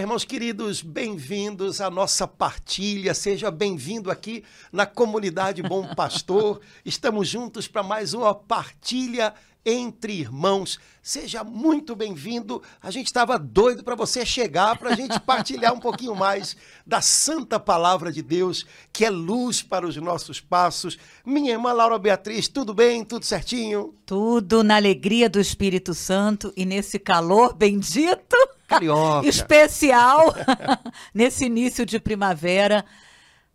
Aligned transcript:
Irmãos 0.00 0.24
queridos, 0.24 0.80
bem-vindos 0.80 1.78
à 1.78 1.90
nossa 1.90 2.26
partilha. 2.26 3.12
Seja 3.12 3.50
bem-vindo 3.50 4.10
aqui 4.10 4.42
na 4.72 4.86
comunidade 4.86 5.62
Bom 5.62 5.94
Pastor. 5.94 6.62
Estamos 6.86 7.28
juntos 7.28 7.68
para 7.68 7.82
mais 7.82 8.14
uma 8.14 8.34
partilha 8.34 9.34
entre 9.64 10.12
irmãos. 10.14 10.78
Seja 11.02 11.44
muito 11.44 11.94
bem-vindo. 11.94 12.62
A 12.82 12.90
gente 12.90 13.06
estava 13.06 13.38
doido 13.38 13.82
para 13.82 13.94
você 13.94 14.24
chegar, 14.24 14.78
para 14.78 14.90
a 14.90 14.96
gente 14.96 15.18
partilhar 15.20 15.72
um 15.72 15.80
pouquinho 15.80 16.14
mais 16.14 16.56
da 16.86 17.00
santa 17.00 17.58
palavra 17.58 18.12
de 18.12 18.22
Deus, 18.22 18.66
que 18.92 19.04
é 19.04 19.10
luz 19.10 19.62
para 19.62 19.86
os 19.86 19.96
nossos 19.96 20.40
passos. 20.40 20.98
Minha 21.24 21.52
irmã 21.52 21.72
Laura 21.72 21.98
Beatriz, 21.98 22.48
tudo 22.48 22.74
bem? 22.74 23.04
Tudo 23.04 23.24
certinho? 23.24 23.94
Tudo 24.06 24.62
na 24.62 24.76
alegria 24.76 25.28
do 25.28 25.40
Espírito 25.40 25.94
Santo 25.94 26.52
e 26.56 26.64
nesse 26.64 26.98
calor 26.98 27.54
bendito. 27.54 28.36
Carioca. 28.66 29.26
Especial 29.28 30.34
nesse 31.14 31.44
início 31.44 31.84
de 31.84 31.98
primavera. 31.98 32.84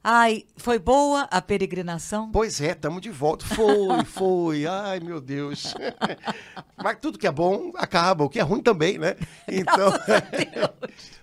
Ai, 0.08 0.44
foi 0.56 0.78
boa 0.78 1.22
a 1.32 1.42
peregrinação? 1.42 2.30
Pois 2.32 2.62
é, 2.62 2.74
estamos 2.74 3.02
de 3.02 3.10
volta. 3.10 3.44
Foi, 3.44 4.06
foi. 4.06 4.68
Ai, 4.68 5.00
meu 5.00 5.20
Deus. 5.20 5.74
Mas 6.78 7.00
tudo 7.02 7.18
que 7.18 7.26
é 7.26 7.32
bom 7.32 7.72
acaba, 7.74 8.24
o 8.24 8.30
que 8.30 8.40
é 8.40 8.44
ruim 8.44 8.62
também, 8.62 9.00
né? 9.00 9.16
Então, 9.50 9.92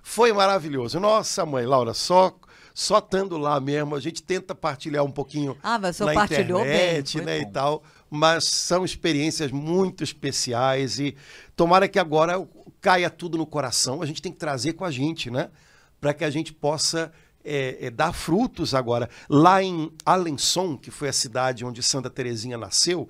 foi 0.03 0.33
maravilhoso. 0.33 0.99
Nossa, 0.99 1.47
mãe, 1.47 1.65
Laura, 1.65 1.95
só 1.95 2.37
só 2.75 2.99
estando 2.99 3.39
lá 3.39 3.61
mesmo, 3.61 3.95
a 3.95 4.01
gente 4.01 4.21
tenta 4.21 4.53
partilhar 4.53 5.05
um 5.05 5.13
pouquinho 5.13 5.57
ah, 5.63 5.79
mas 5.79 6.01
na 6.01 6.13
partilhou 6.13 6.61
internet, 6.63 7.19
bem, 7.19 7.27
né, 7.27 7.41
bom. 7.41 7.49
e 7.49 7.53
tal. 7.53 7.83
Mas 8.11 8.47
são 8.47 8.85
experiências 8.85 9.53
muito 9.53 10.03
especiais 10.03 10.99
e 10.99 11.15
tomara 11.55 11.87
que 11.87 12.01
agora 12.01 12.45
caia 12.81 13.09
tudo 13.09 13.39
no 13.39 13.47
coração. 13.47 14.03
A 14.03 14.07
gente 14.07 14.21
tem 14.21 14.33
que 14.33 14.39
trazer 14.39 14.73
com 14.73 14.85
a 14.85 14.91
gente, 14.91 15.31
né? 15.31 15.51
Para 16.01 16.13
que 16.13 16.25
a 16.25 16.31
gente 16.31 16.53
possa 16.53 17.13
é, 17.45 17.87
é, 17.87 17.91
dar 17.91 18.13
frutos 18.13 18.75
agora. 18.75 19.09
Lá 19.29 19.63
em 19.63 19.93
Alençon, 20.05 20.77
que 20.77 20.91
foi 20.91 21.09
a 21.09 21.13
cidade 21.13 21.65
onde 21.65 21.83
Santa 21.83 22.11
Teresinha 22.11 22.57
nasceu, 22.57 23.09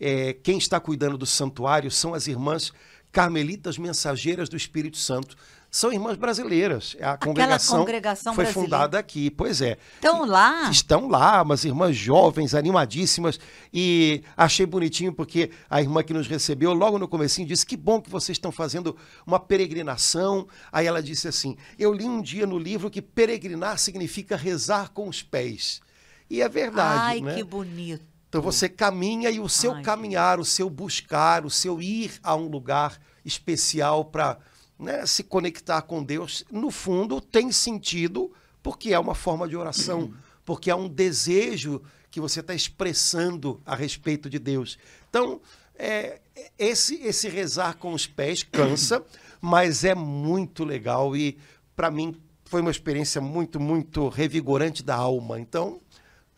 é, 0.00 0.32
quem 0.32 0.58
está 0.58 0.80
cuidando 0.80 1.16
do 1.16 1.26
santuário 1.26 1.90
são 1.90 2.14
as 2.14 2.26
irmãs 2.26 2.72
carmelitas 3.12 3.76
mensageiras 3.78 4.48
do 4.48 4.56
Espírito 4.56 4.96
Santo. 4.96 5.36
São 5.74 5.90
irmãs 5.90 6.18
brasileiras. 6.18 6.94
A 7.00 7.16
congregação, 7.16 7.78
congregação 7.78 8.34
foi 8.34 8.44
brasileira. 8.44 8.70
fundada 8.70 8.98
aqui, 8.98 9.30
pois 9.30 9.62
é. 9.62 9.78
Estão 9.94 10.26
lá? 10.26 10.70
Estão 10.70 11.08
lá, 11.08 11.40
umas 11.40 11.64
irmãs 11.64 11.96
jovens, 11.96 12.54
animadíssimas. 12.54 13.40
E 13.72 14.22
achei 14.36 14.66
bonitinho 14.66 15.14
porque 15.14 15.50
a 15.70 15.80
irmã 15.80 16.02
que 16.02 16.12
nos 16.12 16.28
recebeu, 16.28 16.74
logo 16.74 16.98
no 16.98 17.08
comecinho, 17.08 17.48
disse 17.48 17.64
que 17.64 17.74
bom 17.74 18.02
que 18.02 18.10
vocês 18.10 18.36
estão 18.36 18.52
fazendo 18.52 18.94
uma 19.26 19.40
peregrinação. 19.40 20.46
Aí 20.70 20.86
ela 20.86 21.02
disse 21.02 21.26
assim, 21.26 21.56
eu 21.78 21.90
li 21.90 22.04
um 22.04 22.20
dia 22.20 22.46
no 22.46 22.58
livro 22.58 22.90
que 22.90 23.00
peregrinar 23.00 23.78
significa 23.78 24.36
rezar 24.36 24.90
com 24.90 25.08
os 25.08 25.22
pés. 25.22 25.80
E 26.28 26.42
é 26.42 26.50
verdade, 26.50 27.00
Ai, 27.00 27.20
né? 27.22 27.34
que 27.34 27.42
bonito. 27.42 28.04
Então 28.28 28.42
você 28.42 28.68
caminha 28.68 29.30
e 29.30 29.40
o 29.40 29.48
seu 29.48 29.72
Ai, 29.72 29.82
caminhar, 29.82 30.38
o 30.38 30.44
seu 30.44 30.68
buscar, 30.68 31.46
o 31.46 31.50
seu 31.50 31.80
ir 31.80 32.12
a 32.22 32.36
um 32.36 32.48
lugar 32.48 33.00
especial 33.24 34.04
para 34.04 34.36
né, 34.82 35.06
se 35.06 35.22
conectar 35.22 35.80
com 35.82 36.02
Deus, 36.02 36.44
no 36.50 36.70
fundo 36.70 37.20
tem 37.20 37.52
sentido 37.52 38.32
porque 38.62 38.92
é 38.92 38.98
uma 38.98 39.14
forma 39.14 39.48
de 39.48 39.56
oração, 39.56 40.12
porque 40.44 40.70
é 40.70 40.74
um 40.74 40.88
desejo 40.88 41.82
que 42.10 42.20
você 42.20 42.40
está 42.40 42.54
expressando 42.54 43.60
a 43.64 43.74
respeito 43.74 44.28
de 44.28 44.38
Deus. 44.38 44.78
Então, 45.08 45.40
é, 45.74 46.20
esse, 46.58 46.96
esse 47.02 47.28
rezar 47.28 47.76
com 47.76 47.92
os 47.92 48.06
pés 48.06 48.42
cansa, 48.42 49.04
mas 49.40 49.82
é 49.84 49.94
muito 49.94 50.64
legal 50.64 51.16
e 51.16 51.38
para 51.74 51.90
mim 51.90 52.14
foi 52.44 52.60
uma 52.60 52.70
experiência 52.70 53.20
muito, 53.20 53.58
muito 53.58 54.08
revigorante 54.08 54.82
da 54.82 54.94
alma. 54.94 55.40
Então, 55.40 55.80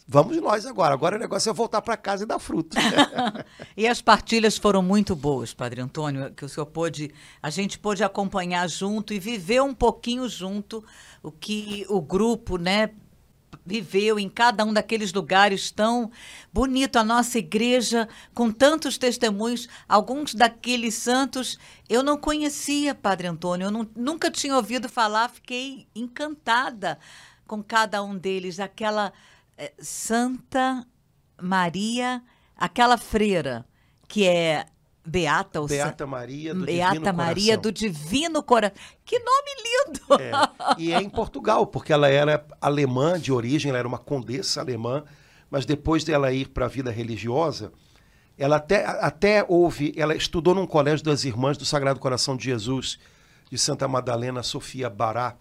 Vamos 0.07 0.37
nós 0.37 0.67
agora. 0.67 0.93
Agora 0.93 1.17
o 1.17 1.19
negócio 1.19 1.49
é 1.49 1.53
voltar 1.53 1.81
para 1.81 1.97
casa 1.97 2.25
e 2.25 2.27
dar 2.27 2.39
fruto. 2.39 2.77
e 3.75 3.89
as 3.89 4.03
partilhas 4.03 4.59
foram 4.59 4.83
muito 4.83 5.17
boas, 5.17 5.55
Padre 5.55 5.81
Antônio, 5.81 6.31
que 6.35 6.45
o 6.45 6.49
senhor 6.49 6.67
pôde, 6.67 7.11
a 7.43 7.49
gente 7.49 7.79
pôde 7.79 8.05
acompanhar 8.05 8.69
junto 8.69 9.15
e 9.15 9.19
viver 9.19 9.63
um 9.63 9.73
pouquinho 9.73 10.29
junto 10.29 10.85
o 11.23 11.33
que 11.33 11.87
o 11.89 12.03
grupo, 12.03 12.59
né, 12.59 12.91
viveu 13.65 14.19
em 14.19 14.29
cada 14.29 14.63
um 14.65 14.75
daqueles 14.75 15.11
lugares 15.11 15.71
tão 15.71 16.11
bonito. 16.53 16.97
A 16.97 17.05
nossa 17.05 17.39
igreja, 17.39 18.07
com 18.35 18.51
tantos 18.51 18.99
testemunhos, 18.99 19.69
alguns 19.89 20.35
daqueles 20.35 20.95
santos 20.95 21.59
eu 21.89 22.03
não 22.03 22.19
conhecia, 22.19 22.95
Padre 22.95 23.29
Antônio, 23.29 23.67
eu 23.67 23.71
não, 23.71 23.89
nunca 23.97 24.31
tinha 24.31 24.55
ouvido 24.55 24.87
falar, 24.87 25.31
fiquei 25.31 25.87
encantada 25.95 26.99
com 27.47 27.63
cada 27.63 28.03
um 28.03 28.17
deles, 28.17 28.61
aquela 28.61 29.13
Santa 29.79 30.87
Maria, 31.41 32.23
aquela 32.57 32.97
freira 32.97 33.65
que 34.09 34.27
é 34.27 34.67
Beata, 35.07 35.61
ou 35.61 35.67
Beata 35.67 36.07
Maria 36.07 36.55
do 36.55 36.65
Beata 36.65 36.95
Divino 36.95 37.17
Maria 37.17 37.45
Coração. 37.57 37.63
do 37.63 37.73
Divino 37.73 38.43
Coração. 38.43 38.77
Que 39.05 39.19
nome 39.19 39.51
lindo! 39.65 40.23
É. 40.23 40.33
E 40.79 40.93
é 40.93 41.03
em 41.03 41.11
Portugal, 41.11 41.67
porque 41.67 41.93
ela 41.93 42.09
era 42.09 42.45
alemã 42.61 43.19
de 43.21 43.31
origem, 43.31 43.69
ela 43.69 43.79
era 43.79 43.89
uma 43.89 43.99
condessa 43.99 44.61
alemã, 44.61 45.05
mas 45.51 45.67
depois 45.67 46.05
dela 46.05 46.33
ir 46.33 46.49
para 46.49 46.65
a 46.65 46.69
vida 46.69 46.91
religiosa, 46.91 47.71
ela 48.39 48.57
até, 48.57 48.85
até 48.85 49.45
houve, 49.47 49.93
ela 49.97 50.15
estudou 50.15 50.55
num 50.55 50.67
colégio 50.67 51.05
das 51.05 51.25
Irmãs 51.25 51.59
do 51.59 51.65
Sagrado 51.65 52.01
Coração 52.01 52.37
de 52.37 52.45
Jesus, 52.45 52.99
de 53.51 53.59
Santa 53.59 53.87
Madalena 53.87 54.43
Sofia 54.43 54.89
Bará. 54.89 55.37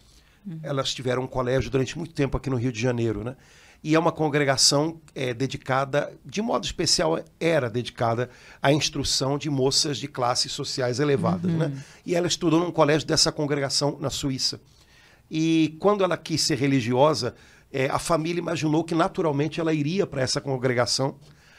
Uhum. 0.45 0.59
Elas 0.61 0.93
tiveram 0.93 1.23
um 1.23 1.27
colégio 1.27 1.71
durante 1.71 1.97
muito 1.97 2.13
tempo 2.13 2.37
aqui 2.37 2.49
no 2.49 2.57
Rio 2.57 2.71
de 2.71 2.79
Janeiro, 2.79 3.23
né? 3.23 3.35
E 3.83 3.95
é 3.95 3.99
uma 3.99 4.13
congregação 4.13 5.01
é, 5.13 5.33
dedicada, 5.33 6.13
de 6.25 6.41
modo 6.41 6.63
especial, 6.63 7.19
era 7.37 7.69
dedicada 7.69 8.29
à 8.61 8.71
instrução 8.71 9.37
de 9.37 9.49
moças 9.49 9.97
de 9.97 10.07
classes 10.07 10.53
sociais 10.53 11.01
elevadas. 11.01 11.51
Uhum. 11.51 11.57
Né? 11.57 11.83
E 12.05 12.15
ela 12.15 12.25
estudou 12.25 12.61
num 12.61 12.71
colégio 12.71 13.05
dessa 13.05 13.29
congregação 13.29 13.97
na 13.99 14.09
Suíça. 14.09 14.61
E 15.29 15.75
quando 15.79 16.01
ela 16.01 16.15
quis 16.15 16.41
ser 16.41 16.57
religiosa, 16.57 17.35
é, 17.73 17.89
a 17.89 17.99
família 17.99 18.39
imaginou 18.39 18.85
que 18.85 18.95
naturalmente 18.95 19.59
ela 19.59 19.73
iria 19.73 20.07
para 20.07 20.21
essa 20.21 20.39
congregação, 20.39 21.17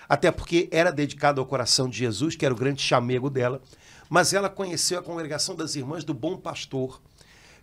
até 0.08 0.30
porque 0.30 0.68
era 0.70 0.90
dedicada 0.90 1.40
ao 1.40 1.46
coração 1.46 1.90
de 1.90 1.98
Jesus, 1.98 2.36
que 2.36 2.46
era 2.46 2.54
o 2.54 2.56
grande 2.56 2.80
chamego 2.80 3.28
dela. 3.28 3.60
Mas 4.08 4.32
ela 4.32 4.48
conheceu 4.48 4.98
a 4.98 5.02
congregação 5.02 5.54
das 5.54 5.74
Irmãs 5.74 6.04
do 6.04 6.14
Bom 6.14 6.38
Pastor, 6.38 7.02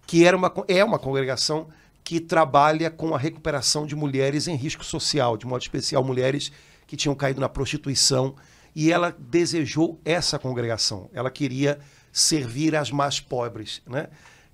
que 0.06 0.24
era 0.24 0.38
uma, 0.38 0.54
é 0.68 0.84
uma 0.84 1.00
congregação 1.00 1.68
que 2.04 2.20
trabalha 2.20 2.90
com 2.90 3.14
a 3.14 3.18
recuperação 3.18 3.86
de 3.86 3.96
mulheres 3.96 4.48
em 4.48 4.56
risco 4.56 4.84
social, 4.84 5.38
de 5.38 5.46
modo 5.46 5.62
especial 5.62 6.04
mulheres 6.04 6.52
que 6.88 6.98
tinham 6.98 7.16
caído 7.16 7.40
na 7.40 7.50
prostituição. 7.50 8.36
E 8.76 8.92
ela 8.92 9.16
desejou 9.18 10.00
essa 10.04 10.40
congregação. 10.40 11.10
Ela 11.14 11.30
queria 11.30 11.80
servir 12.12 12.76
as 12.76 12.92
mais 12.92 13.20
pobres, 13.20 13.82
né? 13.86 14.08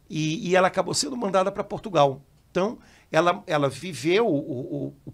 E, 0.10 0.50
e 0.50 0.56
ela 0.56 0.68
acabou 0.68 0.94
sendo 0.94 1.18
mandada 1.18 1.52
para 1.52 1.64
Portugal. 1.64 2.22
Então, 2.52 2.80
ela, 3.12 3.44
ela 3.46 3.70
viveu 3.70 4.28
o, 4.28 4.38
o, 4.38 4.94
o, 5.06 5.14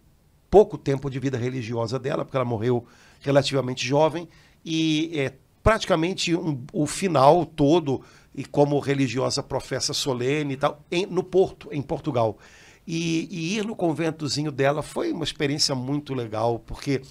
pouco 0.50 0.78
tempo 0.78 1.10
de 1.10 1.20
vida 1.20 1.38
religiosa 1.38 1.98
dela, 1.98 2.24
porque 2.24 2.38
ela 2.38 2.46
morreu 2.46 2.86
relativamente 3.22 3.86
jovem, 3.86 4.30
e 4.64 5.12
é, 5.16 5.34
praticamente 5.64 6.36
um, 6.36 6.64
o 6.72 6.86
final 6.86 7.46
todo 7.46 8.04
e 8.36 8.44
como 8.44 8.80
religiosa 8.80 9.44
professa 9.44 9.94
solene 9.94 10.54
e 10.54 10.58
tal, 10.58 10.84
em, 10.92 11.06
no 11.06 11.24
Porto, 11.24 11.70
em 11.72 11.82
Portugal. 11.82 12.38
E, 12.86 13.28
e, 13.32 13.58
ir 13.58 13.66
no 13.66 13.76
conventozinho 13.76 14.52
dela 14.52 14.82
foi 14.82 15.12
uma 15.12 15.24
experiência 15.24 15.74
muito 15.74 16.14
legal, 16.14 16.60
porque 16.60 17.02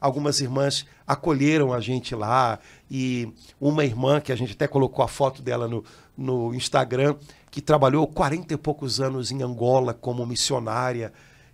algumas 0.00 0.40
irmãs 0.40 0.86
acolheram 1.06 1.72
a 1.72 1.80
gente 1.80 2.14
lá, 2.14 2.58
e 2.90 3.32
uma 3.60 3.84
irmã, 3.84 4.20
que 4.20 4.32
a 4.32 4.36
gente 4.36 4.52
até 4.52 4.66
colocou 4.66 5.04
a 5.04 5.08
foto 5.08 5.42
dela 5.42 5.68
no, 5.68 5.84
no 6.16 6.54
Instagram, 6.54 7.16
que 7.50 7.60
trabalhou 7.60 8.06
40 8.06 8.54
e 8.54 8.56
poucos 8.56 9.00
anos 9.00 9.30
em 9.30 9.42
Angola 9.42 9.92
como 9.92 10.24
missionária. 10.24 11.12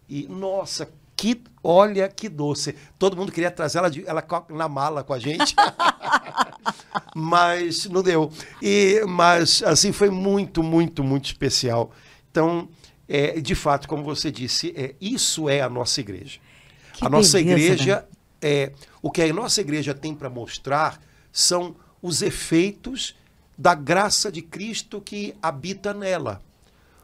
E, 0.08 0.28
nossa, 0.28 0.88
que 1.16 1.43
olha 1.62 2.08
que 2.08 2.28
doce. 2.28 2.75
Todo 2.99 3.16
mundo 3.16 3.32
queria 3.32 3.50
trazer 3.50 3.78
ela, 3.78 3.90
de, 3.90 4.06
ela 4.06 4.25
na 4.50 4.69
mala 4.69 5.02
com 5.02 5.12
a 5.12 5.19
gente. 5.19 5.55
mas 7.14 7.87
não 7.87 8.02
deu. 8.02 8.31
E, 8.61 9.02
mas 9.06 9.62
assim 9.62 9.93
foi 9.93 10.11
muito, 10.11 10.62
muito, 10.62 11.05
muito 11.05 11.26
especial. 11.26 11.93
Então, 12.31 12.69
é, 13.08 13.40
de 13.40 13.55
fato, 13.55 13.88
como 13.88 14.02
você 14.02 14.31
disse, 14.31 14.75
é, 14.76 14.94
isso 15.00 15.49
é 15.49 15.61
a 15.61 15.69
nossa 15.69 16.00
igreja. 16.00 16.40
Que 16.93 17.06
a 17.06 17.08
nossa 17.08 17.38
beleza, 17.38 17.61
igreja 17.61 17.96
né? 17.96 18.06
é 18.43 18.72
o 19.02 19.11
que 19.11 19.22
a 19.22 19.32
nossa 19.32 19.61
igreja 19.61 19.94
tem 19.94 20.14
para 20.14 20.31
mostrar 20.31 21.00
são 21.32 21.76
os 22.00 22.22
efeitos 22.22 23.16
da 23.56 23.75
graça 23.75 24.31
de 24.31 24.43
Cristo 24.43 25.00
que 25.00 25.34
habita 25.43 25.94
nela. 25.94 26.43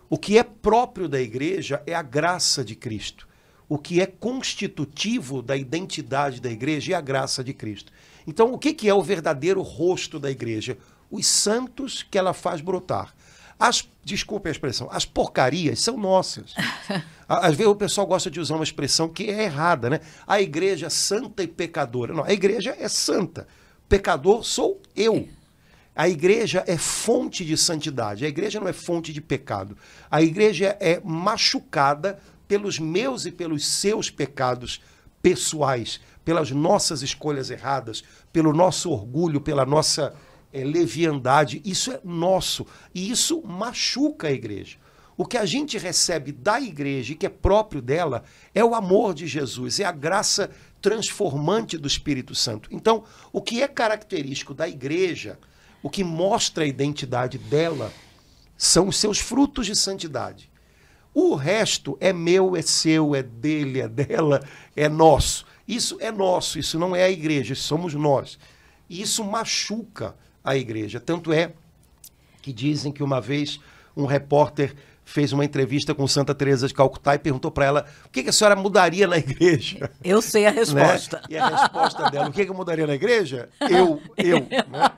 O 0.09 0.19
que 0.19 0.37
é 0.37 0.43
próprio 0.43 1.09
da 1.09 1.21
igreja 1.21 1.83
é 1.87 1.95
a 1.95 2.03
graça 2.03 2.65
de 2.65 2.75
Cristo. 2.75 3.29
O 3.71 3.79
que 3.79 4.01
é 4.01 4.07
constitutivo 4.07 5.41
da 5.41 5.57
identidade 5.57 6.41
da 6.41 6.51
igreja 6.51 6.93
é 6.93 6.97
a 6.97 7.01
graça 7.01 7.45
de 7.45 7.55
Cristo. 7.55 7.93
Então, 8.27 8.53
o 8.53 8.59
que, 8.59 8.89
é 8.89 8.93
o 8.93 9.01
verdadeiro 9.01 9.63
rosto 9.63 10.19
da 10.19 10.29
igreja? 10.29 10.77
Os 11.09 11.25
santos 11.29 12.03
que 12.03 12.19
ela 12.19 12.35
faz 12.35 12.61
brotar. 12.61 13.15
As, 13.57 13.89
desculpe 14.03 14.49
a 14.49 14.51
expressão, 14.51 14.89
as 14.91 15.05
porcarias 15.05 15.81
são 15.81 15.97
nossas. 15.97 16.53
Às 17.29 17.55
vezes 17.55 17.71
o 17.71 17.77
pessoal 17.77 18.09
gosta 18.09 18.29
de 18.29 18.41
usar 18.41 18.57
uma 18.57 18.65
expressão 18.65 19.09
que 19.09 19.31
é 19.31 19.45
errada, 19.45 19.89
né? 19.89 20.01
A 20.27 20.41
igreja 20.41 20.87
é 20.87 20.91
santa 20.91 21.45
e 21.45 21.47
pecadora. 21.47 22.13
Não, 22.13 22.25
a 22.25 22.33
igreja 22.33 22.75
é 22.77 22.89
santa. 22.89 23.47
Pecador 23.89 24.43
sou 24.43 24.83
eu. 24.97 25.29
A 25.95 26.09
igreja 26.09 26.65
é 26.67 26.77
fonte 26.77 27.45
de 27.45 27.57
santidade. 27.57 28.25
A 28.25 28.29
igreja 28.29 28.59
não 28.59 28.67
é 28.67 28.73
fonte 28.73 29.13
de 29.13 29.21
pecado. 29.21 29.79
A 30.11 30.21
igreja 30.21 30.77
é 30.81 31.01
machucada 31.05 32.19
pelos 32.51 32.81
meus 32.81 33.27
e 33.27 33.31
pelos 33.31 33.65
seus 33.65 34.11
pecados 34.11 34.83
pessoais, 35.23 36.01
pelas 36.25 36.51
nossas 36.51 37.01
escolhas 37.01 37.49
erradas, 37.49 38.03
pelo 38.33 38.53
nosso 38.53 38.91
orgulho, 38.91 39.41
pela 39.41 39.65
nossa 39.65 40.17
é, 40.53 40.65
leviandade. 40.65 41.63
Isso 41.65 41.93
é 41.93 42.01
nosso. 42.03 42.67
E 42.93 43.09
isso 43.09 43.41
machuca 43.43 44.27
a 44.27 44.33
igreja. 44.33 44.79
O 45.17 45.25
que 45.25 45.37
a 45.37 45.47
gente 45.47 45.79
recebe 45.79 46.33
da 46.33 46.61
igreja 46.61 47.13
e 47.13 47.15
que 47.15 47.25
é 47.25 47.29
próprio 47.29 47.81
dela 47.81 48.25
é 48.53 48.65
o 48.65 48.75
amor 48.75 49.15
de 49.15 49.29
Jesus, 49.29 49.79
é 49.79 49.85
a 49.85 49.93
graça 49.93 50.51
transformante 50.83 51.79
do 51.79 51.87
Espírito 51.87 52.35
Santo. 52.35 52.69
Então, 52.73 53.05
o 53.33 53.41
que 53.41 53.63
é 53.63 53.69
característico 53.69 54.55
da 54.55 54.69
igreja, 54.69 55.39
o 55.85 55.89
que 55.89 56.03
mostra 56.03 56.65
a 56.65 56.67
identidade 56.67 57.39
dela, 57.39 57.93
são 58.59 58.89
os 58.89 58.97
seus 58.97 59.21
frutos 59.21 59.67
de 59.67 59.77
santidade. 59.77 60.50
O 61.13 61.35
resto 61.35 61.97
é 62.01 62.13
meu, 62.13 62.57
é 62.57 62.63
seu, 62.63 63.15
é 63.15 63.23
dele, 63.23 63.81
é 63.81 63.89
dela, 63.89 64.43
é 64.77 64.89
nosso. 64.89 65.45
Isso 65.67 65.97
é 66.01 66.11
nosso, 66.11 66.59
isso 66.59 66.79
não 66.79 66.95
é 66.95 67.05
a 67.05 67.11
igreja, 67.11 67.55
somos 67.55 67.95
nós. 67.95 68.39
E 68.89 69.01
isso 69.03 69.25
machuca 69.25 70.15
a 70.43 70.57
igreja. 70.57 70.99
Tanto 70.99 71.33
é 71.33 71.53
que 72.43 72.53
dizem 72.53 72.93
que 72.93 73.03
uma 73.03 73.21
vez 73.21 73.61
um 73.97 74.07
repórter 74.07 74.75
fez 75.05 75.33
uma 75.33 75.45
entrevista 75.45 75.95
com 75.95 76.07
Santa 76.07 76.35
Teresa 76.35 76.69
de 76.69 76.75
Calcutá 76.75 77.17
e 77.17 77.19
perguntou 77.19 77.51
para 77.51 77.65
ela 77.65 77.87
o 78.05 78.09
que, 78.09 78.23
que, 78.23 78.29
a 78.29 78.33
senhora 78.33 78.55
mudaria 78.55 79.09
na 79.09 79.19
igreja. 79.19 79.91
Eu 80.05 80.23
sei 80.23 80.47
a 80.47 80.51
resposta. 80.51 81.17
Né? 81.19 81.23
E 81.31 81.37
a 81.37 81.49
resposta 81.49 82.11
dela, 82.11 82.29
o 82.29 82.33
que, 82.33 82.45
que 82.45 82.51
eu 82.51 82.55
mudaria 82.55 82.87
na 82.87 82.95
igreja? 82.95 83.49
Eu, 83.61 84.01
eu. 84.17 84.41
Né? 84.41 84.91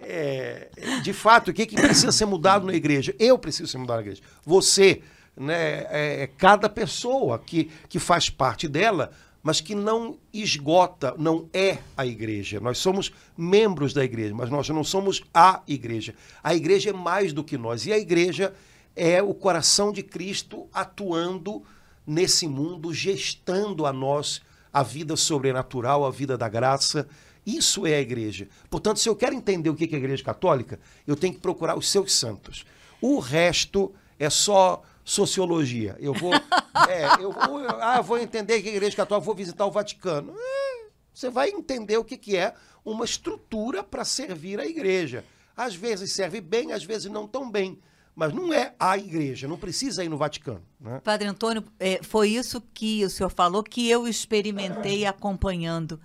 É, 0.00 0.68
de 1.02 1.12
fato, 1.12 1.50
o 1.50 1.54
que, 1.54 1.66
que 1.66 1.76
precisa 1.76 2.12
ser 2.12 2.26
mudado 2.26 2.66
na 2.66 2.74
igreja? 2.74 3.14
Eu 3.18 3.38
preciso 3.38 3.70
ser 3.70 3.78
mudado 3.78 3.96
na 3.96 4.02
igreja. 4.02 4.22
Você, 4.44 5.02
né, 5.36 5.86
é, 5.90 6.22
é 6.22 6.26
cada 6.26 6.68
pessoa 6.68 7.38
que, 7.38 7.70
que 7.88 7.98
faz 7.98 8.28
parte 8.28 8.68
dela 8.68 9.10
mas 9.44 9.60
que 9.60 9.74
não 9.74 10.16
esgota, 10.32 11.14
não 11.18 11.50
é 11.52 11.76
a 11.94 12.06
igreja. 12.06 12.58
Nós 12.60 12.78
somos 12.78 13.12
membros 13.36 13.92
da 13.92 14.02
igreja, 14.02 14.34
mas 14.34 14.48
nós 14.48 14.66
não 14.70 14.82
somos 14.82 15.22
a 15.34 15.60
igreja. 15.68 16.14
A 16.42 16.54
igreja 16.54 16.88
é 16.88 16.92
mais 16.94 17.30
do 17.34 17.44
que 17.44 17.58
nós. 17.58 17.84
E 17.84 17.92
a 17.92 17.98
igreja 17.98 18.54
é 18.96 19.22
o 19.22 19.34
coração 19.34 19.92
de 19.92 20.02
Cristo 20.02 20.66
atuando 20.72 21.62
nesse 22.06 22.48
mundo, 22.48 22.94
gestando 22.94 23.84
a 23.84 23.92
nós 23.92 24.40
a 24.72 24.82
vida 24.82 25.14
sobrenatural, 25.14 26.06
a 26.06 26.10
vida 26.10 26.38
da 26.38 26.48
graça. 26.48 27.06
Isso 27.44 27.86
é 27.86 27.96
a 27.96 28.00
igreja. 28.00 28.48
Portanto, 28.70 28.98
se 28.98 29.10
eu 29.10 29.14
quero 29.14 29.34
entender 29.34 29.68
o 29.68 29.74
que 29.74 29.84
é 29.84 29.94
a 29.94 29.98
igreja 29.98 30.24
católica, 30.24 30.80
eu 31.06 31.16
tenho 31.16 31.34
que 31.34 31.40
procurar 31.40 31.76
os 31.76 31.90
seus 31.90 32.14
santos. 32.14 32.64
O 32.98 33.18
resto 33.18 33.92
é 34.18 34.30
só 34.30 34.82
sociologia. 35.04 35.96
Eu 36.00 36.14
vou, 36.14 36.32
é, 36.88 37.22
eu 37.22 37.30
vou, 37.30 37.58
ah, 37.68 38.00
vou 38.00 38.18
entender 38.18 38.62
que 38.62 38.68
a 38.68 38.72
Igreja 38.72 38.96
Católica, 38.96 39.24
vou 39.24 39.34
visitar 39.34 39.66
o 39.66 39.70
Vaticano. 39.70 40.34
É, 40.36 40.86
você 41.12 41.28
vai 41.28 41.50
entender 41.50 41.98
o 41.98 42.04
que, 42.04 42.16
que 42.16 42.36
é 42.36 42.54
uma 42.84 43.04
estrutura 43.04 43.84
para 43.84 44.04
servir 44.04 44.58
a 44.58 44.66
Igreja. 44.66 45.24
Às 45.56 45.74
vezes 45.74 46.12
serve 46.12 46.40
bem, 46.40 46.72
às 46.72 46.82
vezes 46.84 47.10
não 47.10 47.28
tão 47.28 47.50
bem. 47.50 47.78
Mas 48.16 48.32
não 48.32 48.52
é 48.52 48.74
a 48.78 48.96
igreja, 48.96 49.48
não 49.48 49.56
precisa 49.56 50.04
ir 50.04 50.08
no 50.08 50.16
Vaticano. 50.16 50.62
Né? 50.80 51.00
Padre 51.02 51.26
Antônio, 51.26 51.64
é, 51.80 51.98
foi 52.00 52.30
isso 52.30 52.62
que 52.72 53.04
o 53.04 53.10
senhor 53.10 53.28
falou 53.28 53.62
que 53.62 53.90
eu 53.90 54.06
experimentei 54.06 55.04
acompanhando 55.04 56.00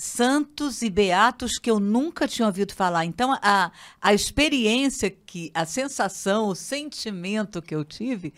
santos 0.00 0.80
e 0.80 0.88
beatos 0.88 1.58
que 1.58 1.70
eu 1.70 1.78
nunca 1.78 2.26
tinha 2.26 2.46
ouvido 2.46 2.72
falar. 2.72 3.04
Então, 3.04 3.38
a, 3.42 3.70
a 4.00 4.14
experiência, 4.14 5.10
que 5.10 5.50
a 5.52 5.66
sensação, 5.66 6.48
o 6.48 6.54
sentimento 6.54 7.60
que 7.60 7.74
eu 7.74 7.84
tive 7.84 8.32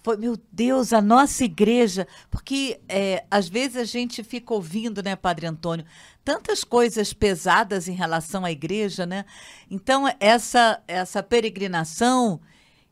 foi, 0.00 0.16
meu 0.16 0.38
Deus, 0.52 0.92
a 0.92 1.02
nossa 1.02 1.44
igreja. 1.44 2.06
Porque 2.30 2.80
é, 2.88 3.24
às 3.28 3.48
vezes 3.48 3.76
a 3.76 3.84
gente 3.84 4.22
fica 4.22 4.54
ouvindo, 4.54 5.02
né, 5.02 5.16
Padre 5.16 5.48
Antônio, 5.48 5.84
tantas 6.24 6.62
coisas 6.62 7.12
pesadas 7.12 7.88
em 7.88 7.94
relação 7.94 8.44
à 8.44 8.52
igreja, 8.52 9.04
né? 9.04 9.24
Então, 9.68 10.04
essa, 10.20 10.80
essa 10.86 11.20
peregrinação 11.20 12.40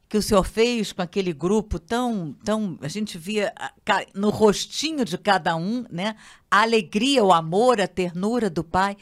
que 0.08 0.17
o 0.17 0.23
senhor 0.23 0.44
fez 0.44 0.93
com 0.93 1.03
aquele 1.03 1.32
grupo 1.32 1.79
tão, 1.79 2.32
tão, 2.44 2.79
a 2.81 2.88
gente 2.88 3.19
via 3.19 3.53
no 4.14 4.31
rostinho 4.31 5.05
de 5.05 5.19
cada 5.19 5.56
um, 5.56 5.85
né? 5.91 6.17
A 6.50 6.62
alegria, 6.62 7.25
o 7.25 7.32
amor, 7.32 7.81
a 7.81 7.88
ternura 7.88 8.49
do 8.49 8.62
Pai. 8.62 8.97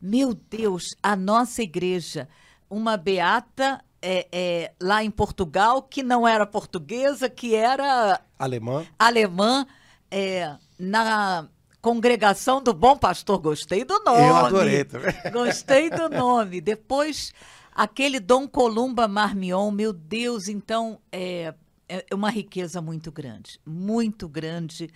Meu 0.00 0.34
Deus, 0.34 0.96
a 1.02 1.14
nossa 1.14 1.62
igreja, 1.62 2.28
uma 2.70 2.96
beata 2.96 3.82
é, 4.00 4.28
é, 4.32 4.72
lá 4.80 5.02
em 5.02 5.10
Portugal 5.10 5.82
que 5.82 6.02
não 6.02 6.26
era 6.26 6.46
portuguesa, 6.46 7.28
que 7.28 7.54
era 7.54 8.20
alemã, 8.38 8.86
alemã, 8.98 9.66
é, 10.10 10.54
na 10.78 11.48
congregação 11.82 12.62
do 12.62 12.72
Bom 12.72 12.96
Pastor. 12.96 13.38
Gostei 13.38 13.84
do 13.84 13.98
nome. 14.00 14.26
Eu 14.26 14.36
adorei 14.36 14.84
também. 14.84 15.14
Gostei 15.32 15.90
do 15.90 16.08
nome. 16.10 16.60
Depois 16.60 17.32
Aquele 17.76 18.18
Dom 18.18 18.48
Columba 18.48 19.06
Marmion, 19.06 19.70
meu 19.70 19.92
Deus, 19.92 20.48
então 20.48 20.98
é, 21.12 21.52
é 21.86 22.14
uma 22.14 22.30
riqueza 22.30 22.80
muito 22.80 23.12
grande, 23.12 23.60
muito 23.66 24.26
grande. 24.26 24.88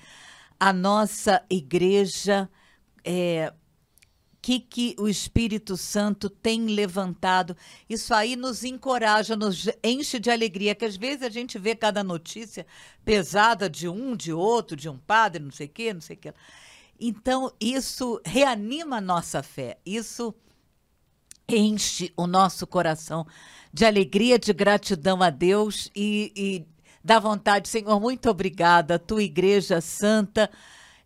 A 0.58 0.72
nossa 0.72 1.44
igreja, 1.50 2.48
é, 3.04 3.52
que, 4.40 4.60
que 4.60 4.96
o 4.98 5.08
Espírito 5.10 5.76
Santo 5.76 6.30
tem 6.30 6.68
levantado. 6.68 7.54
Isso 7.86 8.14
aí 8.14 8.34
nos 8.34 8.64
encoraja, 8.64 9.36
nos 9.36 9.68
enche 9.84 10.18
de 10.18 10.30
alegria, 10.30 10.74
que 10.74 10.86
às 10.86 10.96
vezes 10.96 11.22
a 11.22 11.28
gente 11.28 11.58
vê 11.58 11.74
cada 11.74 12.02
notícia 12.02 12.66
pesada 13.04 13.68
de 13.68 13.90
um, 13.90 14.16
de 14.16 14.32
outro, 14.32 14.74
de 14.74 14.88
um 14.88 14.96
padre, 14.96 15.42
não 15.42 15.50
sei 15.50 15.66
o 15.66 15.70
quê, 15.70 15.92
não 15.92 16.00
sei 16.00 16.16
o 16.16 16.18
quê. 16.18 16.32
Então, 16.98 17.52
isso 17.60 18.22
reanima 18.24 18.96
a 18.96 19.02
nossa 19.02 19.42
fé. 19.42 19.76
Isso 19.84 20.34
enche 21.56 22.12
o 22.16 22.26
nosso 22.26 22.66
coração 22.66 23.26
de 23.72 23.84
alegria, 23.84 24.38
de 24.38 24.52
gratidão 24.52 25.22
a 25.22 25.30
Deus 25.30 25.90
e, 25.94 26.32
e 26.36 26.66
dá 27.04 27.18
vontade, 27.18 27.68
Senhor, 27.68 28.00
muito 28.00 28.28
obrigada, 28.28 28.98
tua 28.98 29.22
igreja 29.22 29.80
santa. 29.80 30.50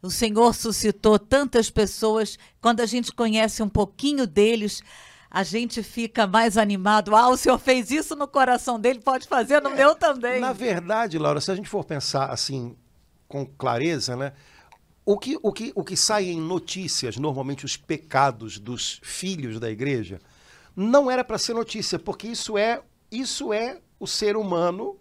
O 0.03 0.11
Senhor 0.11 0.55
suscitou 0.55 1.19
tantas 1.19 1.71
pessoas. 1.71 2.39
Quando 2.61 2.81
a 2.81 2.87
gente 2.87 3.13
conhece 3.13 3.63
um 3.63 3.69
pouquinho 3.69 4.27
deles, 4.27 4.83
a 5.31 5.43
gente 5.43 5.83
fica 5.83 6.27
mais 6.27 6.57
animado. 6.57 7.17
Ah, 7.17 7.29
o 7.29 7.37
Senhor 7.37 7.59
fez 7.59 7.91
isso 7.91 8.15
no 8.15 8.29
coração 8.29 8.79
dele, 8.79 9.01
pode 9.01 9.27
fazer 9.27 9.61
no 9.61 9.71
é, 9.71 9.77
meu 9.77 9.95
também. 9.95 10.41
Na 10.41 10.53
verdade, 10.53 11.19
Laura, 11.19 11.41
se 11.41 11.51
a 11.51 11.55
gente 11.55 11.69
for 11.69 11.85
pensar 11.85 12.27
assim 12.27 12.77
com 13.27 13.45
clareza, 13.45 14.15
né? 14.15 14.33
O 15.07 15.19
que, 15.19 15.39
o, 15.43 15.53
que, 15.53 15.73
o 15.75 15.85
que 15.85 15.97
sai 15.97 16.27
em 16.27 16.41
notícias, 16.41 17.17
normalmente 17.17 17.65
os 17.65 17.77
pecados 17.77 18.59
dos 18.59 19.01
filhos 19.03 19.61
da 19.61 19.71
igreja, 19.71 20.21
não 20.77 21.11
era 21.11 21.25
para 21.25 21.39
ser 21.39 21.55
notícia, 21.55 21.99
porque 21.99 22.29
isso 22.29 22.59
é, 22.59 22.83
isso 23.11 23.53
é 23.53 23.81
o 23.99 24.07
ser 24.07 24.37
humano 24.37 24.99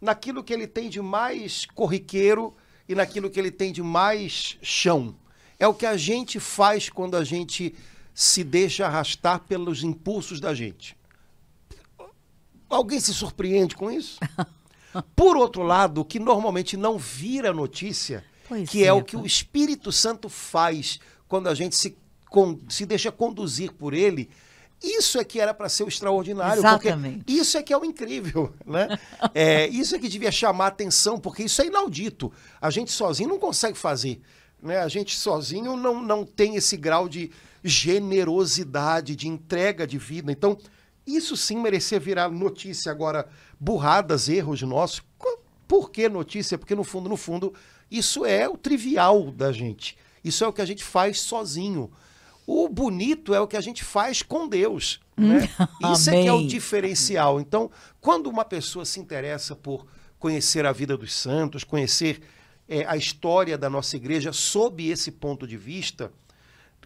naquilo 0.00 0.44
que 0.44 0.52
ele 0.52 0.66
tem 0.66 0.88
de 0.90 1.00
mais 1.00 1.64
corriqueiro 1.66 2.54
e 2.88 2.94
naquilo 2.94 3.30
que 3.30 3.40
ele 3.40 3.50
tem 3.50 3.72
de 3.72 3.82
mais 3.82 4.58
chão. 4.60 5.16
É 5.58 5.66
o 5.66 5.74
que 5.74 5.86
a 5.86 5.96
gente 5.96 6.38
faz 6.38 6.88
quando 6.90 7.16
a 7.16 7.24
gente 7.24 7.74
se 8.12 8.44
deixa 8.44 8.86
arrastar 8.86 9.40
pelos 9.40 9.82
impulsos 9.82 10.40
da 10.40 10.54
gente. 10.54 10.96
Alguém 12.68 13.00
se 13.00 13.14
surpreende 13.14 13.74
com 13.74 13.90
isso? 13.90 14.18
Por 15.16 15.36
outro 15.36 15.62
lado, 15.62 16.02
o 16.02 16.04
que 16.04 16.18
normalmente 16.18 16.76
não 16.76 16.98
vira 16.98 17.52
notícia, 17.52 18.24
pois 18.48 18.68
que 18.68 18.84
é, 18.84 18.88
é 18.88 18.92
o 18.92 19.02
que 19.02 19.16
o 19.16 19.26
Espírito 19.26 19.90
Santo 19.90 20.28
faz 20.28 21.00
quando 21.26 21.48
a 21.48 21.54
gente 21.54 21.74
se, 21.74 21.96
con 22.28 22.60
se 22.68 22.86
deixa 22.86 23.10
conduzir 23.10 23.72
por 23.72 23.92
ele 23.92 24.30
isso 24.84 25.18
é 25.18 25.24
que 25.24 25.40
era 25.40 25.54
para 25.54 25.68
ser 25.68 25.84
o 25.84 25.88
extraordinário. 25.88 26.60
Exatamente. 26.60 27.24
isso 27.26 27.56
é 27.56 27.62
que 27.62 27.72
é 27.72 27.78
o 27.78 27.84
incrível, 27.84 28.52
né? 28.66 28.98
É, 29.34 29.66
isso 29.68 29.96
é 29.96 29.98
que 29.98 30.08
devia 30.08 30.30
chamar 30.30 30.68
atenção, 30.68 31.18
porque 31.18 31.44
isso 31.44 31.62
é 31.62 31.66
inaudito. 31.66 32.32
A 32.60 32.70
gente 32.70 32.92
sozinho 32.92 33.28
não 33.28 33.38
consegue 33.38 33.76
fazer. 33.78 34.20
Né? 34.62 34.78
A 34.78 34.88
gente 34.88 35.16
sozinho 35.16 35.76
não, 35.76 36.02
não 36.02 36.24
tem 36.24 36.56
esse 36.56 36.76
grau 36.76 37.08
de 37.08 37.30
generosidade, 37.62 39.16
de 39.16 39.28
entrega 39.28 39.86
de 39.86 39.98
vida. 39.98 40.30
Então, 40.30 40.58
isso 41.06 41.36
sim 41.36 41.58
merecia 41.58 42.00
virar 42.00 42.30
notícia. 42.30 42.90
Agora, 42.90 43.28
burradas, 43.58 44.28
erros 44.28 44.62
nossos. 44.62 45.02
Por 45.66 45.90
que 45.90 46.08
notícia? 46.08 46.58
Porque, 46.58 46.74
no 46.74 46.84
fundo, 46.84 47.08
no 47.08 47.16
fundo, 47.16 47.54
isso 47.90 48.24
é 48.24 48.48
o 48.48 48.56
trivial 48.56 49.30
da 49.30 49.52
gente. 49.52 49.96
Isso 50.22 50.44
é 50.44 50.48
o 50.48 50.52
que 50.52 50.62
a 50.62 50.66
gente 50.66 50.84
faz 50.84 51.20
sozinho. 51.20 51.90
O 52.46 52.68
bonito 52.68 53.34
é 53.34 53.40
o 53.40 53.46
que 53.46 53.56
a 53.56 53.60
gente 53.60 53.82
faz 53.82 54.22
com 54.22 54.46
Deus. 54.48 55.00
Né? 55.16 55.48
Isso 55.92 56.10
é 56.10 56.22
que 56.22 56.28
é 56.28 56.32
o 56.32 56.46
diferencial. 56.46 57.40
Então, 57.40 57.70
quando 58.00 58.28
uma 58.28 58.44
pessoa 58.44 58.84
se 58.84 59.00
interessa 59.00 59.56
por 59.56 59.86
conhecer 60.18 60.66
a 60.66 60.72
vida 60.72 60.96
dos 60.96 61.12
santos, 61.14 61.64
conhecer 61.64 62.22
é, 62.68 62.84
a 62.86 62.96
história 62.96 63.56
da 63.56 63.68
nossa 63.68 63.96
igreja 63.96 64.32
sob 64.32 64.88
esse 64.88 65.10
ponto 65.10 65.46
de 65.46 65.56
vista, 65.56 66.10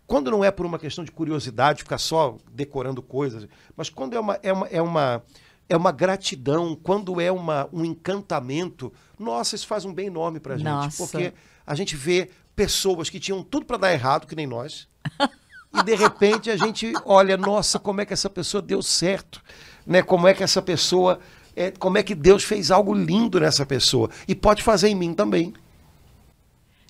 quando 0.07 0.31
não 0.31 0.43
é 0.43 0.51
por 0.51 0.67
uma 0.67 0.79
questão 0.79 1.05
de 1.05 1.13
curiosidade, 1.13 1.83
ficar 1.83 1.99
só 1.99 2.37
decorando 2.51 3.03
coisas, 3.03 3.47
mas 3.77 3.91
quando 3.91 4.15
é 4.17 4.21
uma, 4.21 4.41
é 4.43 4.53
uma, 4.53 4.67
é 4.69 4.83
uma, 4.83 5.23
é 5.69 5.77
uma 5.77 5.93
gratidão, 5.93 6.75
quando 6.75 7.21
é 7.21 7.31
uma, 7.31 7.69
um 7.73 7.85
encantamento, 7.85 8.93
nossa, 9.19 9.55
isso 9.55 9.67
faz 9.67 9.85
um 9.85 9.93
bem 9.93 10.07
enorme 10.07 10.41
para 10.41 10.55
a 10.55 10.57
gente. 10.57 10.67
Nossa. 10.67 10.97
Porque 10.97 11.33
a 11.67 11.75
gente 11.75 11.95
vê 11.95 12.31
pessoas 12.57 13.11
que 13.11 13.21
tinham 13.21 13.43
tudo 13.43 13.67
para 13.67 13.77
dar 13.77 13.93
errado, 13.93 14.27
que 14.27 14.35
nem 14.35 14.47
nós, 14.47 14.89
e 15.73 15.83
de 15.83 15.95
repente 15.95 16.51
a 16.51 16.57
gente 16.57 16.93
olha, 17.05 17.37
nossa, 17.37 17.79
como 17.79 18.01
é 18.01 18.07
que 18.07 18.13
essa 18.13 18.31
pessoa 18.31 18.63
deu 18.63 18.83
certo, 18.83 19.43
né? 19.87 20.03
Como 20.03 20.27
é 20.27 20.35
que 20.35 20.43
essa 20.43 20.63
pessoa, 20.63 21.21
é, 21.55 21.71
como 21.71 21.99
é 21.99 22.03
que 22.03 22.15
Deus 22.15 22.45
fez 22.45 22.71
algo 22.71 22.95
lindo 22.95 23.39
nessa 23.39 23.67
pessoa 23.67 24.11
e 24.27 24.35
pode 24.35 24.63
fazer 24.63 24.89
em 24.89 24.95
mim 24.95 25.15
também. 25.15 25.55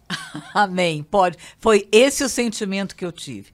Amém. 0.54 1.02
Pode. 1.02 1.36
Foi 1.58 1.88
esse 1.90 2.24
o 2.24 2.28
sentimento 2.28 2.96
que 2.96 3.04
eu 3.04 3.12
tive. 3.12 3.52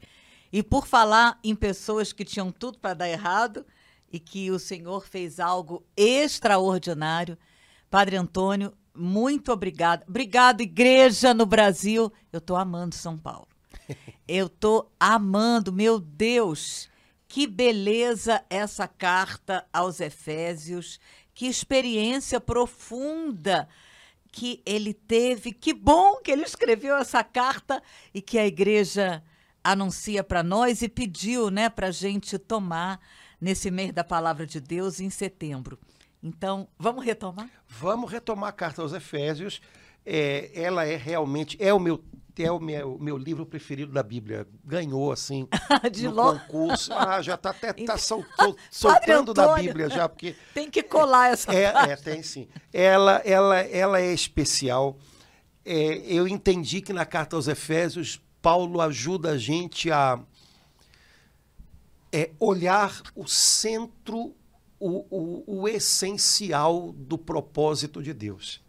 E 0.53 0.63
por 0.63 0.87
falar 0.87 1.39
em 1.43 1.55
pessoas 1.55 2.13
que 2.13 2.25
tinham 2.25 2.53
tudo 2.53 2.79
para 2.79 2.95
dar 2.95 3.09
errado 3.09 3.67
e 4.13 4.21
que 4.21 4.51
o 4.51 4.59
Senhor 4.59 5.05
fez 5.05 5.41
algo 5.41 5.85
extraordinário, 5.97 7.37
Padre 7.91 8.17
Antônio, 8.17 8.73
muito 8.95 9.51
obrigado. 9.51 10.05
Obrigado, 10.09 10.61
igreja 10.61 11.35
no 11.35 11.45
Brasil. 11.45 12.13
Eu 12.33 12.39
estou 12.39 12.57
amando 12.57 12.95
São 12.95 13.19
Paulo. 13.19 13.49
Eu 14.27 14.47
estou 14.47 14.93
amando, 14.99 15.73
meu 15.73 15.99
Deus. 15.99 16.89
Que 17.29 17.47
beleza 17.47 18.45
essa 18.49 18.87
carta 18.87 19.67
aos 19.73 20.01
Efésios. 20.01 21.01
Que 21.35 21.47
experiência 21.47 22.41
profunda 22.41 23.69
que 24.31 24.63
ele 24.65 24.93
teve. 24.93 25.53
Que 25.53 25.73
bom 25.73 26.17
que 26.17 26.31
ele 26.31 26.43
escreveu 26.43 26.97
essa 26.97 27.23
carta 27.23 27.83
e 28.13 28.21
que 28.21 28.39
a 28.39 28.47
igreja 28.47 29.23
anuncia 29.63 30.23
para 30.23 30.43
nós 30.43 30.83
e 30.83 30.89
pediu, 30.89 31.51
né, 31.51 31.71
para 31.71 31.91
gente 31.91 32.39
tomar 32.39 33.01
nesse 33.41 33.71
mês 33.71 33.93
da 33.93 34.05
palavra 34.05 34.47
de 34.47 34.61
Deus 34.61 35.01
em 35.01 35.09
setembro. 35.09 35.79
Então, 36.23 36.69
vamos 36.79 37.05
retomar? 37.05 37.51
Vamos 37.69 38.11
retomar 38.11 38.49
a 38.49 38.53
carta 38.53 38.83
aos 38.83 38.93
Efésios. 38.93 39.61
É, 40.07 40.51
ela 40.55 40.85
é 40.85 40.97
realmente 40.97 41.57
é 41.61 41.73
o 41.73 41.81
meu 41.81 42.03
é 42.43 42.51
o 42.51 42.59
meu, 42.59 42.99
meu 42.99 43.17
livro 43.17 43.47
preferido 43.47 43.93
da 43.93 44.03
Bíblia. 44.03 44.47
Ganhou, 44.65 45.13
assim, 45.13 45.47
de 45.93 46.09
no 46.09 46.15
lo... 46.15 46.41
concurso. 46.41 46.93
Ah, 46.93 47.23
já 47.23 47.35
está 47.35 47.51
até 47.51 47.73
tá 47.73 47.97
sol, 47.97 48.25
sol, 48.37 48.57
soltando 48.71 49.33
da 49.33 49.55
Bíblia 49.55 49.89
já, 49.89 50.09
porque... 50.09 50.35
Tem 50.53 50.69
que 50.69 50.83
colar 50.83 51.33
essa 51.33 51.55
é, 51.55 51.65
é, 51.65 51.97
tem 51.97 52.23
sim. 52.23 52.49
Ela, 52.73 53.23
ela, 53.25 53.61
ela 53.61 54.01
é 54.01 54.13
especial. 54.13 54.99
É, 55.65 56.03
eu 56.07 56.27
entendi 56.27 56.81
que 56.81 56.93
na 56.93 57.07
carta 57.07 57.37
aos 57.37 57.47
Efésios, 57.47 58.21
Paulo 58.43 58.81
ajuda 58.81 59.31
a 59.31 59.39
gente 59.39 59.91
a 59.91 60.21
é, 62.13 62.31
olhar 62.39 63.03
o 63.15 63.27
centro, 63.27 64.35
o, 64.79 65.07
o, 65.11 65.61
o 65.61 65.69
essencial 65.69 66.93
do 66.93 67.17
propósito 67.17 68.03
de 68.03 68.13
Deus. 68.13 68.64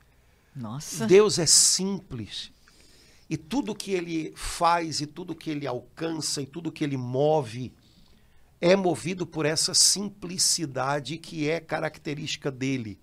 Nossa. 0.56 1.06
Deus 1.06 1.38
é 1.38 1.46
simples. 1.46 2.52
E 3.30 3.36
tudo 3.36 3.76
que 3.76 3.92
ele 3.92 4.32
faz, 4.36 5.02
e 5.02 5.06
tudo 5.06 5.36
que 5.36 5.50
ele 5.50 5.68
alcança, 5.68 6.42
e 6.42 6.46
tudo 6.46 6.72
que 6.72 6.84
ele 6.84 6.96
move, 6.96 7.74
é 8.62 8.76
movido 8.76 9.26
por 9.26 9.46
essa 9.46 9.74
simplicidade 9.74 11.18
que 11.18 11.50
é 11.50 11.60
característica 11.60 12.50
dele. 12.50 13.00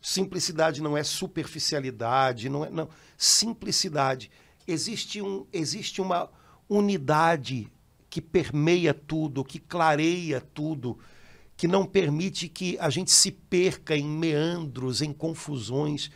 Simplicidade 0.00 0.82
não 0.82 0.96
é 0.96 1.04
superficialidade, 1.04 2.48
não 2.48 2.64
é 2.64 2.70
não. 2.70 2.88
Simplicidade. 3.16 4.30
Existe, 4.66 5.20
um, 5.20 5.46
existe 5.52 6.00
uma 6.00 6.30
unidade 6.68 7.70
que 8.10 8.20
permeia 8.20 8.94
tudo, 8.94 9.44
que 9.44 9.58
clareia 9.58 10.40
tudo, 10.40 10.98
que 11.56 11.68
não 11.68 11.84
permite 11.84 12.48
que 12.48 12.78
a 12.78 12.88
gente 12.88 13.10
se 13.10 13.30
perca 13.30 13.96
em 13.96 14.06
meandros, 14.06 15.02
em 15.02 15.12
confusões 15.12 16.10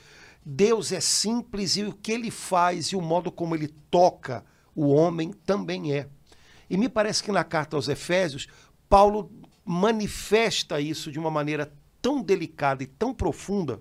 Deus 0.44 0.90
é 0.92 1.00
simples 1.00 1.76
e 1.76 1.84
o 1.84 1.92
que 1.92 2.12
ele 2.12 2.30
faz 2.30 2.86
e 2.86 2.96
o 2.96 3.00
modo 3.00 3.30
como 3.30 3.54
ele 3.54 3.68
toca 3.90 4.44
o 4.74 4.88
homem 4.88 5.32
também 5.32 5.92
é. 5.92 6.08
E 6.68 6.76
me 6.76 6.88
parece 6.88 7.22
que 7.22 7.30
na 7.30 7.44
carta 7.44 7.76
aos 7.76 7.88
Efésios, 7.88 8.48
Paulo 8.88 9.30
manifesta 9.64 10.80
isso 10.80 11.12
de 11.12 11.18
uma 11.18 11.30
maneira 11.30 11.72
tão 12.00 12.20
delicada 12.20 12.82
e 12.82 12.86
tão 12.86 13.14
profunda, 13.14 13.80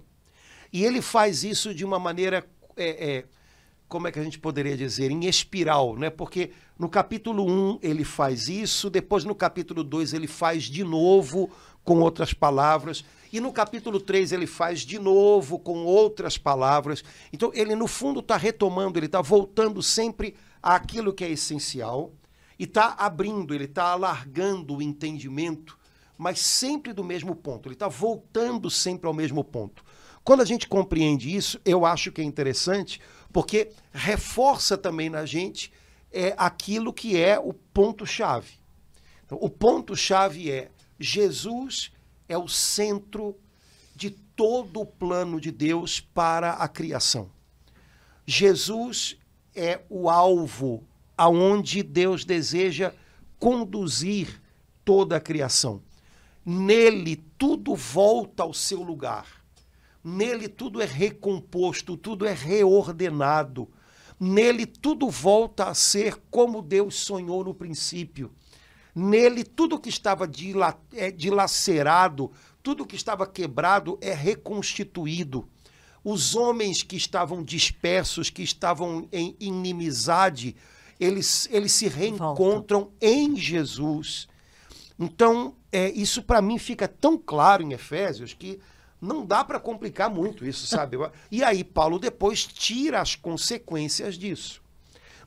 e 0.71 0.85
ele 0.85 1.01
faz 1.01 1.43
isso 1.43 1.73
de 1.73 1.83
uma 1.83 1.99
maneira, 1.99 2.47
é, 2.77 3.17
é, 3.17 3.25
como 3.87 4.07
é 4.07 4.11
que 4.11 4.19
a 4.19 4.23
gente 4.23 4.39
poderia 4.39 4.77
dizer, 4.77 5.11
em 5.11 5.25
espiral, 5.25 5.97
né? 5.97 6.09
porque 6.09 6.51
no 6.79 6.87
capítulo 6.87 7.45
1 7.45 7.79
ele 7.81 8.05
faz 8.05 8.47
isso, 8.47 8.89
depois 8.89 9.25
no 9.25 9.35
capítulo 9.35 9.83
2 9.83 10.13
ele 10.13 10.27
faz 10.27 10.63
de 10.63 10.83
novo 10.83 11.49
com 11.83 11.99
outras 11.99 12.33
palavras. 12.33 13.03
E 13.31 13.39
no 13.39 13.53
capítulo 13.53 13.99
3 13.99 14.31
ele 14.31 14.45
faz 14.45 14.81
de 14.81 14.99
novo 14.99 15.57
com 15.57 15.85
outras 15.85 16.37
palavras. 16.37 17.03
Então 17.31 17.51
ele, 17.53 17.75
no 17.75 17.87
fundo, 17.87 18.19
está 18.19 18.35
retomando, 18.35 18.99
ele 18.99 19.05
está 19.05 19.21
voltando 19.21 19.81
sempre 19.81 20.35
àquilo 20.61 21.13
que 21.13 21.23
é 21.23 21.29
essencial 21.29 22.13
e 22.59 22.65
está 22.65 22.95
abrindo, 22.97 23.55
ele 23.55 23.65
está 23.65 23.85
alargando 23.85 24.75
o 24.75 24.81
entendimento, 24.81 25.79
mas 26.17 26.39
sempre 26.39 26.93
do 26.93 27.03
mesmo 27.03 27.35
ponto. 27.35 27.67
Ele 27.67 27.75
está 27.75 27.87
voltando 27.87 28.69
sempre 28.69 29.07
ao 29.07 29.13
mesmo 29.13 29.43
ponto. 29.43 29.83
Quando 30.23 30.41
a 30.41 30.45
gente 30.45 30.67
compreende 30.67 31.35
isso, 31.35 31.59
eu 31.65 31.85
acho 31.85 32.11
que 32.11 32.21
é 32.21 32.23
interessante, 32.23 33.01
porque 33.33 33.71
reforça 33.91 34.77
também 34.77 35.09
na 35.09 35.25
gente 35.25 35.73
é, 36.11 36.33
aquilo 36.37 36.93
que 36.93 37.17
é 37.17 37.39
o 37.39 37.53
ponto-chave. 37.53 38.59
Então, 39.25 39.37
o 39.41 39.49
ponto-chave 39.49 40.51
é 40.51 40.69
Jesus 40.99 41.91
é 42.31 42.37
o 42.37 42.47
centro 42.47 43.35
de 43.95 44.09
todo 44.09 44.79
o 44.79 44.85
plano 44.85 45.39
de 45.39 45.51
Deus 45.51 45.99
para 45.99 46.53
a 46.53 46.67
criação. 46.67 47.29
Jesus 48.25 49.17
é 49.53 49.81
o 49.89 50.09
alvo 50.09 50.87
aonde 51.17 51.83
Deus 51.83 52.23
deseja 52.23 52.93
conduzir 53.37 54.41
toda 54.85 55.17
a 55.17 55.19
criação. 55.19 55.83
Nele 56.45 57.17
tudo 57.37 57.75
volta 57.75 58.43
ao 58.43 58.53
seu 58.53 58.81
lugar. 58.81 59.27
Nele 60.03 60.47
tudo 60.47 60.81
é 60.81 60.85
recomposto, 60.85 61.95
tudo 61.97 62.25
é 62.25 62.33
reordenado. 62.33 63.69
Nele 64.19 64.65
tudo 64.65 65.09
volta 65.09 65.65
a 65.65 65.73
ser 65.73 66.15
como 66.31 66.61
Deus 66.61 66.95
sonhou 66.95 67.43
no 67.43 67.53
princípio. 67.53 68.31
Nele, 68.93 69.43
tudo 69.43 69.79
que 69.79 69.89
estava 69.89 70.29
é, 70.93 71.11
dilacerado, 71.11 72.31
tudo 72.61 72.85
que 72.85 72.95
estava 72.95 73.25
quebrado 73.25 73.97
é 74.01 74.13
reconstituído. 74.13 75.47
Os 76.03 76.35
homens 76.35 76.83
que 76.83 76.95
estavam 76.95 77.43
dispersos, 77.43 78.29
que 78.29 78.41
estavam 78.41 79.07
em 79.11 79.35
inimizade, 79.39 80.55
eles, 80.99 81.47
eles 81.51 81.71
se 81.71 81.87
reencontram 81.87 82.81
Volta. 82.81 82.95
em 83.01 83.35
Jesus. 83.35 84.27
Então, 84.99 85.55
é, 85.71 85.89
isso 85.91 86.21
para 86.21 86.41
mim 86.41 86.57
fica 86.57 86.87
tão 86.87 87.17
claro 87.17 87.63
em 87.63 87.73
Efésios 87.73 88.33
que 88.33 88.59
não 88.99 89.25
dá 89.25 89.43
para 89.43 89.59
complicar 89.59 90.09
muito 90.09 90.45
isso, 90.45 90.67
sabe? 90.67 90.97
e 91.31 91.43
aí, 91.43 91.63
Paulo 91.63 91.97
depois 91.97 92.45
tira 92.45 93.01
as 93.01 93.15
consequências 93.15 94.15
disso. 94.15 94.60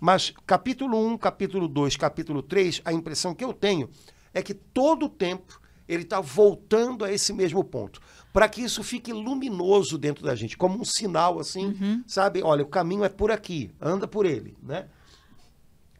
Mas 0.04 0.34
capítulo 0.46 0.98
1, 1.14 1.16
capítulo 1.16 1.66
2, 1.66 1.96
capítulo 1.96 2.42
3, 2.42 2.82
a 2.84 2.92
impressão 2.92 3.34
que 3.34 3.42
eu 3.42 3.54
tenho 3.54 3.88
é 4.34 4.42
que 4.42 4.52
todo 4.52 5.06
o 5.06 5.08
tempo 5.08 5.58
ele 5.88 6.02
está 6.02 6.20
voltando 6.20 7.06
a 7.06 7.10
esse 7.10 7.32
mesmo 7.32 7.64
ponto. 7.64 8.02
Para 8.30 8.46
que 8.46 8.60
isso 8.60 8.84
fique 8.84 9.14
luminoso 9.14 9.96
dentro 9.96 10.22
da 10.22 10.34
gente, 10.34 10.58
como 10.58 10.78
um 10.78 10.84
sinal 10.84 11.38
assim, 11.40 11.68
uhum. 11.68 12.04
sabe? 12.06 12.42
Olha, 12.42 12.62
o 12.62 12.68
caminho 12.68 13.02
é 13.02 13.08
por 13.08 13.30
aqui, 13.30 13.70
anda 13.80 14.06
por 14.06 14.26
ele, 14.26 14.54
né? 14.62 14.88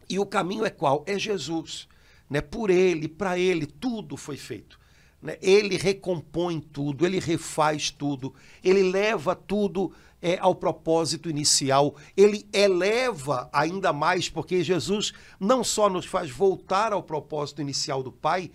E 0.07 0.19
o 0.19 0.27
caminho 0.27 0.67
é 0.67 0.71
qual? 0.71 1.03
É 1.07 1.19
Jesus. 1.19 1.89
Né? 2.29 2.43
Por 2.43 2.69
ele, 2.69 3.09
para 3.09 3.39
ele, 3.39 3.65
tudo 3.65 4.19
foi 4.19 4.37
feito. 4.37 4.79
Né? 5.25 5.39
Ele 5.41 5.79
recompõe 5.79 6.61
tudo, 6.61 7.07
ele 7.07 7.19
refaz 7.19 7.91
tudo, 7.91 8.35
ele 8.63 8.83
leva 8.83 9.35
tudo 9.35 9.91
é, 10.21 10.39
ao 10.39 10.55
propósito 10.55 11.31
inicial, 11.31 11.97
ele 12.15 12.47
eleva 12.53 13.49
ainda 13.51 13.91
mais, 13.91 14.29
porque 14.29 14.63
Jesus 14.63 15.15
não 15.41 15.65
só 15.65 15.89
nos 15.89 16.05
faz 16.05 16.31
voltar 16.31 16.93
ao 16.93 17.03
propósito 17.03 17.63
inicial 17.63 18.03
do 18.03 18.13
Pai, 18.13 18.51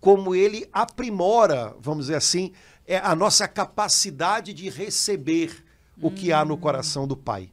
como 0.00 0.34
ele 0.34 0.66
aprimora, 0.72 1.76
vamos 1.78 2.06
dizer 2.06 2.16
assim, 2.16 2.52
é, 2.86 2.96
a 2.96 3.14
nossa 3.14 3.46
capacidade 3.46 4.54
de 4.54 4.70
receber 4.70 5.62
o 6.00 6.10
que 6.10 6.32
há 6.32 6.42
no 6.42 6.56
coração 6.56 7.06
do 7.06 7.16
Pai. 7.16 7.50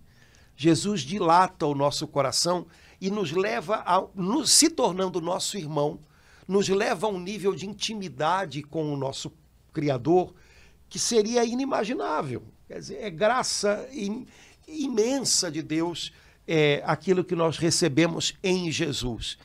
Jesus 0.56 1.02
dilata 1.02 1.66
o 1.66 1.76
nosso 1.76 2.08
coração 2.08 2.66
e 3.02 3.10
nos 3.10 3.32
leva 3.32 3.84
a 3.86 4.02
no, 4.16 4.48
se 4.48 4.70
tornando 4.70 5.20
nosso 5.20 5.58
irmão, 5.58 6.00
nos 6.48 6.68
leva 6.70 7.08
a 7.08 7.10
um 7.10 7.20
nível 7.20 7.56
de 7.56 7.68
intimidade 7.68 8.62
com 8.64 8.94
o 8.94 8.98
nosso 8.98 9.32
Criador 9.74 10.34
que 10.90 11.00
seria 11.00 11.46
inimaginável. 11.46 12.44
Quer 12.68 12.80
dizer, 12.80 12.98
é 13.02 13.10
graça 13.10 13.88
im, 13.94 14.26
imensa 14.68 15.50
de 15.50 15.62
Deus 15.62 16.12
é, 16.48 16.82
aquilo 16.86 17.24
que 17.24 17.36
nós 17.36 17.58
recebemos 17.58 18.34
em 18.44 18.72
Jesus. 18.72 19.38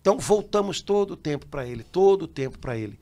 Então 0.00 0.18
voltamos 0.18 0.80
todo 0.80 1.12
o 1.12 1.16
tempo 1.16 1.46
para 1.46 1.66
Ele, 1.66 1.84
todo 1.84 2.22
o 2.22 2.28
tempo 2.28 2.58
para 2.58 2.76
Ele. 2.76 2.98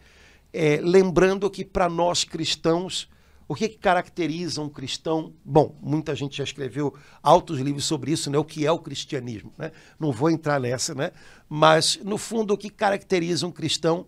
É, 0.52 0.80
lembrando 0.82 1.48
que 1.50 1.64
para 1.64 1.88
nós 1.88 2.24
cristãos 2.24 3.08
o 3.48 3.54
que, 3.54 3.68
que, 3.68 3.78
caracteriza 3.78 4.60
um 4.60 4.68
cristão? 4.68 5.32
Bom, 5.44 5.78
muita 5.80 6.14
gente 6.16 6.36
já 6.36 6.44
escreveu 6.44 6.94
altos 7.22 7.60
livros 7.60 7.84
sobre 7.84 8.10
isso, 8.10 8.30
né? 8.30 8.38
O 8.38 8.44
que 8.44 8.66
é 8.66 8.72
o 8.72 8.78
cristianismo, 8.78 9.52
né? 9.56 9.70
Não 10.00 10.10
vou 10.10 10.30
entrar 10.30 10.60
nessa, 10.60 10.94
né? 10.94 11.12
Mas 11.48 12.00
no 12.02 12.18
fundo 12.18 12.54
o 12.54 12.58
que 12.58 12.68
caracteriza 12.68 13.46
um 13.46 13.52
cristão 13.52 14.06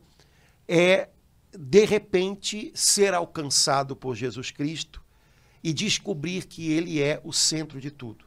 é 0.67 1.09
de 1.57 1.85
repente 1.85 2.73
ser 2.75 3.15
alcançado 3.15 3.95
por 3.95 4.17
Jesus 4.17 4.51
Cristo 4.51 5.03
e 5.63 5.73
descobrir 5.73 6.47
que 6.47 6.73
ele 6.73 7.01
é 7.01 7.21
o 7.25 7.33
centro 7.33 7.81
de 7.81 7.91
tudo. 7.91 8.25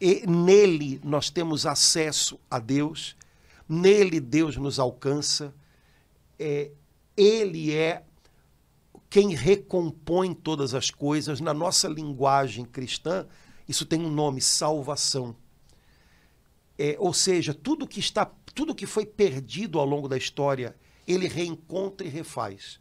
E 0.00 0.24
nele 0.26 1.00
nós 1.02 1.28
temos 1.28 1.66
acesso 1.66 2.38
a 2.50 2.58
Deus, 2.60 3.16
nele 3.68 4.20
Deus 4.20 4.56
nos 4.56 4.78
alcança, 4.78 5.54
é, 6.38 6.70
ele 7.16 7.72
é 7.72 8.04
quem 9.14 9.32
recompõe 9.32 10.34
todas 10.34 10.74
as 10.74 10.90
coisas. 10.90 11.40
Na 11.40 11.54
nossa 11.54 11.86
linguagem 11.86 12.64
cristã, 12.64 13.28
isso 13.68 13.86
tem 13.86 14.00
um 14.00 14.10
nome, 14.10 14.40
salvação. 14.40 15.36
É, 16.76 16.96
ou 16.98 17.14
seja, 17.14 17.54
tudo 17.54 17.86
que 17.86 18.00
está, 18.00 18.26
tudo 18.52 18.74
que 18.74 18.86
foi 18.86 19.06
perdido 19.06 19.78
ao 19.78 19.86
longo 19.86 20.08
da 20.08 20.16
história, 20.16 20.74
ele 21.06 21.28
reencontra 21.28 22.04
e 22.04 22.10
refaz. 22.10 22.80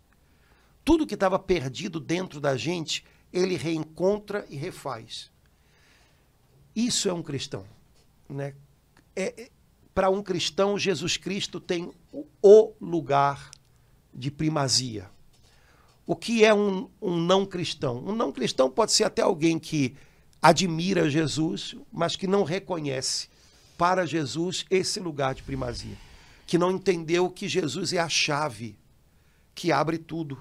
Tudo 0.84 1.06
que 1.06 1.14
estava 1.14 1.38
perdido 1.38 2.00
dentro 2.00 2.42
da 2.42 2.58
gente, 2.58 3.06
ele 3.32 3.56
reencontra 3.56 4.44
e 4.50 4.56
refaz. 4.56 5.30
Isso 6.76 7.08
é 7.08 7.14
um 7.14 7.22
cristão, 7.22 7.64
né? 8.28 8.56
É, 9.16 9.40
é 9.40 9.52
Para 9.94 10.10
um 10.10 10.24
cristão, 10.24 10.80
Jesus 10.80 11.16
Cristo 11.16 11.60
tem 11.60 11.94
o 12.42 12.74
lugar 12.82 13.52
de 14.12 14.32
primazia. 14.32 15.14
O 16.06 16.16
que 16.16 16.44
é 16.44 16.54
um, 16.54 16.90
um 17.02 17.18
não 17.18 17.46
cristão? 17.46 18.04
Um 18.06 18.14
não 18.14 18.32
cristão 18.32 18.70
pode 18.70 18.92
ser 18.92 19.06
até 19.06 19.22
alguém 19.22 19.58
que 19.58 19.96
admira 20.42 21.10
Jesus, 21.10 21.76
mas 21.92 22.18
que 22.18 22.28
não 22.28 22.44
reconhece 22.44 23.30
para 23.78 24.06
Jesus 24.06 24.66
esse 24.70 25.00
lugar 25.00 25.34
de 25.34 25.42
primazia. 25.44 25.96
Que 26.46 26.58
não 26.58 26.72
entendeu 26.72 27.30
que 27.30 27.48
Jesus 27.48 27.94
é 27.94 28.00
a 28.00 28.10
chave 28.10 28.78
que 29.56 29.72
abre 29.72 29.98
tudo. 29.98 30.38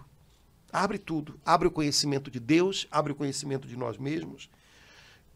Abre 0.73 0.99
tudo. 0.99 1.39
Abre 1.45 1.69
o 1.69 1.71
conhecimento 1.71 2.29
de 2.29 2.41
Deus, 2.41 2.89
abre 2.91 3.13
o 3.13 3.17
conhecimento 3.17 3.69
de 3.69 3.77
nós 3.77 3.97
mesmos. 3.97 4.51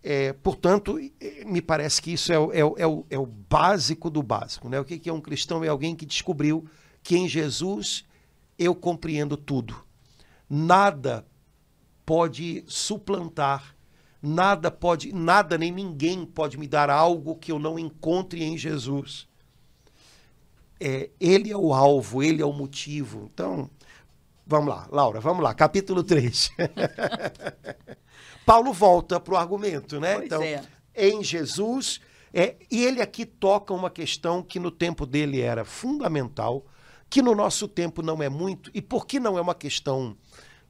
É, 0.03 0.33
portanto, 0.33 0.99
me 1.47 1.63
parece 1.63 2.03
que 2.03 2.13
isso 2.13 2.33
é, 2.33 2.37
é, 2.37 2.61
é, 2.61 2.87
o, 2.87 3.07
é 3.09 3.19
o 3.19 3.27
básico 3.27 4.11
do 4.11 4.25
básico. 4.25 4.69
Né? 4.69 4.81
O 4.81 4.85
que 4.85 5.09
é 5.09 5.13
um 5.13 5.21
cristão? 5.21 5.63
É 5.63 5.69
alguém 5.69 5.95
que 5.95 6.05
descobriu 6.05 6.67
que 7.01 7.17
em 7.17 7.29
Jesus 7.29 8.05
eu 8.59 8.75
compreendo 8.75 9.37
tudo 9.37 9.86
nada 10.49 11.27
pode 12.05 12.65
suplantar, 12.67 13.75
nada 14.23 14.71
pode, 14.71 15.13
nada 15.13 15.59
nem 15.59 15.73
ninguém 15.73 16.25
pode 16.25 16.57
me 16.57 16.67
dar 16.67 16.89
algo 16.89 17.37
que 17.37 17.51
eu 17.51 17.59
não 17.59 17.79
encontre 17.79 18.43
em 18.43 18.57
Jesus. 18.57 19.29
É, 20.79 21.11
ele 21.19 21.51
é 21.51 21.57
o 21.57 21.73
alvo, 21.73 22.23
ele 22.23 22.43
é 22.43 22.47
o 22.47 22.53
motivo. 22.53 23.31
Então, 23.33 23.71
vamos 24.47 24.69
lá, 24.69 24.87
Laura, 24.91 25.21
vamos 25.21 25.43
lá, 25.43 25.55
capítulo 25.55 26.03
3. 26.03 26.51
Paulo 28.47 28.73
volta 28.73 29.19
para 29.19 29.35
o 29.35 29.37
argumento, 29.37 29.99
né? 29.99 30.15
Pois 30.15 30.27
então, 30.27 30.43
é. 30.43 30.63
em 30.95 31.25
Jesus, 31.25 32.01
é, 32.33 32.57
e 32.71 32.85
ele 32.85 33.03
aqui 33.03 33.27
toca 33.27 33.75
uma 33.75 33.91
questão 33.91 34.43
que 34.43 34.61
no 34.61 34.71
tempo 34.71 35.05
dele 35.05 35.41
era 35.41 35.65
fundamental, 35.65 36.65
que 37.11 37.23
no 37.23 37.35
nosso 37.35 37.67
tempo 37.67 38.03
não 38.03 38.23
é 38.23 38.29
muito, 38.29 38.71
e 38.73 38.81
por 38.81 39.07
que 39.07 39.19
não 39.19 39.37
é 39.37 39.41
uma 39.41 39.55
questão 39.55 40.17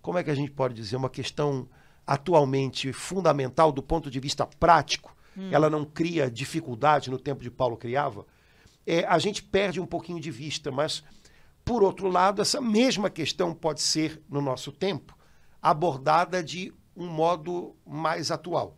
como 0.06 0.18
é 0.18 0.22
que 0.22 0.30
a 0.30 0.36
gente 0.36 0.52
pode 0.52 0.72
dizer, 0.72 0.94
uma 0.94 1.10
questão 1.10 1.68
atualmente 2.06 2.92
fundamental 2.92 3.72
do 3.72 3.82
ponto 3.82 4.08
de 4.08 4.20
vista 4.20 4.46
prático, 4.46 5.16
hum. 5.36 5.48
ela 5.50 5.68
não 5.68 5.84
cria 5.84 6.30
dificuldade 6.30 7.10
no 7.10 7.18
tempo 7.18 7.42
de 7.42 7.50
Paulo 7.50 7.76
criava, 7.76 8.24
é, 8.86 9.04
a 9.04 9.18
gente 9.18 9.42
perde 9.42 9.80
um 9.80 9.84
pouquinho 9.84 10.20
de 10.20 10.30
vista, 10.30 10.70
mas, 10.70 11.02
por 11.64 11.82
outro 11.82 12.08
lado, 12.08 12.40
essa 12.40 12.60
mesma 12.60 13.10
questão 13.10 13.52
pode 13.52 13.80
ser, 13.80 14.22
no 14.30 14.40
nosso 14.40 14.70
tempo, 14.70 15.18
abordada 15.60 16.40
de 16.40 16.72
um 16.96 17.08
modo 17.08 17.74
mais 17.84 18.30
atual. 18.30 18.76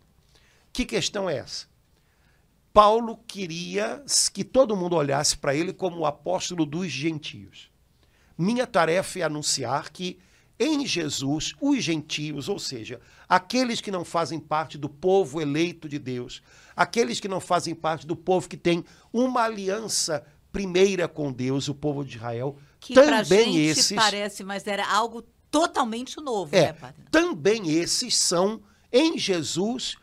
Que 0.72 0.86
questão 0.86 1.28
é 1.28 1.36
essa? 1.36 1.66
Paulo 2.72 3.18
queria 3.28 4.02
que 4.32 4.44
todo 4.44 4.74
mundo 4.74 4.96
olhasse 4.96 5.36
para 5.36 5.54
ele 5.54 5.74
como 5.74 5.98
o 5.98 6.06
apóstolo 6.06 6.64
dos 6.64 6.88
gentios. 6.88 7.70
Minha 8.38 8.66
tarefa 8.66 9.18
é 9.18 9.22
anunciar 9.24 9.90
que 9.90 10.18
em 10.58 10.84
Jesus, 10.84 11.54
os 11.60 11.82
gentios, 11.82 12.48
ou 12.48 12.58
seja, 12.58 13.00
aqueles 13.28 13.80
que 13.80 13.90
não 13.90 14.04
fazem 14.04 14.40
parte 14.40 14.76
do 14.76 14.88
povo 14.88 15.40
eleito 15.40 15.88
de 15.88 15.98
Deus, 15.98 16.42
aqueles 16.74 17.20
que 17.20 17.28
não 17.28 17.40
fazem 17.40 17.74
parte 17.74 18.06
do 18.06 18.16
povo 18.16 18.48
que 18.48 18.56
tem 18.56 18.84
uma 19.12 19.42
aliança 19.42 20.26
primeira 20.50 21.06
com 21.06 21.32
Deus, 21.32 21.68
o 21.68 21.74
povo 21.74 22.04
de 22.04 22.16
Israel, 22.16 22.56
que 22.80 22.94
também 22.94 23.52
gente 23.52 23.58
esses 23.60 23.92
parece, 23.96 24.42
mas 24.42 24.66
era 24.66 24.90
algo 24.90 25.22
totalmente 25.50 26.20
novo, 26.20 26.54
é, 26.54 26.66
né, 26.66 26.72
padre? 26.72 27.02
também 27.10 27.70
esses 27.70 28.16
são 28.16 28.60
em 28.92 29.16
Jesus 29.16 29.96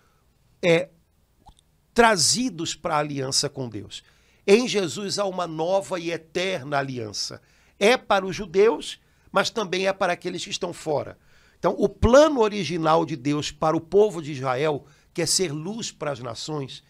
é 0.63 0.89
trazidos 1.93 2.75
para 2.75 2.95
a 2.95 2.99
aliança 2.99 3.49
com 3.49 3.69
Deus. 3.69 4.03
Em 4.45 4.67
Jesus 4.67 5.17
há 5.17 5.25
uma 5.25 5.47
nova 5.47 5.99
e 5.99 6.11
eterna 6.11 6.77
aliança. 6.77 7.41
É 7.79 7.97
para 7.97 8.25
os 8.25 8.35
judeus 8.35 8.99
mas 9.35 9.49
também 9.49 9.85
é 9.85 9.91
para 9.91 10.13
aqueles 10.13 10.45
que 10.45 10.49
estão 10.49 10.71
fora. 10.71 11.17
Então, 11.59 11.75
o 11.77 11.89
plano 11.89 12.39
original 12.39 13.05
de 13.05 13.17
Deus 13.17 13.51
para 13.51 13.75
o 13.75 13.81
povo 13.81 14.21
de 14.21 14.31
Israel, 14.31 14.85
que 15.13 15.21
é 15.21 15.25
ser 15.25 15.51
luz 15.51 15.91
para 15.91 16.09
as 16.09 16.21
nações, 16.21 16.81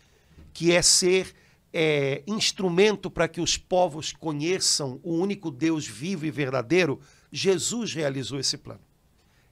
que 0.54 0.72
é 0.72 0.80
ser 0.84 1.34
é, 1.74 2.22
instrumento 2.28 3.10
para 3.10 3.28
que 3.28 3.42
os 3.42 3.58
povos 3.58 4.14
conheçam 4.14 5.00
o 5.02 5.16
único 5.16 5.50
Deus 5.50 5.88
vivo 5.88 6.24
e 6.24 6.30
verdadeiro, 6.30 7.00
Jesus 7.32 7.96
realizou 7.96 8.40
esse 8.40 8.60
plano. 8.60 8.84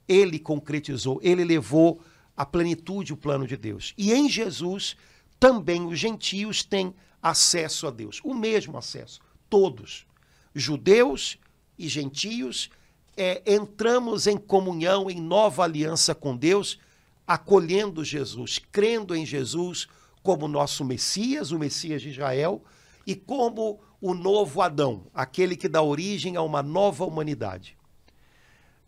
Ele 0.07 0.37
concretizou, 0.37 1.19
ele 1.23 1.43
levou 1.43 1.99
à 2.37 2.45
plenitude 2.45 3.11
o 3.11 3.17
plano 3.17 3.47
de 3.47 3.57
Deus. 3.57 3.95
E 3.97 4.13
em 4.13 4.29
Jesus, 4.29 4.95
também 5.39 5.83
os 5.87 5.97
gentios 5.97 6.61
têm 6.61 6.93
acesso 7.19 7.87
a 7.87 7.89
Deus, 7.89 8.21
o 8.23 8.35
mesmo 8.35 8.77
acesso, 8.77 9.19
todos, 9.49 10.05
judeus 10.53 11.39
e 11.75 11.87
gentios 11.87 12.69
é, 13.15 13.41
entramos 13.45 14.27
em 14.27 14.37
comunhão, 14.37 15.09
em 15.09 15.19
nova 15.19 15.63
aliança 15.63 16.15
com 16.15 16.35
Deus, 16.35 16.79
acolhendo 17.27 18.03
Jesus, 18.03 18.59
crendo 18.71 19.15
em 19.15 19.25
Jesus 19.25 19.87
como 20.21 20.47
nosso 20.47 20.83
Messias, 20.85 21.51
o 21.51 21.59
Messias 21.59 22.01
de 22.01 22.09
Israel, 22.09 22.63
e 23.05 23.15
como 23.15 23.79
o 24.01 24.13
novo 24.13 24.61
Adão, 24.61 25.07
aquele 25.13 25.55
que 25.55 25.67
dá 25.67 25.81
origem 25.81 26.35
a 26.35 26.41
uma 26.41 26.63
nova 26.63 27.05
humanidade. 27.05 27.77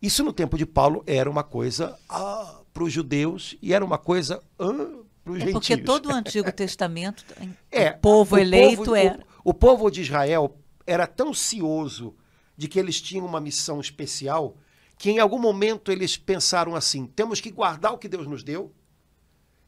Isso 0.01 0.23
no 0.23 0.33
tempo 0.33 0.57
de 0.57 0.65
Paulo 0.65 1.03
era 1.07 1.29
uma 1.29 1.43
coisa 1.43 1.97
ah, 2.09 2.61
para 2.73 2.83
os 2.83 2.91
judeus 2.91 3.55
e 3.61 3.73
era 3.73 3.83
uma 3.83 3.97
coisa 3.97 4.41
ah, 4.59 4.67
para 5.23 5.33
os 5.33 5.37
é 5.37 5.45
gentios. 5.45 5.53
Porque 5.53 5.77
todo 5.77 6.09
o 6.09 6.11
Antigo 6.13 6.51
Testamento, 6.51 7.25
é, 7.71 7.91
o 7.91 7.97
povo 7.99 8.35
o 8.35 8.39
eleito 8.39 8.77
povo, 8.77 8.95
era. 8.95 9.19
O, 9.43 9.51
o 9.51 9.53
povo 9.53 9.89
de 9.89 10.01
Israel 10.01 10.55
era 10.85 11.07
tão 11.07 11.33
cioso 11.33 12.13
de 12.57 12.67
que 12.67 12.79
eles 12.79 13.01
tinham 13.01 13.25
uma 13.25 13.41
missão 13.41 13.79
especial, 13.79 14.57
que 14.97 15.09
em 15.09 15.19
algum 15.19 15.39
momento 15.39 15.91
eles 15.91 16.17
pensaram 16.17 16.75
assim: 16.75 17.05
temos 17.05 17.41
que 17.41 17.51
guardar 17.51 17.93
o 17.93 17.97
que 17.97 18.07
Deus 18.07 18.27
nos 18.27 18.43
deu. 18.43 18.73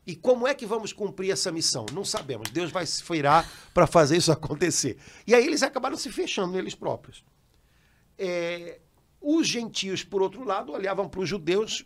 E 0.06 0.16
como 0.16 0.48
é 0.48 0.54
que 0.54 0.66
vamos 0.66 0.94
cumprir 0.94 1.32
essa 1.32 1.52
missão? 1.52 1.86
Não 1.92 2.06
sabemos. 2.06 2.50
Deus 2.50 2.72
vai 2.72 2.86
se 2.86 3.04
feirar 3.04 3.50
para 3.74 3.86
fazer 3.86 4.16
isso 4.16 4.32
acontecer. 4.32 4.98
E 5.26 5.36
aí 5.36 5.46
eles 5.46 5.64
acabaram 5.64 5.98
se 5.98 6.10
fechando 6.10 6.54
neles 6.54 6.74
próprios. 6.74 7.26
É, 8.18 8.80
os 9.20 9.46
gentios, 9.46 10.06
por 10.06 10.22
outro 10.22 10.46
lado, 10.46 10.72
olhavam 10.72 11.10
para 11.10 11.20
os 11.20 11.28
judeus 11.28 11.86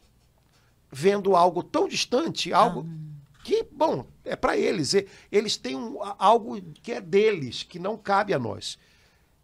vendo 0.92 1.36
algo 1.36 1.64
tão 1.64 1.88
distante, 1.88 2.54
algo 2.54 2.86
ah. 2.88 3.42
que, 3.44 3.64
bom, 3.64 4.06
é 4.24 4.36
para 4.36 4.56
eles. 4.56 4.94
Eles 5.32 5.58
têm 5.58 5.76
um, 5.76 5.98
algo 6.20 6.62
que 6.84 6.92
é 6.92 7.02
deles, 7.02 7.64
que 7.64 7.80
não 7.80 7.98
cabe 7.98 8.34
a 8.34 8.40
nós. 8.40 8.78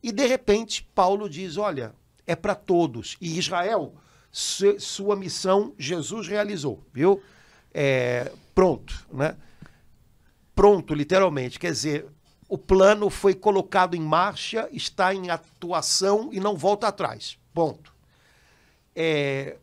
E 0.01 0.11
de 0.11 0.25
repente, 0.25 0.83
Paulo 0.93 1.29
diz: 1.29 1.57
olha, 1.57 1.93
é 2.25 2.35
para 2.35 2.55
todos. 2.55 3.17
E 3.19 3.37
Israel, 3.37 3.95
sua 4.31 5.15
missão, 5.15 5.73
Jesus 5.77 6.27
realizou, 6.27 6.83
viu? 6.93 7.21
É, 7.73 8.31
pronto, 8.53 8.93
né? 9.11 9.35
Pronto, 10.55 10.93
literalmente. 10.93 11.59
Quer 11.59 11.71
dizer, 11.71 12.07
o 12.47 12.57
plano 12.57 13.09
foi 13.09 13.35
colocado 13.35 13.95
em 13.95 14.01
marcha, 14.01 14.67
está 14.71 15.13
em 15.13 15.29
atuação 15.29 16.29
e 16.31 16.39
não 16.39 16.55
volta 16.55 16.87
atrás. 16.87 17.37
Ponto. 17.53 17.93
É, 18.95 19.57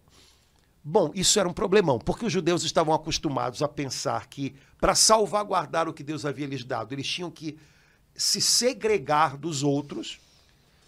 Bom, 0.87 1.11
isso 1.15 1.41
era 1.41 1.49
um 1.49 1.53
problemão, 1.53 1.99
porque 1.99 2.27
os 2.27 2.33
judeus 2.33 2.63
estavam 2.63 2.93
acostumados 2.93 3.63
a 3.63 3.69
pensar 3.69 4.27
que, 4.27 4.55
para 4.79 4.95
salvaguardar 4.95 5.89
o 5.89 5.95
que 5.95 6.03
Deus 6.03 6.27
havia 6.27 6.47
lhes 6.47 6.63
dado, 6.63 6.93
eles 6.93 7.09
tinham 7.09 7.31
que 7.31 7.59
se 8.15 8.39
segregar 8.39 9.39
dos 9.39 9.63
outros. 9.63 10.21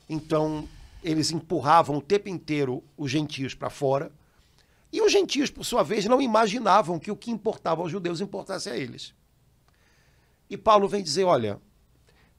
Então, 0.09 0.69
eles 1.03 1.31
empurravam 1.31 1.97
o 1.97 2.03
tempo 2.03 2.29
inteiro 2.29 2.83
os 2.97 3.11
gentios 3.11 3.55
para 3.55 3.71
fora. 3.71 4.11
E 4.93 5.01
os 5.01 5.13
gentios, 5.13 5.51
por 5.51 5.65
sua 5.65 5.83
vez, 5.83 6.05
não 6.05 6.21
imaginavam 6.21 6.99
que 6.99 7.11
o 7.11 7.17
que 7.17 7.31
importava 7.31 7.83
aos 7.83 7.91
judeus 7.91 8.21
importasse 8.21 8.69
a 8.71 8.77
eles. 8.77 9.15
E 10.49 10.57
Paulo 10.57 10.89
vem 10.89 11.03
dizer: 11.03 11.25
olha, 11.25 11.61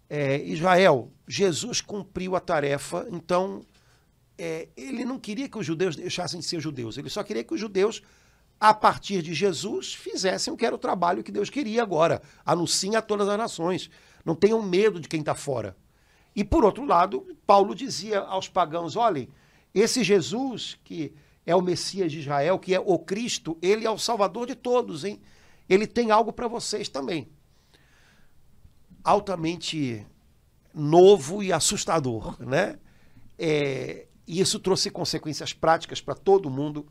é, 0.10 0.42
Israel, 0.44 1.12
Jesus 1.28 1.82
cumpriu 1.82 2.36
a 2.36 2.40
tarefa, 2.40 3.06
então 3.12 3.66
é, 4.38 4.70
ele 4.78 5.04
não 5.04 5.20
queria 5.20 5.50
que 5.50 5.58
os 5.58 5.66
judeus 5.66 5.96
deixassem 5.96 6.40
de 6.40 6.46
ser 6.46 6.60
judeus, 6.60 6.98
ele 6.98 7.10
só 7.10 7.24
queria 7.24 7.44
que 7.44 7.54
os 7.54 7.60
judeus, 7.60 8.02
a 8.60 8.74
partir 8.74 9.22
de 9.22 9.34
Jesus, 9.34 9.94
fizessem 9.94 10.54
o 10.54 10.58
que 10.58 10.66
era 10.66 10.76
o 10.76 10.80
trabalho 10.80 11.24
que 11.24 11.32
Deus 11.32 11.50
queria 11.50 11.84
agora. 11.84 12.22
Anunciem 12.46 12.96
a 12.96 13.02
todas 13.02 13.28
as 13.28 13.38
nações. 13.38 13.90
Não 14.26 14.36
tenham 14.36 14.62
medo 14.62 15.00
de 15.00 15.08
quem 15.08 15.20
está 15.20 15.36
fora. 15.36 15.76
E, 16.38 16.44
por 16.44 16.64
outro 16.64 16.86
lado, 16.86 17.36
Paulo 17.48 17.74
dizia 17.74 18.20
aos 18.20 18.48
pagãos: 18.48 18.96
olhem, 18.96 19.28
esse 19.74 20.04
Jesus, 20.04 20.78
que 20.84 21.12
é 21.44 21.56
o 21.56 21.62
Messias 21.64 22.12
de 22.12 22.20
Israel, 22.20 22.60
que 22.60 22.76
é 22.76 22.80
o 22.80 23.00
Cristo, 23.00 23.58
ele 23.60 23.88
é 23.88 23.90
o 23.90 23.98
Salvador 23.98 24.46
de 24.46 24.54
todos, 24.54 25.04
hein? 25.04 25.20
Ele 25.68 25.88
tem 25.88 26.12
algo 26.12 26.32
para 26.32 26.48
vocês 26.48 26.88
também. 26.88 27.28
Altamente 29.04 30.06
novo 30.72 31.42
e 31.42 31.52
assustador, 31.52 32.40
né? 32.40 32.78
É, 33.40 34.06
e 34.28 34.40
isso 34.40 34.60
trouxe 34.60 34.92
consequências 34.92 35.54
práticas 35.54 36.00
para 36.00 36.14
todo 36.14 36.52
mundo. 36.52 36.86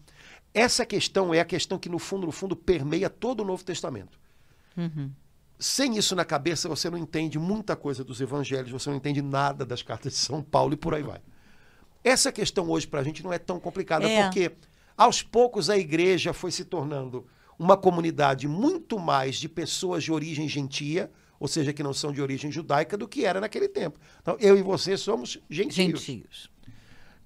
Essa 0.52 0.84
questão 0.84 1.32
é 1.32 1.38
a 1.38 1.44
questão 1.44 1.78
que, 1.78 1.88
no 1.88 2.00
fundo, 2.00 2.26
no 2.26 2.32
fundo, 2.32 2.56
permeia 2.56 3.08
todo 3.08 3.42
o 3.42 3.44
Novo 3.44 3.62
Testamento. 3.62 4.18
Uhum. 4.76 5.12
Sem 5.58 5.96
isso 5.96 6.14
na 6.14 6.24
cabeça, 6.24 6.68
você 6.68 6.90
não 6.90 6.98
entende 6.98 7.38
muita 7.38 7.74
coisa 7.74 8.04
dos 8.04 8.20
evangelhos, 8.20 8.70
você 8.70 8.90
não 8.90 8.96
entende 8.96 9.22
nada 9.22 9.64
das 9.64 9.82
cartas 9.82 10.12
de 10.12 10.18
São 10.18 10.42
Paulo 10.42 10.74
e 10.74 10.76
por 10.76 10.94
aí 10.94 11.02
vai. 11.02 11.20
Essa 12.04 12.30
questão 12.30 12.68
hoje 12.68 12.86
para 12.86 13.00
a 13.00 13.04
gente 13.04 13.24
não 13.24 13.32
é 13.32 13.38
tão 13.38 13.58
complicada, 13.58 14.08
é. 14.08 14.22
porque 14.22 14.52
aos 14.96 15.22
poucos 15.22 15.70
a 15.70 15.76
igreja 15.76 16.32
foi 16.32 16.50
se 16.50 16.64
tornando 16.64 17.26
uma 17.58 17.76
comunidade 17.76 18.46
muito 18.46 18.98
mais 18.98 19.36
de 19.36 19.48
pessoas 19.48 20.04
de 20.04 20.12
origem 20.12 20.48
gentia, 20.48 21.10
ou 21.40 21.48
seja, 21.48 21.72
que 21.72 21.82
não 21.82 21.92
são 21.92 22.12
de 22.12 22.20
origem 22.20 22.50
judaica, 22.50 22.96
do 22.96 23.08
que 23.08 23.24
era 23.24 23.40
naquele 23.40 23.68
tempo. 23.68 23.98
Então, 24.20 24.36
eu 24.40 24.56
e 24.56 24.62
você 24.62 24.96
somos 24.96 25.38
gentios. 25.48 26.02
Gentios. 26.02 26.50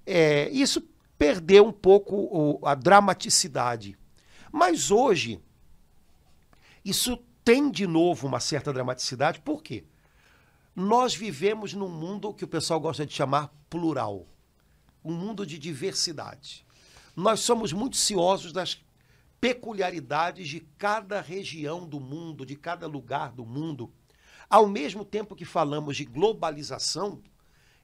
É, 0.05 0.49
isso 0.49 0.81
perdeu 1.17 1.65
um 1.65 1.71
pouco 1.71 2.15
o, 2.15 2.65
a 2.65 2.75
dramaticidade. 2.75 3.97
Mas 4.51 4.91
hoje, 4.91 5.39
isso 6.83 7.17
tem 7.43 7.69
de 7.69 7.87
novo 7.87 8.27
uma 8.27 8.39
certa 8.39 8.71
dramaticidade, 8.71 9.39
por 9.41 9.61
quê? 9.61 9.83
Nós 10.75 11.13
vivemos 11.13 11.73
num 11.73 11.89
mundo 11.89 12.33
que 12.33 12.45
o 12.45 12.47
pessoal 12.47 12.79
gosta 12.79 13.05
de 13.05 13.13
chamar 13.13 13.53
plural 13.69 14.27
um 15.03 15.13
mundo 15.13 15.45
de 15.45 15.57
diversidade. 15.57 16.65
Nós 17.15 17.39
somos 17.39 17.73
muito 17.73 17.97
ciosos 17.97 18.53
das 18.53 18.83
peculiaridades 19.39 20.47
de 20.47 20.59
cada 20.77 21.19
região 21.19 21.87
do 21.87 21.99
mundo, 21.99 22.45
de 22.45 22.55
cada 22.55 22.85
lugar 22.85 23.31
do 23.31 23.43
mundo. 23.43 23.91
Ao 24.47 24.67
mesmo 24.67 25.03
tempo 25.03 25.35
que 25.35 25.43
falamos 25.43 25.97
de 25.97 26.05
globalização, 26.05 27.19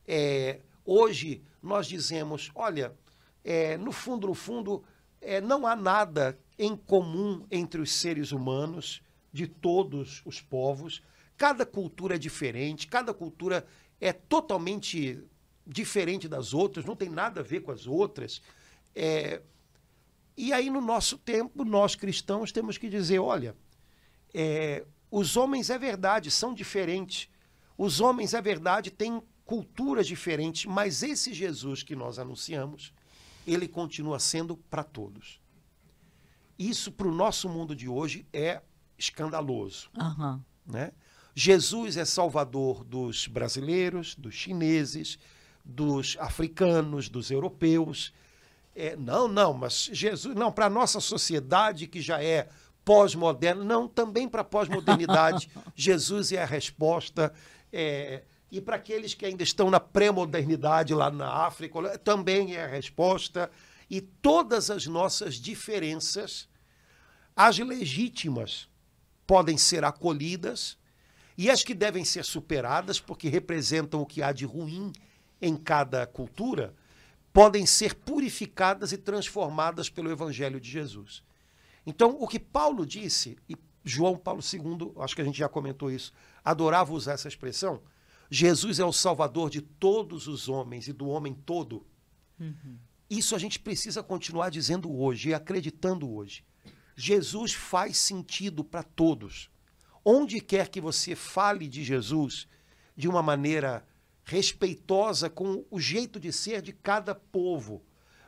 é, 0.07 0.61
Hoje 0.89 1.43
nós 1.61 1.85
dizemos, 1.85 2.49
olha, 2.55 2.95
é, 3.43 3.77
no 3.77 3.91
fundo, 3.91 4.27
no 4.27 4.33
fundo, 4.33 4.85
é, 5.19 5.41
não 5.41 5.67
há 5.67 5.75
nada 5.75 6.39
em 6.57 6.77
comum 6.77 7.45
entre 7.51 7.81
os 7.81 7.91
seres 7.91 8.31
humanos 8.31 9.01
de 9.37 9.47
todos 9.47 10.23
os 10.25 10.41
povos. 10.41 11.03
Cada 11.37 11.63
cultura 11.63 12.15
é 12.15 12.17
diferente, 12.17 12.87
cada 12.87 13.13
cultura 13.13 13.67
é 14.01 14.11
totalmente 14.11 15.23
diferente 15.65 16.27
das 16.27 16.55
outras, 16.55 16.85
não 16.85 16.95
tem 16.95 17.07
nada 17.07 17.41
a 17.41 17.43
ver 17.43 17.61
com 17.61 17.71
as 17.71 17.85
outras. 17.85 18.41
É, 18.95 19.43
e 20.35 20.51
aí, 20.51 20.71
no 20.71 20.81
nosso 20.81 21.19
tempo, 21.19 21.63
nós 21.63 21.93
cristãos 21.93 22.51
temos 22.51 22.79
que 22.79 22.89
dizer: 22.89 23.19
olha, 23.19 23.55
é, 24.33 24.83
os 25.11 25.37
homens 25.37 25.69
é 25.69 25.77
verdade, 25.77 26.31
são 26.31 26.51
diferentes. 26.51 27.29
Os 27.77 28.01
homens 28.01 28.33
é 28.33 28.41
verdade, 28.41 28.89
têm 28.89 29.21
culturas 29.45 30.07
diferentes, 30.07 30.65
mas 30.65 31.03
esse 31.03 31.31
Jesus 31.31 31.83
que 31.83 31.95
nós 31.95 32.17
anunciamos, 32.17 32.91
ele 33.45 33.67
continua 33.67 34.17
sendo 34.17 34.57
para 34.57 34.83
todos. 34.83 35.39
Isso 36.57 36.91
para 36.91 37.07
o 37.07 37.13
nosso 37.13 37.47
mundo 37.47 37.75
de 37.75 37.87
hoje 37.87 38.25
é 38.33 38.63
escandaloso. 38.97 39.89
Uhum. 39.97 40.41
Né? 40.65 40.91
Jesus 41.35 41.97
é 41.97 42.05
salvador 42.05 42.83
dos 42.83 43.27
brasileiros, 43.27 44.15
dos 44.15 44.33
chineses, 44.33 45.19
dos 45.63 46.17
africanos, 46.19 47.09
dos 47.09 47.29
europeus. 47.29 48.13
É, 48.75 48.95
não, 48.95 49.27
não, 49.27 49.53
mas 49.53 49.89
Jesus, 49.91 50.35
não, 50.35 50.51
para 50.51 50.65
a 50.65 50.69
nossa 50.69 50.99
sociedade 50.99 51.87
que 51.87 52.01
já 52.01 52.21
é 52.23 52.49
pós-moderna, 52.83 53.63
não, 53.63 53.87
também 53.87 54.29
para 54.29 54.41
a 54.41 54.45
pós-modernidade, 54.45 55.49
Jesus 55.75 56.31
é 56.31 56.41
a 56.41 56.45
resposta. 56.45 57.33
É, 57.71 58.23
e 58.51 58.61
para 58.61 58.77
aqueles 58.77 59.13
que 59.13 59.25
ainda 59.25 59.43
estão 59.43 59.69
na 59.69 59.79
pré-modernidade 59.79 60.93
lá 60.93 61.11
na 61.11 61.29
África, 61.45 61.97
também 61.99 62.55
é 62.55 62.63
a 62.63 62.67
resposta. 62.67 63.51
E 63.89 63.99
todas 63.99 64.71
as 64.71 64.87
nossas 64.87 65.35
diferenças, 65.35 66.47
as 67.35 67.59
legítimas, 67.59 68.69
podem 69.27 69.57
ser 69.57 69.83
acolhidas 69.83 70.77
e 71.37 71.51
as 71.51 71.63
que 71.63 71.75
devem 71.75 72.03
ser 72.03 72.25
superadas, 72.25 72.99
porque 72.99 73.29
representam 73.29 74.01
o 74.01 74.05
que 74.05 74.23
há 74.23 74.31
de 74.31 74.45
ruim 74.45 74.91
em 75.39 75.55
cada 75.55 76.07
cultura, 76.07 76.73
podem 77.31 77.65
ser 77.65 77.93
purificadas 77.93 78.91
e 78.91 78.97
transformadas 78.97 79.89
pelo 79.89 80.09
Evangelho 80.09 80.59
de 80.59 80.71
Jesus. 80.71 81.21
Então, 81.85 82.17
o 82.19 82.27
que 82.27 82.39
Paulo 82.39 82.85
disse, 82.85 83.37
e 83.47 83.55
João 83.83 84.17
Paulo 84.17 84.41
II, 84.41 84.93
acho 85.03 85.15
que 85.15 85.21
a 85.21 85.25
gente 85.25 85.37
já 85.37 85.47
comentou 85.47 85.91
isso, 85.91 86.11
adorava 86.43 86.91
usar 86.93 87.13
essa 87.13 87.27
expressão 87.27 87.81
Jesus 88.29 88.79
é 88.79 88.85
o 88.85 88.91
salvador 88.91 89.49
de 89.49 89.61
todos 89.61 90.27
os 90.27 90.49
homens 90.49 90.87
e 90.87 90.93
do 90.93 91.07
homem 91.07 91.33
todo. 91.33 91.85
Uhum. 92.39 92.77
Isso 93.09 93.35
a 93.35 93.39
gente 93.39 93.59
precisa 93.59 94.03
continuar 94.03 94.49
dizendo 94.49 94.93
hoje 94.93 95.29
e 95.29 95.33
acreditando 95.33 96.11
hoje. 96.13 96.43
Jesus 96.97 97.53
faz 97.53 97.97
sentido 97.97 98.63
para 98.63 98.83
todos. 98.83 99.49
Onde 100.03 100.41
quer 100.41 100.67
que 100.67 100.81
você 100.81 101.15
fale 101.15 101.67
de 101.67 101.83
Jesus 101.83 102.47
de 102.95 103.07
uma 103.07 103.21
maneira 103.21 103.87
respeitosa 104.25 105.29
com 105.29 105.63
o 105.71 105.79
jeito 105.79 106.19
de 106.19 106.33
ser 106.33 106.61
de 106.61 106.73
cada 106.73 107.15
povo, 107.15 107.81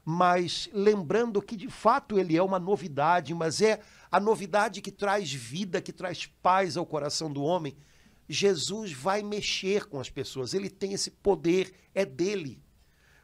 mas 0.06 0.70
lembrando 0.72 1.42
que 1.42 1.58
de 1.58 1.68
fato 1.70 2.18
ele 2.18 2.38
é 2.38 2.42
uma 2.42 2.60
novidade, 2.60 3.34
mas 3.34 3.62
é 3.62 3.82
a 4.10 4.20
novidade 4.20 4.82
que 4.82 4.92
traz 4.92 5.34
vida, 5.34 5.82
que 5.82 5.92
traz 5.92 6.26
paz 6.26 6.78
ao 6.78 6.86
coração 6.86 7.30
do 7.34 7.44
homem 7.44 7.76
Jesus 8.30 8.94
vai 8.94 9.24
mexer 9.24 9.88
com 9.88 10.00
as 10.00 10.08
pessoas, 10.08 10.54
ele 10.54 10.70
tem 10.70 10.94
esse 10.94 11.10
poder, 11.10 11.74
é 11.96 12.06
dele. 12.06 12.64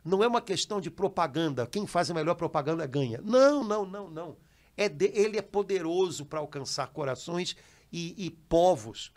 Não 0.03 0.23
é 0.23 0.27
uma 0.27 0.41
questão 0.41 0.81
de 0.81 0.89
propaganda, 0.89 1.67
quem 1.67 1.85
faz 1.85 2.09
a 2.09 2.13
melhor 2.13 2.33
propaganda 2.33 2.85
ganha. 2.87 3.21
Não, 3.23 3.63
não, 3.63 3.85
não, 3.85 4.09
não. 4.09 4.37
É 4.77 4.89
de, 4.89 5.05
ele 5.13 5.37
é 5.37 5.41
poderoso 5.41 6.25
para 6.25 6.39
alcançar 6.39 6.87
corações 6.87 7.55
e, 7.91 8.25
e 8.25 8.29
povos. 8.29 9.11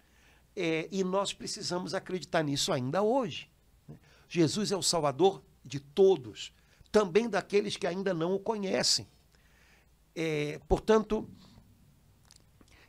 É, 0.55 0.89
e 0.91 1.05
nós 1.05 1.33
precisamos 1.33 1.95
acreditar 1.95 2.43
nisso 2.43 2.73
ainda 2.73 3.03
hoje. 3.03 3.51
Né? 3.89 3.97
Jesus 4.29 4.73
é 4.73 4.77
o 4.77 4.83
Salvador 4.83 5.43
de 5.65 5.81
todos, 5.81 6.53
também 6.91 7.29
daqueles 7.29 7.77
que 7.77 7.87
ainda 7.87 8.15
não 8.15 8.35
o 8.35 8.41
conhecem. 8.41 9.07
É, 10.15 10.61
portanto, 10.67 11.29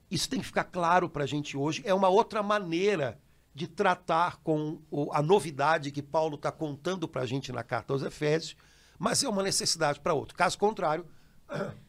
isso 0.09 0.29
tem 0.29 0.39
que 0.39 0.45
ficar 0.45 0.63
claro 0.63 1.09
para 1.09 1.23
a 1.23 1.27
gente 1.27 1.55
hoje. 1.55 1.83
É 1.85 1.93
uma 1.93 2.09
outra 2.09 2.41
maneira 2.41 3.19
de 3.53 3.67
tratar 3.67 4.37
com 4.37 4.81
a 5.11 5.21
novidade 5.21 5.91
que 5.91 6.01
Paulo 6.01 6.35
está 6.35 6.51
contando 6.51 7.07
para 7.07 7.23
a 7.23 7.25
gente 7.25 7.51
na 7.51 7.63
carta 7.63 7.93
aos 7.93 8.01
Efésios, 8.01 8.55
mas 8.97 9.23
é 9.23 9.29
uma 9.29 9.43
necessidade 9.43 9.99
para 9.99 10.13
outro. 10.13 10.35
Caso 10.35 10.57
contrário, 10.57 11.05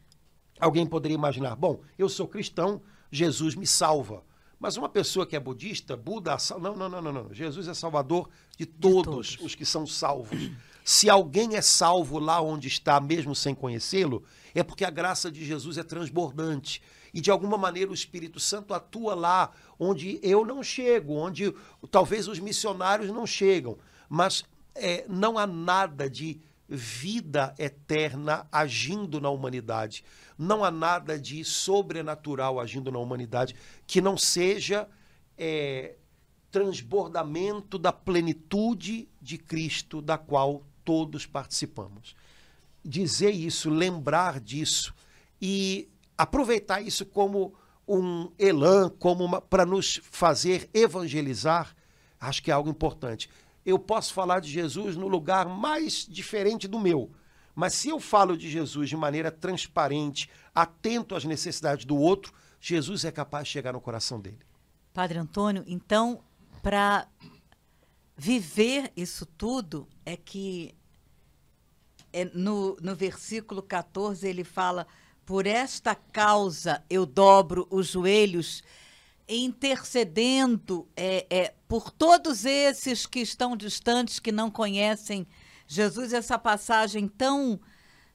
alguém 0.61 0.87
poderia 0.87 1.15
imaginar: 1.15 1.57
bom, 1.57 1.81
eu 1.99 2.09
sou 2.09 2.29
cristão, 2.29 2.81
Jesus 3.11 3.55
me 3.55 3.67
salva. 3.67 4.23
Mas 4.59 4.77
uma 4.77 4.91
pessoa 4.91 5.27
que 5.27 5.35
é 5.35 5.41
budista, 5.41 5.97
Buda, 5.97 6.37
não, 6.61 6.77
não, 6.77 6.89
não, 6.89 7.01
não, 7.01 7.13
não. 7.13 7.35
Jesus 7.35 7.67
é 7.67 7.73
salvador 7.73 8.29
de 8.59 8.67
todos, 8.67 9.29
de 9.29 9.37
todos. 9.37 9.47
os 9.47 9.55
que 9.55 9.65
são 9.65 9.87
salvos. 9.87 10.51
Se 10.85 11.09
alguém 11.09 11.57
é 11.57 11.63
salvo 11.63 12.19
lá 12.19 12.43
onde 12.43 12.69
está, 12.69 13.01
mesmo 13.01 13.35
sem 13.35 13.55
conhecê-lo, 13.55 14.23
é 14.55 14.63
porque 14.63 14.85
a 14.85 14.91
graça 14.91 15.31
de 15.31 15.45
Jesus 15.45 15.79
é 15.79 15.83
transbordante 15.83 16.83
E 17.15 17.21
de 17.21 17.31
alguma 17.31 17.57
maneira 17.57 17.91
o 17.91 17.95
Espírito 17.95 18.39
Santo 18.39 18.75
atua 18.75 19.15
lá 19.15 19.51
onde 19.79 20.21
eu 20.23 20.45
não 20.45 20.63
chego, 20.63 21.15
onde 21.15 21.55
talvez 21.91 22.29
os 22.29 22.39
missionários 22.39 23.11
não 23.11 23.27
chegam. 23.27 23.79
Mas 24.09 24.45
é, 24.75 25.05
não 25.09 25.39
há 25.39 25.47
nada 25.47 26.09
de 26.09 26.39
vida 26.71 27.53
eterna 27.59 28.47
agindo 28.51 29.21
na 29.21 29.29
humanidade. 29.29 30.05
Não 30.39 30.65
há 30.65 30.71
nada 30.71 31.19
de 31.19 31.45
sobrenatural 31.45 32.61
agindo 32.61 32.93
na 32.93 32.99
humanidade 32.99 33.57
que 33.87 34.01
não 34.01 34.17
seja 34.17 34.89
é, 35.37 35.97
transbordamento 36.51 37.77
da 37.77 37.93
plenitude 37.93 39.09
de 39.21 39.37
Cristo, 39.37 40.01
da 40.01 40.17
qual 40.17 40.65
todos 40.85 41.27
participamos. 41.27 42.15
Dizer 42.85 43.31
isso, 43.31 43.69
lembrar 43.69 44.39
disso 44.39 44.95
e 45.43 45.89
aproveitar 46.17 46.81
isso 46.81 47.05
como 47.05 47.53
um 47.87 48.31
elan, 48.39 48.89
como 48.91 49.41
para 49.43 49.67
nos 49.67 50.01
fazer 50.05 50.71
evangelizar, 50.73 51.75
acho 52.21 52.43
que 52.43 52.51
é 52.51 52.55
algo 52.55 52.71
importante 52.71 53.29
eu 53.65 53.79
posso 53.79 54.13
falar 54.13 54.41
de 54.41 54.51
Jesus 54.51 54.97
no 54.97 55.09
lugar 55.09 55.49
mais 55.49 56.07
diferente 56.09 56.67
do 56.67 56.79
meu. 56.79 57.11
Mas 57.55 57.75
se 57.75 57.89
eu 57.89 58.01
falo 58.01 58.37
de 58.37 58.49
Jesus 58.49 58.89
de 58.89 58.97
maneira 58.97 59.31
transparente, 59.31 60.31
atento 60.55 61.15
às 61.15 61.25
necessidades 61.25 61.85
do 61.85 61.97
outro, 61.97 62.33
Jesus 62.61 63.05
é 63.05 63.13
capaz 63.13 63.47
de 63.47 63.53
chegar 63.53 63.73
no 63.73 63.81
coração 63.81 64.21
dele. 64.21 64.41
Padre 64.93 65.19
Antônio, 65.19 65.65
então, 65.67 66.23
para 66.63 67.07
viver 68.17 68.93
isso 68.97 69.25
tudo, 69.25 69.89
é 70.05 70.17
que 70.17 70.75
é 72.13 72.25
no, 72.25 72.77
no 72.81 72.95
versículo 72.95 73.63
14 73.63 74.27
ele 74.27 74.45
fala: 74.45 74.87
Por 75.25 75.47
esta 75.47 75.95
causa 75.95 76.85
eu 76.91 77.07
dobro 77.07 77.67
os 77.71 77.89
joelhos 77.89 78.63
intercedendo 79.37 80.89
é, 80.97 81.27
é, 81.31 81.55
por 81.69 81.91
todos 81.91 82.45
esses 82.45 83.07
que 83.07 83.21
estão 83.21 83.57
distantes, 83.57 84.19
que 84.19 84.33
não 84.33 84.51
conhecem 84.51 85.27
Jesus, 85.67 86.13
essa 86.13 86.39
passagem 86.39 87.07
tão, 87.07 87.61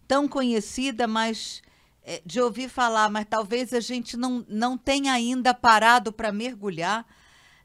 tão 0.07 0.27
conhecida, 0.27 1.07
mas 1.07 1.61
é, 2.03 2.21
de 2.25 2.41
ouvir 2.41 2.69
falar, 2.69 3.09
mas 3.09 3.25
talvez 3.29 3.73
a 3.73 3.79
gente 3.79 4.17
não, 4.17 4.45
não 4.47 4.77
tenha 4.77 5.13
ainda 5.13 5.53
parado 5.53 6.11
para 6.11 6.31
mergulhar 6.31 7.05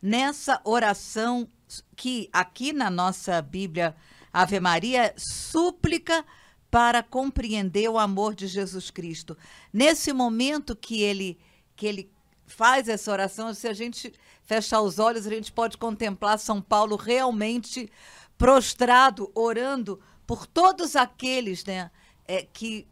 nessa 0.01 0.61
oração 0.65 1.49
que 1.97 2.29
aqui 2.33 2.73
na 2.73 2.89
nossa 2.89 3.43
Bíblia 3.43 3.95
Ave 4.33 4.61
Maria 4.61 5.13
súplica 5.17 6.25
para 6.71 7.03
compreender 7.03 7.89
o 7.91 7.99
amor 7.99 8.35
de 8.35 8.47
Jesus 8.47 8.91
Cristo. 8.91 9.37
Nesse 9.73 10.13
momento 10.13 10.77
que 10.77 11.03
ele 11.03 11.39
que 11.75 11.87
ele 11.87 12.13
faz 12.53 12.89
essa 12.89 13.11
oração, 13.11 13.53
se 13.55 13.69
a 13.69 13.73
gente 13.73 14.13
fechar 14.43 14.81
os 14.81 14.99
olhos, 14.99 15.27
a 15.27 15.31
gente 15.31 15.53
pode 15.53 15.77
contemplar 15.77 16.39
São 16.39 16.61
Paulo 16.61 16.97
realmente 16.97 17.91
prostrado, 18.37 19.31
orando 19.35 20.01
por 20.27 20.47
todos 20.47 20.97
aqueles 20.97 21.65
né, 21.65 21.91
é, 22.27 22.43
que 22.43 22.87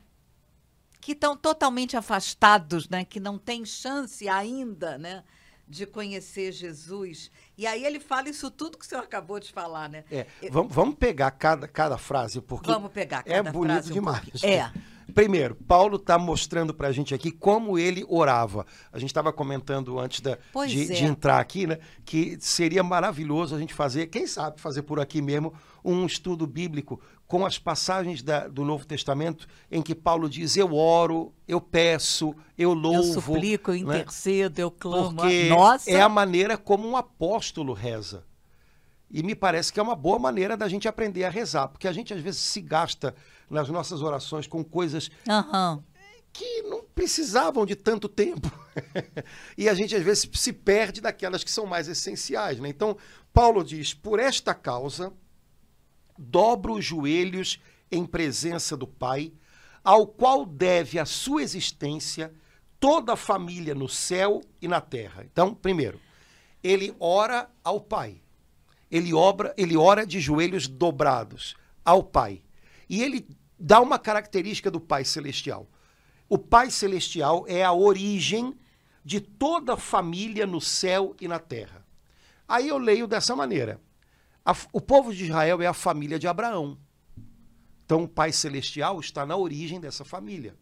que 1.00 1.12
estão 1.12 1.34
totalmente 1.34 1.96
afastados, 1.96 2.86
né, 2.88 3.02
que 3.02 3.18
não 3.18 3.38
têm 3.38 3.64
chance 3.64 4.28
ainda, 4.28 4.98
né, 4.98 5.24
de 5.66 5.86
conhecer 5.86 6.52
Jesus. 6.52 7.30
E 7.56 7.66
aí 7.66 7.82
ele 7.84 7.98
fala 7.98 8.28
isso 8.28 8.50
tudo 8.50 8.76
que 8.76 8.84
o 8.84 8.88
senhor 8.88 9.04
acabou 9.04 9.40
de 9.40 9.50
falar, 9.50 9.88
né? 9.88 10.04
É, 10.10 10.26
vamos, 10.50 10.74
vamos 10.74 10.96
pegar 10.96 11.30
cada, 11.30 11.66
cada 11.66 11.96
frase, 11.96 12.42
porque 12.42 12.70
vamos 12.70 12.92
pegar 12.92 13.22
é 13.24 13.36
cada 13.36 13.48
é 13.48 13.52
bonito 13.52 13.72
frase 13.74 13.90
um 13.90 13.94
demais. 13.94 14.44
é. 14.44 14.70
Primeiro, 15.14 15.54
Paulo 15.54 15.96
está 15.96 16.18
mostrando 16.18 16.74
para 16.74 16.88
a 16.88 16.92
gente 16.92 17.14
aqui 17.14 17.30
como 17.30 17.78
ele 17.78 18.04
orava. 18.08 18.66
A 18.92 18.98
gente 18.98 19.10
estava 19.10 19.32
comentando 19.32 19.98
antes 19.98 20.20
da, 20.20 20.36
de, 20.66 20.82
é. 20.82 20.94
de, 20.94 21.04
entrar 21.04 21.38
aqui, 21.38 21.66
né? 21.66 21.78
Que 22.04 22.36
seria 22.40 22.82
maravilhoso 22.82 23.54
a 23.54 23.58
gente 23.58 23.72
fazer, 23.72 24.08
quem 24.08 24.26
sabe 24.26 24.60
fazer 24.60 24.82
por 24.82 25.00
aqui 25.00 25.22
mesmo, 25.22 25.54
um 25.84 26.04
estudo 26.04 26.46
bíblico 26.46 27.00
com 27.26 27.44
as 27.44 27.58
passagens 27.58 28.22
da, 28.22 28.48
do 28.48 28.64
Novo 28.64 28.86
Testamento 28.86 29.46
em 29.70 29.82
que 29.82 29.94
Paulo 29.94 30.28
diz: 30.28 30.56
Eu 30.56 30.74
oro, 30.74 31.32
eu 31.46 31.60
peço, 31.60 32.34
eu 32.56 32.74
louvo. 32.74 32.98
Eu 32.98 33.20
suplico, 33.20 33.72
eu 33.72 33.86
né? 33.86 34.00
intercedo, 34.00 34.60
eu 34.60 34.70
clamo. 34.70 35.16
Porque 35.16 35.48
Nossa. 35.48 35.90
é 35.90 36.00
a 36.00 36.08
maneira 36.08 36.56
como 36.58 36.86
um 36.86 36.96
apóstolo 36.96 37.72
reza. 37.72 38.24
E 39.10 39.22
me 39.22 39.34
parece 39.34 39.72
que 39.72 39.80
é 39.80 39.82
uma 39.82 39.96
boa 39.96 40.18
maneira 40.18 40.56
da 40.56 40.68
gente 40.68 40.86
aprender 40.86 41.24
a 41.24 41.30
rezar, 41.30 41.68
porque 41.68 41.88
a 41.88 41.92
gente 41.92 42.12
às 42.12 42.20
vezes 42.20 42.40
se 42.40 42.60
gasta 42.60 43.14
nas 43.48 43.68
nossas 43.68 44.02
orações 44.02 44.46
com 44.46 44.62
coisas 44.62 45.10
uhum. 45.26 45.82
que 46.32 46.62
não 46.62 46.84
precisavam 46.94 47.64
de 47.64 47.74
tanto 47.74 48.08
tempo. 48.08 48.50
e 49.56 49.68
a 49.68 49.74
gente 49.74 49.94
às 49.96 50.02
vezes 50.02 50.28
se 50.34 50.52
perde 50.52 51.00
daquelas 51.00 51.42
que 51.42 51.50
são 51.50 51.64
mais 51.64 51.88
essenciais. 51.88 52.60
Né? 52.60 52.68
Então, 52.68 52.96
Paulo 53.32 53.64
diz: 53.64 53.94
por 53.94 54.20
esta 54.20 54.52
causa, 54.52 55.12
dobro 56.18 56.74
os 56.74 56.84
joelhos 56.84 57.58
em 57.90 58.04
presença 58.04 58.76
do 58.76 58.86
Pai, 58.86 59.32
ao 59.82 60.06
qual 60.06 60.44
deve 60.44 60.98
a 60.98 61.06
sua 61.06 61.42
existência 61.42 62.32
toda 62.78 63.14
a 63.14 63.16
família 63.16 63.74
no 63.74 63.88
céu 63.88 64.42
e 64.60 64.68
na 64.68 64.80
terra. 64.80 65.24
Então, 65.24 65.54
primeiro, 65.54 65.98
ele 66.62 66.94
ora 67.00 67.50
ao 67.64 67.80
Pai. 67.80 68.20
Ele, 68.90 69.12
obra, 69.12 69.54
ele 69.56 69.76
ora 69.76 70.06
de 70.06 70.20
joelhos 70.20 70.66
dobrados 70.66 71.56
ao 71.84 72.02
Pai. 72.02 72.42
E 72.88 73.02
ele 73.02 73.26
dá 73.58 73.80
uma 73.80 73.98
característica 73.98 74.70
do 74.70 74.80
Pai 74.80 75.04
Celestial. 75.04 75.68
O 76.28 76.38
Pai 76.38 76.70
Celestial 76.70 77.44
é 77.48 77.64
a 77.64 77.72
origem 77.72 78.56
de 79.04 79.20
toda 79.20 79.74
a 79.74 79.76
família 79.76 80.46
no 80.46 80.60
céu 80.60 81.14
e 81.20 81.26
na 81.26 81.38
terra. 81.38 81.86
Aí 82.46 82.68
eu 82.68 82.78
leio 82.78 83.06
dessa 83.06 83.34
maneira: 83.34 83.80
a, 84.44 84.54
o 84.72 84.80
povo 84.80 85.14
de 85.14 85.24
Israel 85.24 85.60
é 85.60 85.66
a 85.66 85.74
família 85.74 86.18
de 86.18 86.28
Abraão. 86.28 86.78
Então 87.84 88.04
o 88.04 88.08
Pai 88.08 88.32
Celestial 88.32 89.00
está 89.00 89.24
na 89.24 89.36
origem 89.36 89.80
dessa 89.80 90.04
família. 90.04 90.56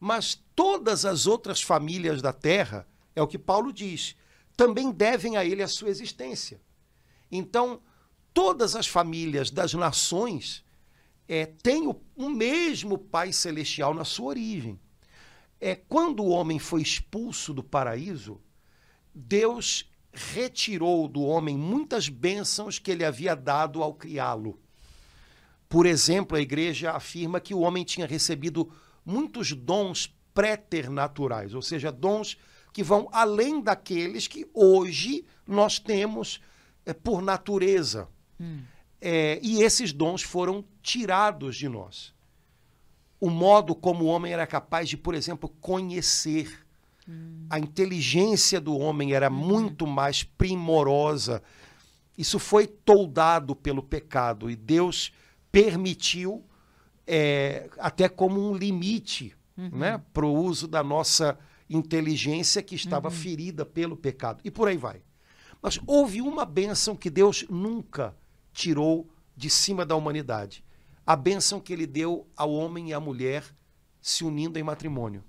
Mas 0.00 0.42
todas 0.54 1.04
as 1.04 1.26
outras 1.26 1.62
famílias 1.62 2.20
da 2.20 2.32
terra, 2.32 2.86
é 3.14 3.22
o 3.22 3.28
que 3.28 3.38
Paulo 3.38 3.72
diz, 3.72 4.16
também 4.56 4.90
devem 4.90 5.36
a 5.36 5.44
ele 5.44 5.62
a 5.62 5.68
sua 5.68 5.88
existência. 5.88 6.60
Então, 7.30 7.80
todas 8.32 8.76
as 8.76 8.86
famílias 8.86 9.50
das 9.50 9.74
nações 9.74 10.64
é, 11.28 11.46
tem 11.46 11.86
o, 11.86 12.00
o 12.14 12.28
mesmo 12.28 12.98
Pai 12.98 13.32
Celestial 13.32 13.94
na 13.94 14.04
sua 14.04 14.26
origem. 14.26 14.78
É, 15.60 15.74
quando 15.74 16.22
o 16.22 16.28
homem 16.28 16.58
foi 16.58 16.82
expulso 16.82 17.54
do 17.54 17.62
paraíso, 17.62 18.40
Deus 19.14 19.90
retirou 20.12 21.08
do 21.08 21.22
homem 21.22 21.56
muitas 21.56 22.08
bênçãos 22.08 22.78
que 22.78 22.90
ele 22.90 23.04
havia 23.04 23.34
dado 23.34 23.82
ao 23.82 23.94
criá-lo. 23.94 24.60
Por 25.68 25.86
exemplo, 25.86 26.36
a 26.36 26.40
igreja 26.40 26.92
afirma 26.92 27.40
que 27.40 27.54
o 27.54 27.60
homem 27.60 27.84
tinha 27.84 28.06
recebido 28.06 28.70
muitos 29.04 29.52
dons 29.52 30.14
préternaturais, 30.32 31.54
ou 31.54 31.62
seja, 31.62 31.90
dons 31.90 32.36
que 32.72 32.82
vão 32.82 33.08
além 33.12 33.60
daqueles 33.60 34.26
que 34.26 34.48
hoje 34.52 35.24
nós 35.46 35.78
temos 35.78 36.40
é, 36.84 36.92
por 36.92 37.22
natureza. 37.22 38.08
Hum. 38.40 38.60
É, 39.00 39.38
e 39.42 39.62
esses 39.62 39.92
dons 39.92 40.22
foram 40.22 40.64
tirados 40.82 41.56
de 41.56 41.68
nós. 41.68 42.14
O 43.20 43.30
modo 43.30 43.74
como 43.74 44.04
o 44.04 44.06
homem 44.08 44.32
era 44.32 44.46
capaz 44.46 44.88
de, 44.88 44.96
por 44.96 45.14
exemplo, 45.14 45.48
conhecer. 45.60 46.64
Hum. 47.08 47.46
A 47.50 47.58
inteligência 47.58 48.60
do 48.60 48.76
homem 48.76 49.12
era 49.12 49.28
hum. 49.28 49.34
muito 49.34 49.86
mais 49.86 50.22
primorosa. 50.22 51.42
Isso 52.16 52.38
foi 52.38 52.66
toldado 52.66 53.56
pelo 53.56 53.82
pecado 53.82 54.50
e 54.50 54.56
Deus 54.56 55.12
permitiu, 55.50 56.44
é, 57.06 57.68
até 57.78 58.08
como 58.08 58.40
um 58.40 58.56
limite 58.56 59.36
uhum. 59.56 59.70
né, 59.70 60.02
para 60.12 60.26
o 60.26 60.32
uso 60.32 60.66
da 60.66 60.82
nossa 60.82 61.38
inteligência 61.68 62.62
que 62.62 62.74
estava 62.74 63.08
uhum. 63.08 63.14
ferida 63.14 63.64
pelo 63.64 63.96
pecado. 63.96 64.40
E 64.44 64.50
por 64.50 64.68
aí 64.68 64.76
vai. 64.76 65.02
Mas 65.64 65.80
houve 65.86 66.20
uma 66.20 66.44
bênção 66.44 66.94
que 66.94 67.08
Deus 67.08 67.46
nunca 67.48 68.14
tirou 68.52 69.10
de 69.34 69.48
cima 69.48 69.86
da 69.86 69.96
humanidade. 69.96 70.62
A 71.06 71.16
bênção 71.16 71.58
que 71.58 71.72
ele 71.72 71.86
deu 71.86 72.28
ao 72.36 72.52
homem 72.52 72.90
e 72.90 72.92
à 72.92 73.00
mulher 73.00 73.42
se 73.98 74.24
unindo 74.24 74.58
em 74.58 74.62
matrimônio. 74.62 75.24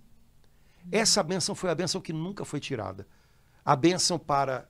Essa 0.92 1.24
bênção 1.24 1.56
foi 1.56 1.70
a 1.70 1.76
bênção 1.76 2.02
que 2.02 2.12
nunca 2.12 2.44
foi 2.44 2.60
tirada. 2.60 3.08
A 3.64 3.78
bênção 3.78 4.20
para 4.20 4.68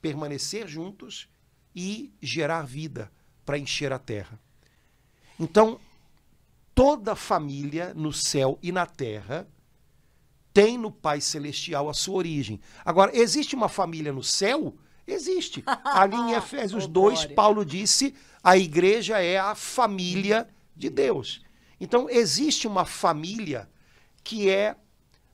permanecer 0.00 0.68
juntos 0.68 1.28
e 1.74 2.14
gerar 2.22 2.62
vida 2.62 3.10
para 3.44 3.58
encher 3.58 3.92
a 3.92 3.98
terra. 3.98 4.38
Então, 5.36 5.80
toda 6.72 7.16
família 7.16 7.92
no 7.92 8.12
céu 8.12 8.56
e 8.62 8.70
na 8.70 8.86
terra 8.86 9.48
tem 10.54 10.78
no 10.78 10.92
Pai 10.92 11.20
Celestial 11.20 11.88
a 11.88 11.94
sua 11.94 12.14
origem. 12.14 12.60
Agora, 12.84 13.16
existe 13.16 13.56
uma 13.56 13.68
família 13.68 14.12
no 14.12 14.22
céu 14.22 14.78
Existe. 15.08 15.64
Ali 15.84 16.16
em 16.16 16.32
Efésios 16.32 16.84
oh, 16.84 16.88
2, 16.88 17.14
glória. 17.14 17.34
Paulo 17.34 17.64
disse: 17.64 18.14
a 18.42 18.56
igreja 18.56 19.18
é 19.18 19.38
a 19.38 19.54
família 19.54 20.48
de 20.76 20.90
Deus. 20.90 21.42
Então, 21.80 22.08
existe 22.10 22.66
uma 22.66 22.84
família 22.84 23.68
que 24.22 24.50
é 24.50 24.76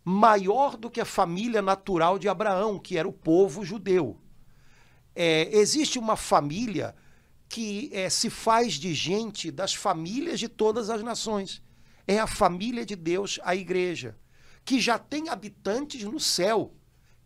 maior 0.04 0.76
do 0.76 0.90
que 0.90 1.00
a 1.00 1.04
família 1.04 1.62
natural 1.62 2.18
de 2.18 2.28
Abraão, 2.28 2.78
que 2.78 2.96
era 2.96 3.08
o 3.08 3.12
povo 3.12 3.64
judeu. 3.64 4.18
É, 5.14 5.48
existe 5.56 5.98
uma 5.98 6.16
família 6.16 6.94
que 7.48 7.90
é, 7.92 8.10
se 8.10 8.28
faz 8.28 8.74
de 8.74 8.92
gente 8.92 9.50
das 9.50 9.74
famílias 9.74 10.38
de 10.38 10.48
todas 10.48 10.90
as 10.90 11.02
nações. 11.02 11.62
É 12.06 12.18
a 12.18 12.26
família 12.26 12.84
de 12.84 12.96
Deus, 12.96 13.40
a 13.42 13.54
igreja, 13.54 14.16
que 14.64 14.80
já 14.80 14.98
tem 14.98 15.28
habitantes 15.28 16.04
no 16.04 16.20
céu, 16.20 16.74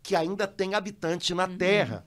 que 0.01 0.15
ainda 0.15 0.47
tem 0.47 0.75
habitantes 0.75 1.35
na 1.35 1.45
uhum. 1.45 1.57
terra. 1.57 2.05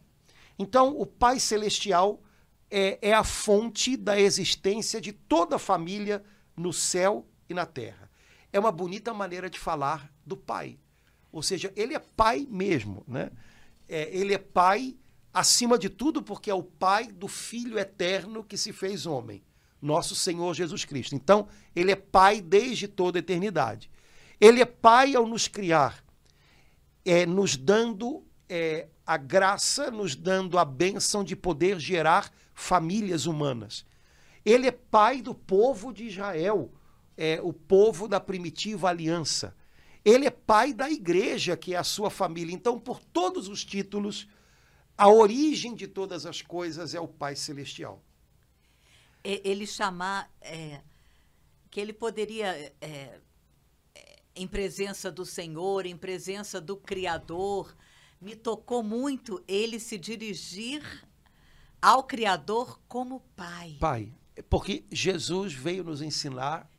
Então, 0.59 0.99
o 0.99 1.07
Pai 1.07 1.39
Celestial 1.41 2.23
é, 2.71 2.99
é 3.03 3.13
a 3.13 3.25
fonte 3.25 3.97
da 3.97 4.19
existência 4.19 5.01
de 5.01 5.13
toda 5.13 5.57
a 5.57 5.59
família 5.59 6.23
no 6.57 6.73
céu 6.73 7.27
e 7.49 7.55
na 7.55 7.67
terra. 7.67 8.11
É 8.53 8.59
uma 8.59 8.73
bonita 8.73 9.13
maneira 9.13 9.49
de 9.49 9.59
falar 9.59 10.13
do 10.25 10.37
Pai. 10.37 10.79
Ou 11.31 11.43
seja, 11.43 11.73
ele 11.77 11.95
é 11.95 11.99
Pai 11.99 12.47
mesmo. 12.51 13.05
Né? 13.07 13.31
É, 13.89 14.15
ele 14.15 14.35
é 14.35 14.39
Pai 14.39 14.97
acima 15.33 15.79
de 15.79 15.89
tudo, 15.89 16.23
porque 16.23 16.51
é 16.51 16.55
o 16.55 16.63
Pai 16.63 17.11
do 17.11 17.29
Filho 17.29 17.79
eterno 17.79 18.45
que 18.45 18.57
se 18.57 18.73
fez 18.73 19.07
homem, 19.07 19.43
nosso 19.81 20.15
Senhor 20.15 20.55
Jesus 20.55 20.85
Cristo. 20.85 21.15
Então, 21.15 21.49
ele 21.75 21.91
é 21.91 21.97
Pai 21.97 22.41
desde 22.41 22.87
toda 22.87 23.19
a 23.19 23.21
eternidade. 23.21 23.91
Ele 24.41 24.61
é 24.61 24.67
Pai 24.67 25.15
ao 25.15 25.27
nos 25.27 25.49
criar, 25.49 26.05
é, 27.05 27.25
nos 27.25 27.57
dando 27.57 28.25
é, 28.49 28.89
a 29.13 29.17
graça, 29.17 29.91
nos 29.91 30.17
dando 30.17 30.59
a 30.59 30.65
bênção 30.65 31.23
de 31.23 31.37
poder 31.37 31.79
gerar 31.79 32.33
famílias 32.55 33.27
humanas. 33.27 33.85
Ele 34.45 34.67
é 34.67 34.73
Pai 34.73 35.21
do 35.21 35.35
povo 35.35 35.93
de 35.93 36.05
Israel, 36.05 36.73
é, 37.17 37.41
o 37.43 37.53
povo 37.53 38.09
da 38.09 38.19
primitiva 38.19 38.89
aliança. 38.89 39.55
Ele 40.05 40.27
é 40.27 40.31
Pai 40.31 40.73
da 40.73 40.91
igreja, 40.91 41.57
que 41.57 41.75
é 41.75 41.77
a 41.77 41.85
sua 41.85 42.11
família. 42.11 42.55
Então, 42.55 42.81
por 42.81 43.01
todos 43.01 43.49
os 43.49 43.65
títulos, 43.65 44.27
a 44.97 45.09
origem 45.09 45.75
de 45.75 45.87
todas 45.87 46.25
as 46.25 46.41
coisas 46.41 46.95
é 46.95 47.01
o 47.01 47.07
Pai 47.07 47.37
Celestial. 47.37 48.03
Ele 49.23 49.67
chamar 49.67 50.29
é, 50.41 50.81
que 51.71 51.79
ele 51.79 51.93
poderia, 51.93 52.49
é, 52.81 53.21
é, 53.95 54.19
em 54.35 54.49
presença 54.49 55.13
do 55.13 55.25
Senhor, 55.25 55.87
em 55.87 55.97
presença 55.97 56.61
do 56.61 56.77
Criador, 56.77 57.77
me 58.23 58.37
tocou 58.37 58.85
muito 58.85 59.43
ele 59.49 59.81
se 59.81 59.99
dirigir 59.99 60.83
ao 61.81 62.05
Criador 62.05 62.81
como 62.87 63.21
Pai. 63.35 63.77
Pai, 63.81 64.15
porque 64.49 64.85
Jesus 64.91 65.53
veio 65.53 65.83
nos 65.83 66.01
ensinar, 66.01 66.71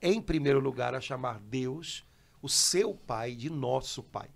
em 0.00 0.22
primeiro 0.22 0.60
lugar, 0.60 0.94
a 0.94 1.00
chamar 1.00 1.40
Deus, 1.40 2.04
o 2.40 2.48
seu 2.48 2.94
Pai, 2.94 3.34
de 3.34 3.50
nosso 3.50 4.02
Pai. 4.02 4.30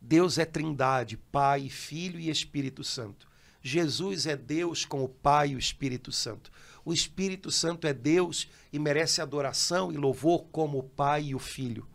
Deus 0.00 0.36
é 0.38 0.44
trindade, 0.44 1.16
Pai, 1.16 1.68
Filho 1.68 2.18
e 2.18 2.28
Espírito 2.28 2.82
Santo. 2.82 3.28
Jesus 3.60 4.26
é 4.26 4.36
Deus 4.36 4.84
com 4.84 5.04
o 5.04 5.08
Pai 5.08 5.50
e 5.50 5.54
o 5.54 5.58
Espírito 5.58 6.10
Santo. 6.10 6.50
O 6.84 6.92
Espírito 6.92 7.50
Santo 7.52 7.86
é 7.86 7.92
Deus 7.92 8.48
e 8.72 8.78
merece 8.78 9.20
adoração 9.20 9.92
e 9.92 9.96
louvor 9.96 10.44
como 10.50 10.78
o 10.78 10.82
Pai 10.82 11.26
e 11.26 11.34
o 11.34 11.38
Filho. 11.38 11.88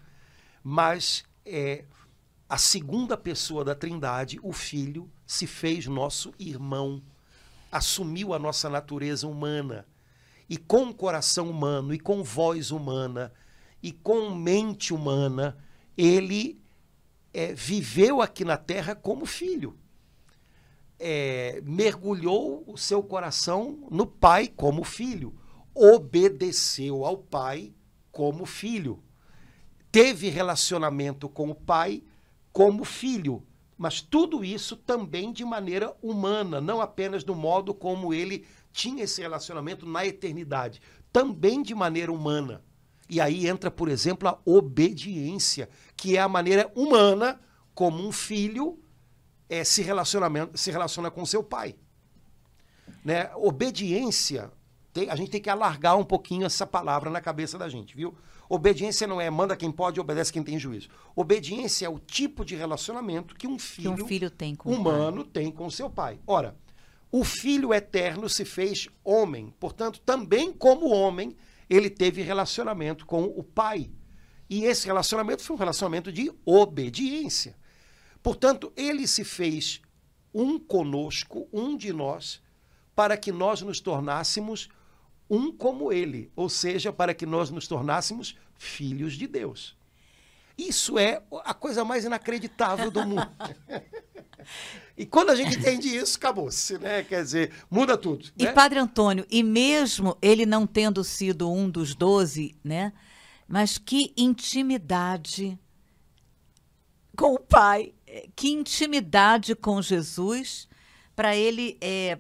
Mas 0.64 1.26
é 1.46 1.84
a 2.50 2.58
segunda 2.58 3.18
pessoa 3.18 3.64
da 3.66 3.76
Trindade, 3.76 4.40
o 4.42 4.54
Filho, 4.54 5.12
se 5.26 5.46
fez 5.46 5.86
nosso 5.86 6.34
irmão, 6.40 7.02
assumiu 7.70 8.34
a 8.34 8.40
nossa 8.40 8.70
natureza 8.70 9.28
humana. 9.28 9.86
E 10.50 10.56
com 10.56 10.94
coração 10.94 11.50
humano 11.50 11.94
e 11.94 12.00
com 12.00 12.24
voz 12.24 12.72
humana 12.72 13.34
e 13.84 13.92
com 13.92 14.34
mente 14.34 14.94
humana, 14.94 15.58
ele 15.98 16.62
é, 17.34 17.54
viveu 17.54 18.22
aqui 18.22 18.46
na 18.46 18.56
terra 18.56 18.96
como 18.96 19.26
filho. 19.26 19.78
É, 20.98 21.62
mergulhou 21.66 22.64
o 22.66 22.78
seu 22.78 23.04
coração 23.04 23.86
no 23.92 24.08
pai 24.08 24.48
como 24.48 24.86
filho, 24.86 25.38
obedeceu 25.76 27.06
ao 27.06 27.18
pai 27.18 27.74
como 28.12 28.46
filho, 28.46 29.04
teve 29.92 30.30
relacionamento 30.30 31.30
com 31.30 31.52
o 31.52 31.56
pai 31.56 32.02
como 32.58 32.84
filho, 32.84 33.46
mas 33.78 34.02
tudo 34.02 34.44
isso 34.44 34.76
também 34.76 35.32
de 35.32 35.46
maneira 35.46 35.96
humana, 36.02 36.60
não 36.60 36.82
apenas 36.82 37.24
do 37.24 37.36
modo 37.36 37.72
como 37.72 38.12
ele 38.12 38.48
tinha 38.72 39.04
esse 39.04 39.22
relacionamento 39.22 39.86
na 39.86 40.04
eternidade, 40.04 40.82
também 41.14 41.62
de 41.62 41.76
maneira 41.76 42.12
humana. 42.12 42.64
E 43.08 43.22
aí 43.22 43.48
entra, 43.48 43.70
por 43.70 43.88
exemplo, 43.88 44.28
a 44.28 44.40
obediência, 44.44 45.70
que 45.96 46.18
é 46.18 46.20
a 46.20 46.28
maneira 46.28 46.72
humana 46.76 47.40
como 47.76 48.04
um 48.04 48.12
filho 48.12 48.80
é, 49.48 49.64
se, 49.64 49.86
se 50.56 50.72
relaciona 50.72 51.12
com 51.12 51.28
seu 51.28 51.44
pai. 51.44 51.76
Né? 53.06 53.30
Obediência, 53.36 54.52
tem, 54.92 55.12
a 55.12 55.16
gente 55.16 55.30
tem 55.30 55.42
que 55.42 55.50
alargar 55.52 55.96
um 55.96 56.04
pouquinho 56.04 56.48
essa 56.48 56.66
palavra 56.66 57.12
na 57.12 57.22
cabeça 57.22 57.56
da 57.56 57.70
gente, 57.70 57.96
viu? 57.96 58.18
Obediência 58.50 59.06
não 59.06 59.20
é 59.20 59.30
manda 59.30 59.56
quem 59.56 59.72
pode, 59.72 60.00
obedece 60.00 60.32
quem 60.32 60.44
tem 60.44 60.58
juízo. 60.58 60.90
Obediência 61.16 61.86
é 61.86 61.90
o 61.90 62.00
tipo 62.00 62.46
de 62.46 62.56
relacionamento 62.56 63.36
que 63.36 63.48
um 63.48 63.60
filho, 63.60 63.96
que 63.96 64.04
um 64.04 64.08
filho 64.08 64.30
tem 64.30 64.56
com 64.56 64.72
humano 64.72 65.24
tem 65.24 65.52
com 65.52 65.70
seu 65.70 65.90
pai. 65.90 66.20
Ora, 66.26 66.56
o 67.12 67.24
filho 67.24 67.74
eterno 67.74 68.30
se 68.30 68.46
fez 68.46 68.88
homem, 69.04 69.54
portanto, 69.60 70.00
também 70.00 70.52
como 70.52 70.90
homem, 70.90 71.36
ele 71.70 71.90
teve 71.90 72.22
relacionamento 72.22 73.06
com 73.06 73.24
o 73.24 73.44
pai. 73.44 73.90
E 74.50 74.64
esse 74.64 74.86
relacionamento 74.88 75.44
foi 75.44 75.56
um 75.56 75.60
relacionamento 75.60 76.12
de 76.12 76.32
obediência. 76.46 77.58
Portanto, 78.24 78.72
ele 78.76 79.08
se 79.08 79.24
fez 79.24 79.82
um 80.34 80.60
conosco, 80.60 81.48
um 81.52 81.76
de 81.76 81.92
nós, 81.92 82.42
para 82.96 83.18
que 83.18 83.32
nós 83.32 83.62
nos 83.62 83.80
tornássemos 83.80 84.70
um 85.30 85.52
como 85.52 85.92
ele, 85.92 86.32
ou 86.36 86.50
seja, 86.50 86.92
para 86.92 87.14
que 87.14 87.26
nós 87.26 87.50
nos 87.50 87.68
tornássemos 87.68 88.38
filhos 88.56 89.14
de 89.14 89.28
Deus. 89.28 89.76
Isso 90.58 90.98
é 90.98 91.22
a 91.44 91.54
coisa 91.54 91.86
mais 91.86 92.04
inacreditável 92.04 92.90
do 92.90 93.06
mundo. 93.06 93.30
e 94.98 95.06
quando 95.06 95.30
a 95.30 95.36
gente 95.36 95.58
entende 95.58 95.96
isso, 95.96 96.18
acabou-se, 96.18 96.80
né? 96.80 97.04
Quer 97.04 97.22
dizer, 97.24 97.52
muda 97.70 97.96
tudo. 97.96 98.30
E 98.38 98.46
né? 98.46 98.52
Padre 98.52 98.80
Antônio, 98.80 99.26
e 99.30 99.44
mesmo 99.44 100.18
ele 100.20 100.46
não 100.46 100.66
tendo 100.66 101.04
sido 101.04 101.52
um 101.52 101.70
dos 101.70 101.94
doze, 101.94 102.56
né? 102.64 102.92
Mas 103.48 103.78
que 103.78 104.14
intimidade 104.18 105.58
com 107.16 107.34
o 107.36 107.40
Pai, 107.40 107.94
que 108.36 108.50
intimidade 108.50 109.56
com 109.56 109.82
Jesus 109.82 110.68
para 111.16 111.36
ele 111.36 111.78
é, 111.82 112.20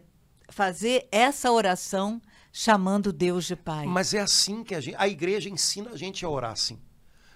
fazer 0.49 1.07
essa 1.11 1.51
oração 1.51 2.21
chamando 2.59 3.13
Deus 3.13 3.45
de 3.45 3.55
Pai. 3.55 3.85
Mas 3.85 4.15
é 4.15 4.19
assim 4.19 4.63
que 4.63 4.73
a, 4.73 4.81
gente, 4.81 4.95
a 4.97 5.07
igreja 5.07 5.47
ensina 5.47 5.91
a 5.91 5.95
gente 5.95 6.25
a 6.25 6.29
orar 6.29 6.53
assim. 6.53 6.79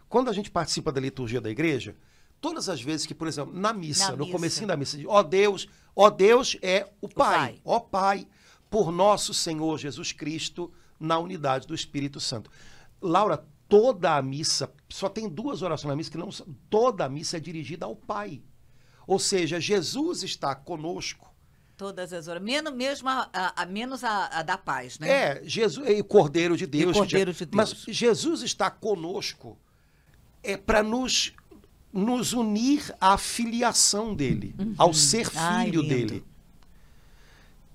Quando 0.10 0.31
a 0.31 0.34
gente 0.34 0.49
participa 0.49 0.91
da 0.91 0.99
liturgia 0.99 1.39
da 1.39 1.47
igreja, 1.47 1.95
todas 2.41 2.67
as 2.67 2.81
vezes 2.81 3.05
que, 3.05 3.13
por 3.13 3.27
exemplo, 3.27 3.53
na 3.53 3.71
missa, 3.71 4.05
na 4.05 4.12
no 4.13 4.25
missa. 4.25 4.31
comecinho 4.31 4.67
da 4.67 4.75
missa, 4.75 4.97
ó 5.05 5.21
Deus, 5.21 5.67
ó 5.95 6.10
Deus 6.10 6.57
é 6.63 6.89
o 6.99 7.07
Pai, 7.07 7.62
ó 7.63 7.79
Pai, 7.79 8.27
por 8.67 8.91
nosso 8.91 9.31
Senhor 9.31 9.77
Jesus 9.77 10.12
Cristo, 10.12 10.73
na 10.99 11.19
unidade 11.19 11.67
do 11.67 11.75
Espírito 11.75 12.19
Santo. 12.19 12.49
Laura, 12.99 13.45
toda 13.69 14.15
a 14.15 14.23
missa, 14.23 14.73
só 14.89 15.07
tem 15.07 15.29
duas 15.29 15.62
orações 15.62 15.89
na 15.89 15.95
missa 15.95 16.10
que 16.10 16.17
não 16.17 16.29
toda 16.67 17.05
a 17.05 17.10
missa 17.10 17.38
é 17.38 17.39
dirigida 17.39 17.86
ao 17.86 17.95
Pai. 17.95 18.41
Ou 19.05 19.19
seja, 19.19 19.60
Jesus 19.60 20.23
está 20.23 20.55
conosco. 20.55 21.31
Todas 21.82 22.13
as 22.13 22.28
horas, 22.28 22.44
menos 22.44 22.72
mesmo 22.76 23.10
a, 23.10 23.28
a, 23.34 23.63
a 23.63 23.65
menos 23.65 24.04
a, 24.04 24.28
a, 24.28 24.44
da 24.44 24.56
paz, 24.56 25.00
né? 25.00 25.10
É, 25.10 25.41
Jesus 25.44 25.89
e 25.89 25.99
o 25.99 26.03
Cordeiro 26.03 26.55
de 26.55 26.68
Deus. 26.68 26.95
E 26.95 26.99
Cordeiro 26.99 27.34
de 27.34 27.43
Deus. 27.43 27.55
Mas 27.55 27.86
Jesus 27.88 28.43
está 28.43 28.70
conosco 28.70 29.58
é 30.43 30.55
para 30.55 30.84
nos, 30.84 31.34
nos 31.91 32.34
unir 32.34 32.93
à 33.01 33.18
filiação 33.18 34.14
dele, 34.14 34.53
uhum. 34.60 34.76
ao 34.78 34.93
ser 34.93 35.28
filho 35.28 35.82
Ai, 35.82 35.88
dele. 35.88 36.24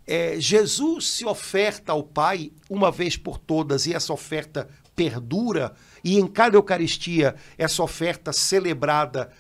É, 0.07 0.39
Jesus 0.39 1.09
se 1.09 1.25
oferta 1.25 1.91
ao 1.91 2.05
Pai 2.05 2.53
uma 2.71 2.93
vez 2.93 3.17
por 3.17 3.39
todas 3.39 3.89
e 3.89 3.93
essa 3.93 4.13
oferta 4.13 4.69
perdura 4.95 5.75
e 6.05 6.17
em 6.17 6.29
cada 6.29 6.57
Eucaristia 6.57 7.35
essa 7.59 7.83
oferta 7.83 8.33
celebrada 8.33 9.33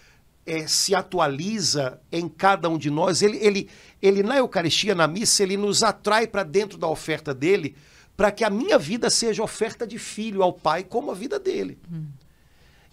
é, 0.46 0.66
se 0.66 0.94
atualiza 0.94 2.00
em 2.10 2.28
cada 2.28 2.68
um 2.68 2.78
de 2.78 2.90
nós. 2.90 3.20
Ele, 3.20 3.36
ele, 3.38 3.68
ele 4.00 4.22
na 4.22 4.38
Eucaristia, 4.38 4.94
na 4.94 5.08
missa, 5.08 5.42
ele 5.42 5.56
nos 5.56 5.82
atrai 5.82 6.26
para 6.26 6.44
dentro 6.44 6.78
da 6.78 6.86
oferta 6.86 7.34
dele 7.34 7.76
para 8.16 8.30
que 8.30 8.44
a 8.44 8.48
minha 8.48 8.78
vida 8.78 9.10
seja 9.10 9.42
oferta 9.42 9.86
de 9.86 9.98
filho 9.98 10.42
ao 10.42 10.52
Pai 10.52 10.82
como 10.82 11.10
a 11.10 11.14
vida 11.14 11.38
dele. 11.38 11.78
Hum. 11.92 12.06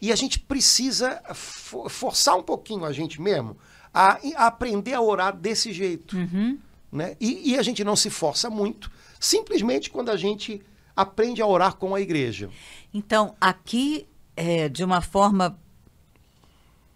E 0.01 0.11
a 0.11 0.15
gente 0.15 0.37
precisa 0.37 1.21
for, 1.33 1.89
forçar 1.89 2.35
um 2.35 2.43
pouquinho 2.43 2.83
a 2.83 2.91
gente 2.91 3.21
mesmo 3.21 3.55
a, 3.93 4.19
a 4.35 4.47
aprender 4.47 4.93
a 4.93 5.01
orar 5.01 5.35
desse 5.37 5.71
jeito. 5.71 6.17
Uhum. 6.17 6.57
Né? 6.91 7.15
E, 7.21 7.51
e, 7.51 7.57
a 7.57 7.63
gente 7.63 7.83
não 7.83 7.95
se 7.95 8.09
força 8.09 8.49
muito, 8.49 8.91
simplesmente 9.19 9.89
quando 9.89 10.09
a 10.09 10.17
gente 10.17 10.61
aprende 10.95 11.41
a 11.41 11.47
orar 11.47 11.75
com 11.75 11.95
a 11.95 12.01
igreja. 12.01 12.49
Então, 12.93 13.35
aqui, 13.39 14.07
é, 14.35 14.69
de 14.69 14.83
uma 14.83 15.01
forma 15.01 15.57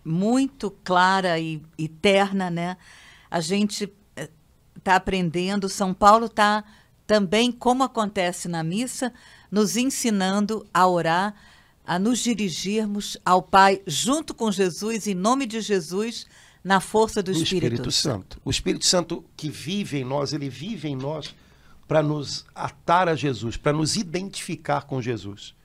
muito 0.08 0.72
clara 0.72 1.38
e, 1.38 1.62
e 1.78 1.88
terna, 1.88 2.49
né? 2.49 2.78
A 3.30 3.41
gente 3.41 3.91
está 4.76 4.95
aprendendo, 4.95 5.68
São 5.68 5.93
Paulo 5.93 6.28
está 6.28 6.64
também, 7.05 7.51
como 7.51 7.84
acontece 7.84 8.47
na 8.47 8.64
missa, 8.64 9.14
nos 9.51 9.76
ensinando 9.78 10.66
a 10.74 10.88
orar, 10.88 11.36
a 11.86 11.99
nos 11.99 12.20
dirigirmos 12.20 13.18
ao 13.26 13.41
Pai 13.41 13.82
junto 13.86 14.34
com 14.34 14.51
Jesus, 14.51 15.08
em 15.08 15.14
nome 15.14 15.45
de 15.45 15.62
Jesus, 15.62 16.26
na 16.64 16.80
força 16.80 17.24
do, 17.24 17.32
Espírito, 17.32 17.53
Espírito 17.53 17.91
Santo. 17.91 18.36
Santo. 18.36 18.41
O 18.43 18.49
Espírito 18.49 18.86
Santo 18.86 19.24
que 19.38 19.49
vive 19.49 19.99
em 19.99 20.03
nós, 20.03 20.34
ele 20.34 20.49
vive 20.49 20.89
em 20.89 20.95
nós 20.95 21.34
para 21.88 22.03
nos 22.03 22.45
atar 22.53 23.08
a 23.08 23.16
Jesus, 23.16 23.55
para 23.55 23.72
nos 23.72 23.95
identificar 23.95 24.82
com 24.82 25.01
Jesus. 25.01 25.55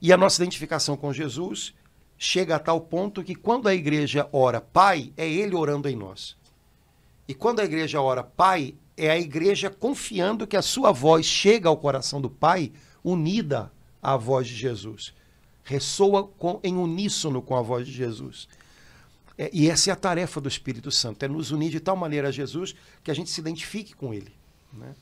E 0.00 0.10
a 0.12 0.16
nossa 0.16 0.42
identificação 0.42 0.96
com 0.96 1.12
Jesus 1.12 1.74
chega 2.22 2.56
a 2.56 2.58
tal 2.58 2.82
ponto 2.82 3.24
que 3.24 3.34
quando 3.34 3.66
a 3.66 3.74
igreja 3.74 4.28
ora 4.30 4.60
Pai, 4.60 5.10
é 5.16 5.26
Ele 5.26 5.56
orando 5.56 5.88
em 5.88 5.96
nós. 5.96 6.36
E 7.26 7.32
quando 7.32 7.60
a 7.60 7.64
igreja 7.64 8.02
ora 8.02 8.22
Pai, 8.22 8.74
é 8.94 9.10
a 9.10 9.18
igreja 9.18 9.70
confiando 9.70 10.46
que 10.46 10.56
a 10.56 10.60
sua 10.60 10.92
voz 10.92 11.24
chega 11.24 11.70
ao 11.70 11.78
coração 11.78 12.20
do 12.20 12.28
Pai 12.28 12.72
unida 13.02 13.72
à 14.02 14.18
voz 14.18 14.46
de 14.46 14.54
Jesus. 14.54 15.14
Ressoa 15.64 16.24
com, 16.24 16.60
em 16.62 16.76
uníssono 16.76 17.40
com 17.40 17.56
a 17.56 17.62
voz 17.62 17.86
de 17.86 17.92
Jesus. 17.92 18.46
É, 19.38 19.48
e 19.50 19.70
essa 19.70 19.88
é 19.88 19.92
a 19.94 19.96
tarefa 19.96 20.42
do 20.42 20.48
Espírito 20.48 20.90
Santo, 20.90 21.22
é 21.22 21.28
nos 21.28 21.50
unir 21.50 21.70
de 21.70 21.80
tal 21.80 21.96
maneira 21.96 22.28
a 22.28 22.30
Jesus 22.30 22.74
que 23.02 23.10
a 23.10 23.14
gente 23.14 23.30
se 23.30 23.40
identifique 23.40 23.96
com 23.96 24.12
Ele. 24.12 24.34
Né? 24.74 24.94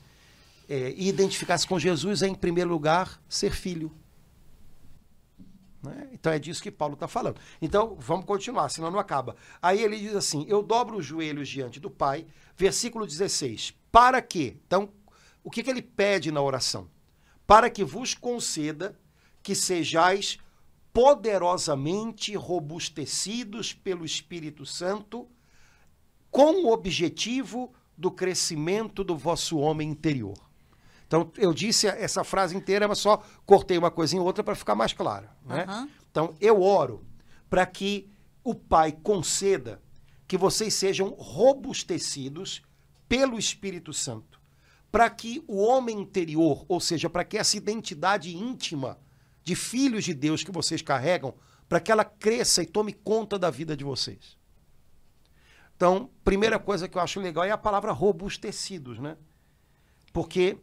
É, 0.69 0.93
e 0.95 1.09
identificar-se 1.09 1.67
com 1.67 1.77
Jesus 1.77 2.23
é, 2.23 2.29
em 2.29 2.35
primeiro 2.35 2.69
lugar, 2.69 3.21
ser 3.27 3.51
filho. 3.51 3.91
Né? 5.81 6.09
Então 6.13 6.31
é 6.31 6.39
disso 6.39 6.61
que 6.61 6.71
Paulo 6.71 6.93
está 6.95 7.07
falando. 7.07 7.39
Então 7.61 7.95
vamos 7.99 8.25
continuar, 8.25 8.69
senão 8.69 8.91
não 8.91 8.99
acaba. 8.99 9.35
Aí 9.61 9.81
ele 9.81 9.97
diz 9.97 10.15
assim: 10.15 10.45
Eu 10.47 10.61
dobro 10.61 10.97
os 10.97 11.05
joelhos 11.05 11.47
diante 11.47 11.79
do 11.79 11.89
Pai, 11.89 12.25
versículo 12.57 13.05
16. 13.05 13.73
Para 13.91 14.21
quê? 14.21 14.57
Então, 14.65 14.89
o 15.43 15.49
que, 15.49 15.63
que 15.63 15.69
ele 15.69 15.81
pede 15.81 16.31
na 16.31 16.41
oração? 16.41 16.89
Para 17.47 17.69
que 17.69 17.83
vos 17.83 18.13
conceda 18.13 18.99
que 19.41 19.55
sejais 19.55 20.37
poderosamente 20.93 22.35
robustecidos 22.35 23.73
pelo 23.73 24.05
Espírito 24.05 24.65
Santo, 24.65 25.27
com 26.29 26.65
o 26.65 26.73
objetivo 26.73 27.73
do 27.97 28.11
crescimento 28.11 29.03
do 29.03 29.15
vosso 29.15 29.57
homem 29.57 29.89
interior. 29.89 30.48
Então, 31.09 31.31
eu 31.37 31.51
disse 31.55 31.87
essa 31.87 32.23
frase 32.23 32.55
inteira, 32.55 32.87
mas 32.87 32.99
só 32.99 33.23
cortei 33.43 33.79
uma 33.79 33.89
coisa 33.89 34.15
em 34.15 34.19
outra 34.19 34.43
para 34.43 34.53
ficar 34.53 34.75
mais 34.75 34.93
clara. 34.93 35.35
Né? 35.43 35.65
Uhum. 35.67 35.89
Então, 36.11 36.35
eu 36.39 36.61
oro 36.61 37.03
para 37.49 37.65
que 37.65 38.11
o 38.43 38.53
Pai 38.53 38.91
conceda 38.91 39.81
que 40.27 40.37
vocês 40.37 40.71
sejam 40.75 41.09
robustecidos 41.17 42.61
pelo 43.07 43.39
Espírito 43.39 43.91
Santo, 43.91 44.39
para 44.91 45.09
que 45.09 45.43
o 45.47 45.57
homem 45.57 45.99
interior, 45.99 46.63
ou 46.67 46.79
seja, 46.79 47.09
para 47.09 47.23
que 47.23 47.39
essa 47.39 47.57
identidade 47.57 48.37
íntima 48.37 48.99
de 49.43 49.55
filhos 49.55 50.03
de 50.03 50.13
Deus 50.13 50.43
que 50.43 50.51
vocês 50.51 50.83
carregam, 50.83 51.33
para 51.67 51.79
que 51.79 51.91
ela 51.91 52.05
cresça 52.05 52.61
e 52.61 52.67
tome 52.67 52.93
conta 52.93 53.39
da 53.39 53.49
vida 53.49 53.75
de 53.75 53.83
vocês. 53.83 54.37
Então, 55.75 56.11
primeira 56.23 56.59
coisa 56.59 56.87
que 56.87 56.99
eu 56.99 57.01
acho 57.01 57.19
legal 57.19 57.45
é 57.45 57.49
a 57.49 57.57
palavra 57.57 57.91
robustecidos, 57.91 58.99
né? 58.99 59.17
Porque 60.13 60.59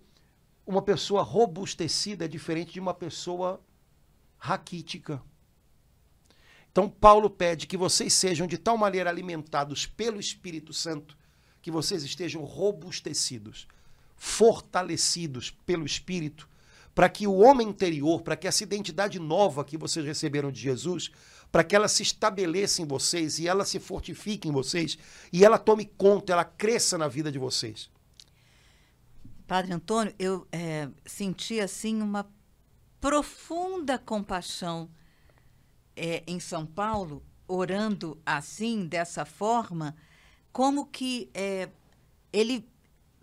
uma 0.67 0.83
pessoa 0.83 1.23
robustecida 1.23 2.25
é 2.25 2.29
diferente 2.29 2.73
de 2.73 2.81
uma 2.81 2.93
pessoa 2.93 3.61
raquítica. 4.37 5.23
Então, 6.73 6.89
Paulo 6.89 7.31
pede 7.31 7.67
que 7.67 7.77
vocês 7.77 8.13
sejam 8.13 8.47
de 8.47 8.59
tal 8.59 8.77
maneira 8.77 9.09
alimentados 9.09 9.87
pelo 9.87 10.21
Espírito 10.21 10.75
Santo 10.75 11.17
que 11.63 11.71
vocês 11.71 12.03
estejam 12.03 12.43
robustecidos, 12.45 13.67
fortalecidos 14.17 15.51
pelo 15.51 15.87
Espírito, 15.87 16.49
para 16.95 17.09
que 17.09 17.27
o 17.27 17.37
homem 17.37 17.69
interior, 17.69 18.23
para 18.23 18.37
que 18.37 18.47
essa 18.47 18.63
identidade 18.63 19.19
nova 19.19 19.65
que 19.65 19.77
vocês 19.77 20.05
receberam 20.05 20.51
de 20.51 20.61
Jesus, 20.61 21.11
para 21.51 21.65
que 21.65 21.75
ela 21.75 21.89
se 21.89 22.03
estabeleça 22.03 22.83
em 22.83 22.87
vocês 22.87 23.39
e 23.39 23.49
ela 23.49 23.65
se 23.65 23.79
fortifique 23.79 24.49
em 24.49 24.53
vocês 24.53 24.99
e 25.33 25.45
ela 25.45 25.59
tome 25.59 25.85
conta, 25.85 26.33
ela 26.33 26.45
cresça 26.45 26.99
na 26.99 27.09
vida 27.09 27.31
de 27.31 27.39
vocês. 27.39 27.91
Padre 29.47 29.73
Antônio, 29.73 30.13
eu 30.19 30.47
é, 30.51 30.89
senti 31.05 31.61
assim 31.61 32.03
uma 32.03 32.29
profunda 33.01 33.97
compaixão 33.99 34.91
é, 35.95 36.25
em 36.27 36.41
São 36.41 36.67
Paulo, 36.67 37.23
orando 37.47 38.21
assim, 38.27 38.87
dessa 38.87 39.25
forma, 39.25 39.95
como 40.53 40.87
que 40.87 41.31
é, 41.33 41.69
ele, 42.33 42.69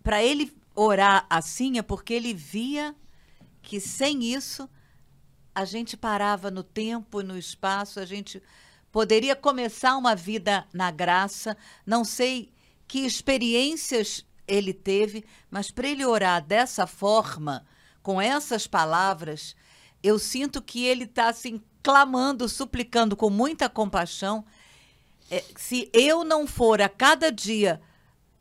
para 0.02 0.22
ele 0.22 0.56
orar 0.74 1.26
assim, 1.28 1.78
é 1.78 1.82
porque 1.82 2.14
ele 2.14 2.32
via 2.32 2.94
que 3.60 3.78
sem 3.78 4.24
isso 4.24 4.68
a 5.54 5.64
gente 5.64 5.96
parava 5.96 6.50
no 6.50 6.62
tempo 6.62 7.22
no 7.22 7.36
espaço, 7.36 8.00
a 8.00 8.06
gente 8.06 8.42
poderia 8.90 9.36
começar 9.36 9.96
uma 9.96 10.16
vida 10.16 10.66
na 10.72 10.90
graça, 10.90 11.56
não 11.84 12.02
sei 12.02 12.50
que 12.88 13.00
experiências 13.00 14.24
ele 14.46 14.72
teve, 14.72 15.24
mas 15.50 15.70
para 15.70 15.88
ele 15.88 16.04
orar 16.04 16.44
dessa 16.44 16.86
forma, 16.86 17.64
com 18.02 18.20
essas 18.20 18.66
palavras, 18.66 19.56
eu 20.02 20.18
sinto 20.18 20.60
que 20.60 20.84
ele 20.84 21.04
está 21.04 21.28
assim 21.28 21.62
clamando, 21.82 22.48
suplicando 22.48 23.16
com 23.16 23.30
muita 23.30 23.68
compaixão. 23.68 24.44
É, 25.30 25.42
se 25.56 25.90
eu 25.92 26.24
não 26.24 26.46
for 26.46 26.80
a 26.80 26.88
cada 26.88 27.30
dia 27.30 27.80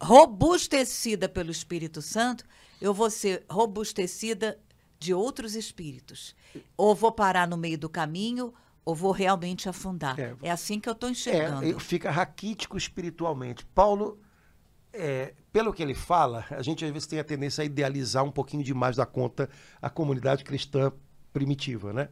robustecida 0.02 1.30
pelo 1.30 1.52
Espírito 1.52 2.02
Santo, 2.02 2.46
eu 2.82 2.94
vou 2.94 3.10
ser 3.10 3.46
robustecida 3.50 4.60
de 5.00 5.14
outros 5.14 5.56
espíritos. 5.56 6.36
Ou 6.76 6.94
vou 6.94 7.12
parar 7.12 7.48
no 7.48 7.58
meio 7.58 7.78
do 7.78 7.90
caminho, 7.90 8.54
ou 8.86 8.94
vou 8.94 9.12
realmente 9.12 9.70
afundar. 9.70 10.20
É, 10.20 10.36
é 10.42 10.52
assim 10.52 10.80
que 10.80 10.90
eu 10.90 10.94
estou 10.94 11.10
enxergando. 11.10 11.66
É, 11.66 11.80
fica 11.80 12.12
raquítico 12.12 12.78
espiritualmente. 12.78 13.66
Paulo 13.68 14.20
é, 14.94 15.34
pelo 15.52 15.74
que 15.74 15.82
ele 15.82 15.96
fala, 15.96 16.46
a 16.52 16.62
gente 16.62 16.86
às 16.86 16.92
vezes 16.92 17.08
tem 17.08 17.20
a 17.20 17.24
tendência 17.24 17.64
a 17.64 17.66
idealizar 17.66 18.24
um 18.24 18.32
pouquinho 18.32 18.64
demais 18.64 18.96
da 18.96 19.06
conta 19.06 19.50
a 19.82 19.90
comunidade 19.90 20.44
cristã 20.44 20.92
primitiva, 21.34 21.92
né? 21.92 22.10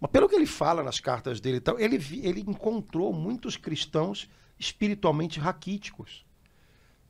Mas 0.00 0.10
pelo 0.10 0.28
que 0.28 0.36
ele 0.36 0.46
fala 0.46 0.82
nas 0.82 1.00
cartas 1.00 1.40
dele, 1.40 1.58
então, 1.58 1.78
ele, 1.78 1.96
ele 2.22 2.40
encontrou 2.40 3.12
muitos 3.12 3.56
cristãos 3.56 4.30
espiritualmente 4.58 5.40
raquíticos, 5.40 6.24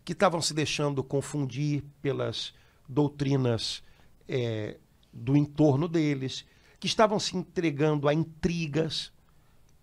que 0.05 0.12
estavam 0.12 0.41
se 0.41 0.55
deixando 0.55 1.05
confundir 1.05 1.85
pelas 2.01 2.55
doutrinas 2.89 3.83
é, 4.27 4.79
do 5.12 5.37
entorno 5.37 5.87
deles, 5.87 6.45
que 6.81 6.87
estavam 6.87 7.21
se 7.21 7.37
entregando 7.37 8.09
a 8.09 8.14
intrigas. 8.14 9.12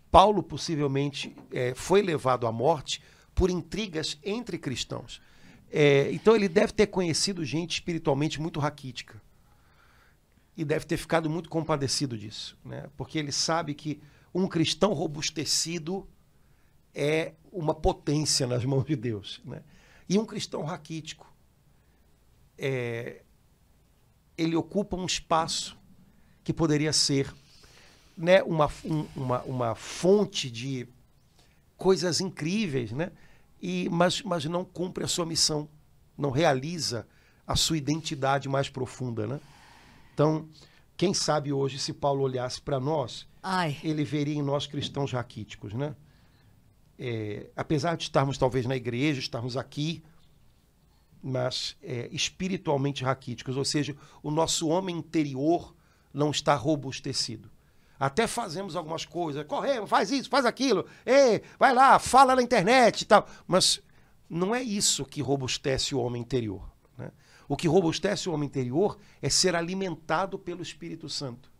Paulo 0.09 0.41
possivelmente 0.41 1.35
é, 1.51 1.75
foi 1.75 2.01
levado 2.01 2.47
à 2.47 2.51
morte 2.51 3.01
por 3.37 3.51
intrigas 3.51 4.17
entre 4.23 4.57
cristãos. 4.57 5.21
É, 5.69 6.11
então 6.11 6.35
ele 6.35 6.49
deve 6.49 6.73
ter 6.73 6.87
conhecido 6.87 7.45
gente 7.45 7.73
espiritualmente 7.73 8.41
muito 8.41 8.59
raquítica. 8.59 9.21
E 10.57 10.65
deve 10.65 10.87
ter 10.87 10.97
ficado 10.97 11.29
muito 11.29 11.47
compadecido 11.47 12.17
disso. 12.17 12.57
Né? 12.65 12.89
Porque 12.97 13.19
ele 13.19 13.31
sabe 13.31 13.75
que 13.75 14.01
um 14.33 14.47
cristão 14.47 14.91
robustecido 14.91 16.09
é 16.95 17.33
uma 17.51 17.75
potência 17.75 18.47
nas 18.47 18.65
mãos 18.65 18.85
de 18.85 18.95
Deus. 18.95 19.39
Né? 19.45 19.61
E 20.09 20.17
um 20.17 20.25
cristão 20.25 20.63
raquítico, 20.63 21.31
é, 22.57 23.21
ele 24.35 24.55
ocupa 24.55 24.97
um 24.97 25.05
espaço 25.05 25.77
que 26.43 26.51
poderia 26.51 26.91
ser 26.91 27.31
né, 28.17 28.41
uma, 28.41 28.67
um, 28.83 29.05
uma, 29.15 29.43
uma 29.43 29.75
fonte 29.75 30.49
de 30.49 30.87
coisas 31.77 32.19
incríveis, 32.19 32.91
né? 32.91 33.11
E, 33.61 33.89
mas, 33.89 34.21
mas 34.21 34.45
não 34.45 34.63
cumpre 34.63 35.03
a 35.03 35.07
sua 35.07 35.25
missão, 35.25 35.67
não 36.17 36.31
realiza 36.31 37.07
a 37.45 37.55
sua 37.55 37.77
identidade 37.77 38.49
mais 38.49 38.69
profunda, 38.69 39.25
né? 39.25 39.39
Então, 40.13 40.47
quem 40.95 41.13
sabe 41.13 41.53
hoje, 41.53 41.79
se 41.79 41.93
Paulo 41.93 42.23
olhasse 42.23 42.61
para 42.61 42.79
nós, 42.79 43.27
Ai. 43.41 43.77
ele 43.83 44.03
veria 44.03 44.35
em 44.35 44.41
nós 44.41 44.67
cristãos 44.67 45.11
raquíticos, 45.11 45.73
né? 45.73 45.95
É, 46.99 47.49
apesar 47.55 47.95
de 47.95 48.03
estarmos 48.03 48.37
talvez 48.37 48.65
na 48.65 48.75
igreja, 48.75 49.19
estarmos 49.19 49.55
aqui, 49.55 50.03
mas 51.21 51.77
é, 51.83 52.09
espiritualmente 52.11 53.03
raquíticos, 53.03 53.55
ou 53.55 53.63
seja, 53.65 53.95
o 54.23 54.31
nosso 54.31 54.67
homem 54.67 54.97
interior 54.97 55.75
não 56.13 56.31
está 56.31 56.55
robustecido. 56.55 57.49
Até 57.99 58.27
fazemos 58.27 58.75
algumas 58.75 59.05
coisas, 59.05 59.45
corremos, 59.45 59.89
faz 59.89 60.11
isso, 60.11 60.29
faz 60.29 60.45
aquilo, 60.45 60.85
ei, 61.05 61.41
vai 61.57 61.73
lá, 61.73 61.97
fala 61.97 62.35
na 62.35 62.41
internet 62.41 63.01
e 63.01 63.05
tal. 63.05 63.27
Mas 63.47 63.81
não 64.29 64.53
é 64.53 64.61
isso 64.61 65.05
que 65.05 65.21
robustece 65.21 65.95
o 65.95 65.99
homem 65.99 66.21
interior. 66.21 66.69
Né? 66.97 67.11
O 67.47 67.55
que 67.55 67.67
robustece 67.67 68.29
o 68.29 68.33
homem 68.33 68.47
interior 68.47 68.97
é 69.21 69.29
ser 69.29 69.55
alimentado 69.55 70.37
pelo 70.37 70.61
Espírito 70.61 71.09
Santo. 71.09 71.51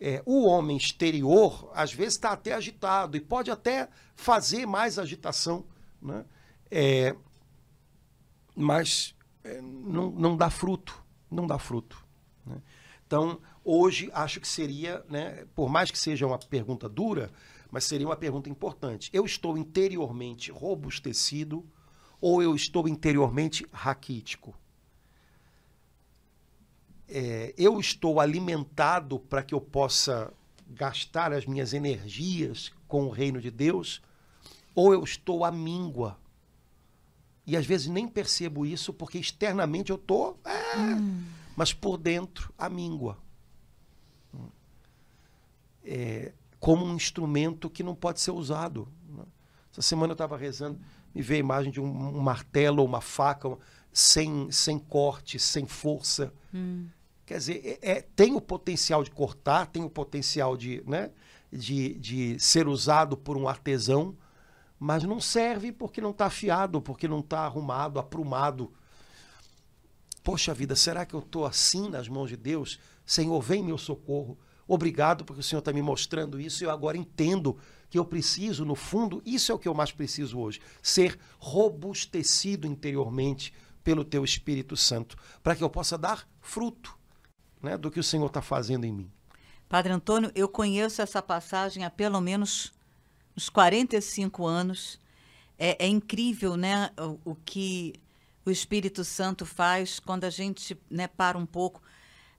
É, 0.00 0.22
o 0.26 0.46
homem 0.46 0.76
exterior, 0.76 1.70
às 1.74 1.92
vezes, 1.92 2.14
está 2.14 2.32
até 2.32 2.52
agitado 2.52 3.16
e 3.16 3.20
pode 3.20 3.50
até 3.50 3.88
fazer 4.16 4.66
mais 4.66 4.98
agitação, 4.98 5.64
né? 6.02 6.24
É, 6.70 7.14
mas 8.54 9.14
é, 9.44 9.60
não, 9.60 10.10
não 10.10 10.36
dá 10.36 10.50
fruto, 10.50 11.02
não 11.30 11.46
dá 11.46 11.58
fruto. 11.58 12.04
Né? 12.44 12.60
Então, 13.06 13.40
hoje, 13.64 14.10
acho 14.12 14.40
que 14.40 14.48
seria, 14.48 15.04
né, 15.08 15.44
por 15.54 15.68
mais 15.68 15.90
que 15.90 15.98
seja 15.98 16.26
uma 16.26 16.38
pergunta 16.38 16.88
dura, 16.88 17.30
mas 17.70 17.84
seria 17.84 18.06
uma 18.06 18.16
pergunta 18.16 18.48
importante. 18.48 19.10
Eu 19.12 19.24
estou 19.24 19.56
interiormente 19.58 20.50
robustecido 20.50 21.64
ou 22.20 22.42
eu 22.42 22.54
estou 22.54 22.86
interiormente 22.88 23.66
raquítico? 23.72 24.54
é, 27.08 27.54
eu 27.56 27.78
estou 27.78 28.20
alimentado 28.20 29.18
para 29.18 29.42
que 29.42 29.54
eu 29.54 29.60
possa 29.60 30.32
gastar 30.68 31.32
as 31.32 31.46
minhas 31.46 31.72
energias 31.72 32.72
com 32.88 33.06
o 33.06 33.10
reino 33.10 33.40
de 33.40 33.50
Deus, 33.50 34.02
ou 34.74 34.92
eu 34.92 35.04
estou 35.04 35.44
à 35.44 35.52
míngua. 35.52 36.18
E 37.46 37.56
às 37.56 37.66
vezes 37.66 37.88
nem 37.88 38.08
percebo 38.08 38.64
isso, 38.64 38.92
porque 38.92 39.18
externamente 39.18 39.90
eu 39.90 39.96
estou, 39.96 40.40
é, 40.44 40.76
hum. 40.76 41.22
mas 41.54 41.72
por 41.72 41.98
dentro, 41.98 42.52
à 42.56 42.68
míngua. 42.70 43.18
É, 45.84 46.32
como 46.58 46.84
um 46.84 46.94
instrumento 46.94 47.68
que 47.68 47.82
não 47.82 47.94
pode 47.94 48.20
ser 48.20 48.30
usado. 48.30 48.88
Né? 49.08 49.24
Essa 49.70 49.82
semana 49.82 50.12
eu 50.12 50.14
estava 50.14 50.36
rezando, 50.36 50.80
me 51.14 51.20
veio 51.20 51.38
a 51.38 51.44
imagem 51.44 51.70
de 51.70 51.80
um, 51.80 51.84
um 51.84 52.20
martelo 52.20 52.80
ou 52.80 52.88
uma 52.88 53.02
faca 53.02 53.48
uma, 53.48 53.58
sem, 53.92 54.50
sem 54.50 54.78
corte, 54.78 55.38
sem 55.38 55.66
força. 55.66 56.32
Hum. 56.52 56.88
Quer 57.26 57.38
dizer, 57.38 57.78
é, 57.82 57.90
é, 57.92 58.00
tem 58.00 58.34
o 58.34 58.40
potencial 58.40 59.02
de 59.04 59.10
cortar, 59.10 59.66
tem 59.66 59.82
o 59.82 59.90
potencial 59.90 60.56
de, 60.56 60.82
né, 60.86 61.10
de, 61.50 61.94
de 61.94 62.38
ser 62.40 62.66
usado 62.66 63.16
por 63.16 63.36
um 63.36 63.48
artesão, 63.48 64.16
mas 64.78 65.04
não 65.04 65.20
serve 65.20 65.72
porque 65.72 66.00
não 66.00 66.10
está 66.10 66.26
afiado, 66.26 66.82
porque 66.82 67.08
não 67.08 67.20
está 67.20 67.40
arrumado, 67.40 67.98
aprumado. 67.98 68.72
Poxa 70.22 70.52
vida, 70.52 70.74
será 70.74 71.06
que 71.06 71.14
eu 71.14 71.20
estou 71.20 71.46
assim 71.46 71.88
nas 71.88 72.08
mãos 72.08 72.28
de 72.28 72.36
Deus? 72.36 72.80
Senhor, 73.06 73.40
vem 73.40 73.62
meu 73.62 73.78
socorro. 73.78 74.38
Obrigado 74.66 75.24
porque 75.24 75.40
o 75.40 75.44
Senhor 75.44 75.58
está 75.58 75.72
me 75.72 75.82
mostrando 75.82 76.40
isso 76.40 76.62
e 76.62 76.66
eu 76.66 76.70
agora 76.70 76.96
entendo 76.96 77.58
que 77.90 77.98
eu 77.98 78.04
preciso, 78.04 78.64
no 78.64 78.74
fundo, 78.74 79.22
isso 79.24 79.52
é 79.52 79.54
o 79.54 79.58
que 79.58 79.68
eu 79.68 79.74
mais 79.74 79.92
preciso 79.92 80.38
hoje: 80.38 80.60
ser 80.82 81.18
robustecido 81.38 82.66
interiormente 82.66 83.52
pelo 83.82 84.04
Teu 84.04 84.24
Espírito 84.24 84.76
Santo, 84.76 85.16
para 85.42 85.54
que 85.54 85.62
eu 85.62 85.68
possa 85.68 85.98
dar 85.98 86.26
fruto 86.40 86.96
né, 87.62 87.76
do 87.76 87.90
que 87.90 88.00
o 88.00 88.04
Senhor 88.04 88.26
está 88.26 88.40
fazendo 88.40 88.84
em 88.84 88.92
mim. 88.92 89.10
Padre 89.68 89.92
Antônio, 89.92 90.30
eu 90.34 90.48
conheço 90.48 91.02
essa 91.02 91.20
passagem 91.20 91.84
há 91.84 91.90
pelo 91.90 92.20
menos 92.20 92.72
uns 93.36 93.48
45 93.48 94.46
anos. 94.46 95.00
É, 95.58 95.84
é 95.84 95.88
incrível 95.88 96.56
né, 96.56 96.90
o, 96.98 97.32
o, 97.32 97.34
que 97.34 97.94
o 98.44 98.50
Espírito 98.50 99.04
Santo 99.04 99.46
faz 99.46 99.98
quando 99.98 100.24
a 100.24 100.30
gente 100.30 100.76
né, 100.90 101.06
para 101.06 101.38
um 101.38 101.46
pouco. 101.46 101.82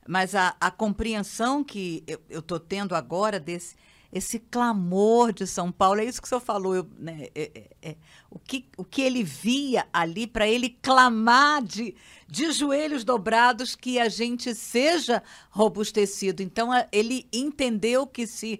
Mas 0.07 0.35
a, 0.35 0.55
a 0.59 0.69
compreensão 0.69 1.63
que 1.63 2.03
eu 2.29 2.39
estou 2.39 2.59
tendo 2.59 2.93
agora 2.95 3.39
desse, 3.39 3.75
esse 4.15 4.39
clamor 4.39 5.33
de 5.33 5.45
São 5.45 5.71
Paulo, 5.71 5.99
é 5.99 6.05
isso 6.05 6.21
que 6.21 6.27
o 6.27 6.29
senhor 6.29 6.41
falou, 6.41 6.75
eu, 6.75 6.87
né, 6.97 7.27
é, 7.35 7.51
é, 7.53 7.89
é, 7.89 7.95
o, 8.29 8.39
que, 8.39 8.65
o 8.77 8.83
que 8.85 9.01
ele 9.01 9.23
via 9.23 9.87
ali 9.91 10.25
para 10.25 10.47
ele 10.47 10.69
clamar 10.69 11.63
de, 11.63 11.95
de 12.27 12.51
joelhos 12.51 13.03
dobrados 13.03 13.75
que 13.75 13.99
a 13.99 14.07
gente 14.07 14.53
seja 14.53 15.21
robustecido. 15.49 16.41
Então, 16.41 16.69
ele 16.91 17.27
entendeu 17.33 18.05
que 18.07 18.27
se 18.27 18.59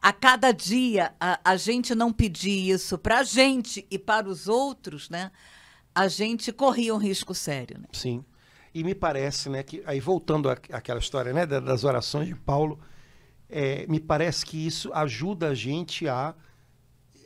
a 0.00 0.12
cada 0.12 0.52
dia 0.52 1.12
a, 1.20 1.40
a 1.44 1.56
gente 1.56 1.94
não 1.94 2.12
pedir 2.12 2.70
isso 2.70 2.96
para 2.96 3.18
a 3.18 3.22
gente 3.24 3.84
e 3.90 3.98
para 3.98 4.28
os 4.28 4.46
outros, 4.46 5.10
né, 5.10 5.32
a 5.94 6.08
gente 6.08 6.52
corria 6.52 6.94
um 6.94 6.98
risco 6.98 7.34
sério. 7.34 7.80
Né? 7.80 7.88
Sim. 7.92 8.24
E 8.76 8.84
me 8.84 8.94
parece 8.94 9.48
né, 9.48 9.62
que, 9.62 9.82
aí 9.86 9.98
voltando 10.00 10.50
àquela 10.50 11.00
história 11.00 11.32
né, 11.32 11.46
das 11.46 11.82
orações 11.82 12.28
de 12.28 12.34
Paulo 12.34 12.78
é, 13.48 13.86
me 13.86 13.98
parece 13.98 14.44
que 14.44 14.66
isso 14.66 14.92
ajuda 14.92 15.48
a 15.48 15.54
gente 15.54 16.06
a 16.06 16.34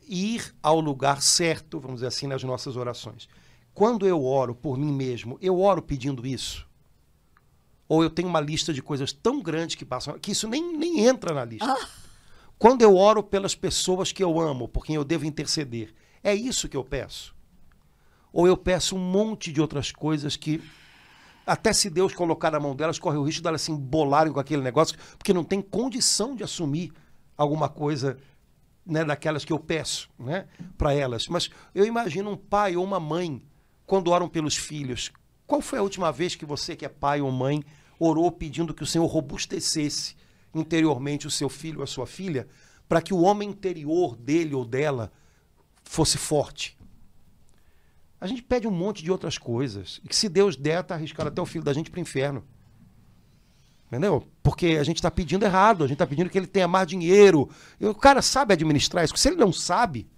ir 0.08 0.54
ao 0.62 0.78
lugar 0.78 1.20
certo, 1.20 1.80
vamos 1.80 1.96
dizer 1.96 2.06
assim, 2.06 2.28
nas 2.28 2.44
nossas 2.44 2.76
orações. 2.76 3.28
Quando 3.74 4.06
eu 4.06 4.24
oro 4.24 4.54
por 4.54 4.78
mim 4.78 4.92
mesmo, 4.92 5.36
eu 5.42 5.58
oro 5.58 5.82
pedindo 5.82 6.24
isso? 6.24 6.68
Ou 7.88 8.04
eu 8.04 8.10
tenho 8.10 8.28
uma 8.28 8.40
lista 8.40 8.72
de 8.72 8.80
coisas 8.80 9.12
tão 9.12 9.42
grande 9.42 9.76
que 9.76 9.84
passam, 9.84 10.16
que 10.20 10.30
isso 10.30 10.46
nem, 10.46 10.76
nem 10.76 11.00
entra 11.00 11.34
na 11.34 11.44
lista. 11.44 11.66
Ah. 11.66 11.88
Quando 12.60 12.82
eu 12.82 12.96
oro 12.96 13.24
pelas 13.24 13.56
pessoas 13.56 14.12
que 14.12 14.22
eu 14.22 14.38
amo, 14.38 14.68
por 14.68 14.86
quem 14.86 14.94
eu 14.94 15.02
devo 15.02 15.26
interceder, 15.26 15.92
é 16.22 16.32
isso 16.32 16.68
que 16.68 16.76
eu 16.76 16.84
peço? 16.84 17.34
Ou 18.32 18.46
eu 18.46 18.56
peço 18.56 18.94
um 18.94 19.00
monte 19.00 19.50
de 19.50 19.60
outras 19.60 19.90
coisas 19.90 20.36
que 20.36 20.62
até 21.50 21.72
se 21.72 21.90
Deus 21.90 22.14
colocar 22.14 22.52
na 22.52 22.60
mão 22.60 22.76
delas, 22.76 22.96
corre 22.96 23.16
o 23.16 23.24
risco 23.24 23.42
delas 23.42 23.62
se 23.62 23.72
embolarem 23.72 24.32
com 24.32 24.38
aquele 24.38 24.62
negócio, 24.62 24.96
porque 25.18 25.34
não 25.34 25.42
tem 25.42 25.60
condição 25.60 26.36
de 26.36 26.44
assumir 26.44 26.92
alguma 27.36 27.68
coisa 27.68 28.16
né, 28.86 29.04
daquelas 29.04 29.44
que 29.44 29.52
eu 29.52 29.58
peço 29.58 30.08
né, 30.16 30.46
para 30.78 30.94
elas. 30.94 31.26
Mas 31.26 31.50
eu 31.74 31.84
imagino 31.84 32.30
um 32.30 32.36
pai 32.36 32.76
ou 32.76 32.84
uma 32.84 33.00
mãe, 33.00 33.42
quando 33.84 34.12
oram 34.12 34.28
pelos 34.28 34.56
filhos. 34.56 35.10
Qual 35.44 35.60
foi 35.60 35.80
a 35.80 35.82
última 35.82 36.12
vez 36.12 36.36
que 36.36 36.46
você, 36.46 36.76
que 36.76 36.84
é 36.84 36.88
pai 36.88 37.20
ou 37.20 37.32
mãe, 37.32 37.64
orou 37.98 38.30
pedindo 38.30 38.72
que 38.72 38.84
o 38.84 38.86
Senhor 38.86 39.06
robustecesse 39.06 40.14
interiormente 40.54 41.26
o 41.26 41.30
seu 41.32 41.48
filho 41.48 41.78
ou 41.78 41.82
a 41.84 41.88
sua 41.88 42.06
filha, 42.06 42.46
para 42.88 43.02
que 43.02 43.12
o 43.12 43.22
homem 43.22 43.48
interior 43.48 44.14
dele 44.14 44.54
ou 44.54 44.64
dela 44.64 45.10
fosse 45.82 46.16
forte? 46.16 46.78
A 48.20 48.26
gente 48.26 48.42
pede 48.42 48.68
um 48.68 48.70
monte 48.70 49.02
de 49.02 49.10
outras 49.10 49.38
coisas. 49.38 50.00
E 50.04 50.08
que 50.08 50.14
se 50.14 50.28
Deus 50.28 50.56
der, 50.56 50.82
tá 50.84 50.94
arriscado 50.94 51.28
até 51.28 51.40
o 51.40 51.46
filho 51.46 51.64
da 51.64 51.72
gente 51.72 51.90
para 51.90 51.98
o 51.98 52.02
inferno. 52.02 52.44
Entendeu? 53.86 54.28
Porque 54.42 54.76
a 54.78 54.84
gente 54.84 54.96
está 54.96 55.10
pedindo 55.10 55.44
errado, 55.44 55.82
a 55.82 55.86
gente 55.86 55.94
está 55.94 56.06
pedindo 56.06 56.28
que 56.30 56.38
ele 56.38 56.46
tenha 56.46 56.68
mais 56.68 56.86
dinheiro. 56.86 57.48
O 57.80 57.94
cara 57.94 58.22
sabe 58.22 58.52
administrar 58.52 59.04
isso. 59.04 59.16
Se 59.16 59.28
ele 59.28 59.36
não 59.36 59.52
sabe, 59.52 60.08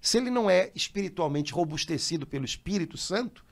se 0.00 0.16
ele 0.16 0.30
não 0.30 0.48
é 0.48 0.72
espiritualmente 0.74 1.52
robustecido 1.52 2.26
pelo 2.26 2.44
Espírito 2.44 2.96
Santo, 2.96 3.44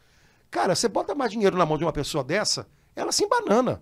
cara, 0.51 0.75
você 0.75 0.89
bota 0.89 1.15
mais 1.15 1.31
dinheiro 1.31 1.57
na 1.57 1.67
mão 1.67 1.77
de 1.77 1.85
uma 1.85 1.93
pessoa 1.93 2.25
dessa, 2.25 2.67
ela 2.97 3.13
se 3.13 3.23
embanana. 3.25 3.81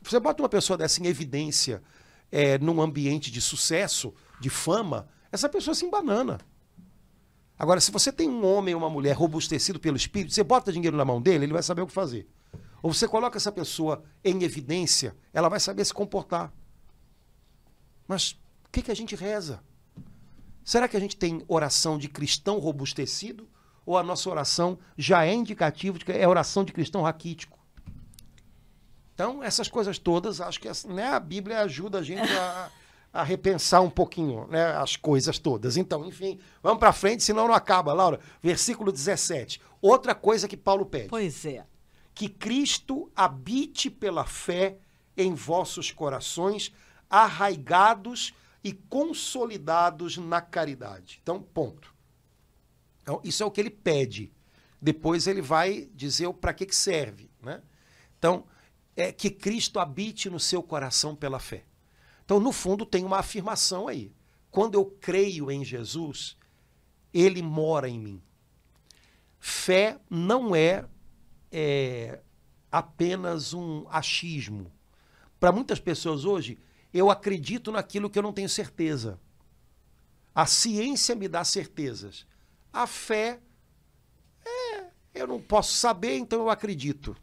Você 0.00 0.18
bota 0.18 0.42
uma 0.42 0.48
pessoa 0.48 0.78
dessa 0.78 1.02
em 1.02 1.06
evidência, 1.06 1.82
é, 2.30 2.56
num 2.58 2.80
ambiente 2.80 3.30
de 3.30 3.42
sucesso, 3.42 4.14
de 4.40 4.48
fama, 4.48 5.08
essa 5.30 5.48
pessoa 5.48 5.74
se 5.74 5.84
embanana. 5.84 6.38
Agora, 7.58 7.80
se 7.80 7.90
você 7.90 8.12
tem 8.12 8.28
um 8.28 8.46
homem 8.46 8.74
ou 8.74 8.80
uma 8.80 8.88
mulher 8.88 9.16
robustecido 9.16 9.80
pelo 9.80 9.96
espírito, 9.96 10.32
você 10.32 10.44
bota 10.44 10.72
dinheiro 10.72 10.96
na 10.96 11.04
mão 11.04 11.20
dele, 11.20 11.44
ele 11.44 11.52
vai 11.52 11.62
saber 11.62 11.82
o 11.82 11.86
que 11.86 11.92
fazer. 11.92 12.28
Ou 12.80 12.92
você 12.92 13.08
coloca 13.08 13.36
essa 13.36 13.50
pessoa 13.50 14.04
em 14.24 14.44
evidência, 14.44 15.16
ela 15.32 15.48
vai 15.48 15.58
saber 15.58 15.84
se 15.84 15.92
comportar. 15.92 16.52
Mas 18.06 18.32
o 18.66 18.70
que, 18.70 18.82
que 18.82 18.92
a 18.92 18.96
gente 18.96 19.16
reza? 19.16 19.60
Será 20.64 20.86
que 20.86 20.96
a 20.96 21.00
gente 21.00 21.16
tem 21.16 21.42
oração 21.48 21.98
de 21.98 22.08
cristão 22.08 22.58
robustecido? 22.58 23.48
Ou 23.84 23.96
a 23.96 24.02
nossa 24.02 24.30
oração 24.30 24.78
já 24.96 25.24
é 25.24 25.34
indicativo 25.34 25.98
de 25.98 26.04
que 26.04 26.12
é 26.12 26.28
oração 26.28 26.62
de 26.62 26.72
cristão 26.72 27.02
raquítico? 27.02 27.58
Então, 29.14 29.42
essas 29.42 29.66
coisas 29.66 29.98
todas, 29.98 30.40
acho 30.40 30.60
que 30.60 30.68
né, 30.86 31.08
a 31.08 31.18
Bíblia 31.18 31.62
ajuda 31.62 31.98
a 31.98 32.02
gente 32.02 32.30
a, 32.30 32.70
a 33.18 33.24
repensar 33.24 33.82
um 33.82 33.90
pouquinho 33.90 34.46
né, 34.46 34.64
as 34.76 34.94
coisas 34.94 35.40
todas. 35.40 35.76
Então, 35.76 36.06
enfim, 36.06 36.38
vamos 36.62 36.78
para 36.78 36.92
frente, 36.92 37.24
senão 37.24 37.48
não 37.48 37.54
acaba, 37.54 37.92
Laura. 37.92 38.20
Versículo 38.40 38.92
17. 38.92 39.60
Outra 39.82 40.14
coisa 40.14 40.46
que 40.46 40.56
Paulo 40.56 40.86
pede. 40.86 41.08
Pois 41.08 41.44
é. 41.44 41.66
Que 42.14 42.28
Cristo 42.28 43.10
habite 43.16 43.90
pela 43.90 44.24
fé 44.24 44.78
em 45.16 45.34
vossos 45.34 45.90
corações, 45.90 46.72
arraigados 47.10 48.32
e 48.62 48.72
consolidados 48.72 50.16
na 50.16 50.40
caridade. 50.40 51.18
Então, 51.20 51.42
ponto. 51.42 51.92
Então, 53.02 53.20
isso 53.24 53.42
é 53.42 53.46
o 53.46 53.50
que 53.50 53.60
ele 53.60 53.70
pede. 53.70 54.32
Depois 54.80 55.26
ele 55.26 55.42
vai 55.42 55.90
dizer 55.92 56.32
para 56.34 56.54
que, 56.54 56.66
que 56.66 56.76
serve. 56.76 57.28
Né? 57.42 57.60
Então, 58.16 58.44
é 58.94 59.10
que 59.10 59.28
Cristo 59.28 59.80
habite 59.80 60.30
no 60.30 60.38
seu 60.38 60.62
coração 60.62 61.16
pela 61.16 61.40
fé. 61.40 61.64
Então, 62.28 62.38
no 62.38 62.52
fundo, 62.52 62.84
tem 62.84 63.06
uma 63.06 63.20
afirmação 63.20 63.88
aí. 63.88 64.12
Quando 64.50 64.74
eu 64.74 64.84
creio 64.84 65.50
em 65.50 65.64
Jesus, 65.64 66.36
ele 67.10 67.40
mora 67.40 67.88
em 67.88 67.98
mim. 67.98 68.22
Fé 69.38 69.98
não 70.10 70.54
é, 70.54 70.84
é 71.50 72.20
apenas 72.70 73.54
um 73.54 73.86
achismo. 73.88 74.70
Para 75.40 75.52
muitas 75.52 75.80
pessoas 75.80 76.26
hoje, 76.26 76.58
eu 76.92 77.08
acredito 77.08 77.72
naquilo 77.72 78.10
que 78.10 78.18
eu 78.18 78.22
não 78.22 78.34
tenho 78.34 78.48
certeza. 78.50 79.18
A 80.34 80.44
ciência 80.44 81.14
me 81.14 81.28
dá 81.28 81.42
certezas. 81.44 82.26
A 82.70 82.86
fé, 82.86 83.40
é, 84.44 84.84
eu 85.14 85.26
não 85.26 85.40
posso 85.40 85.74
saber, 85.74 86.18
então 86.18 86.40
eu 86.40 86.50
acredito. 86.50 87.16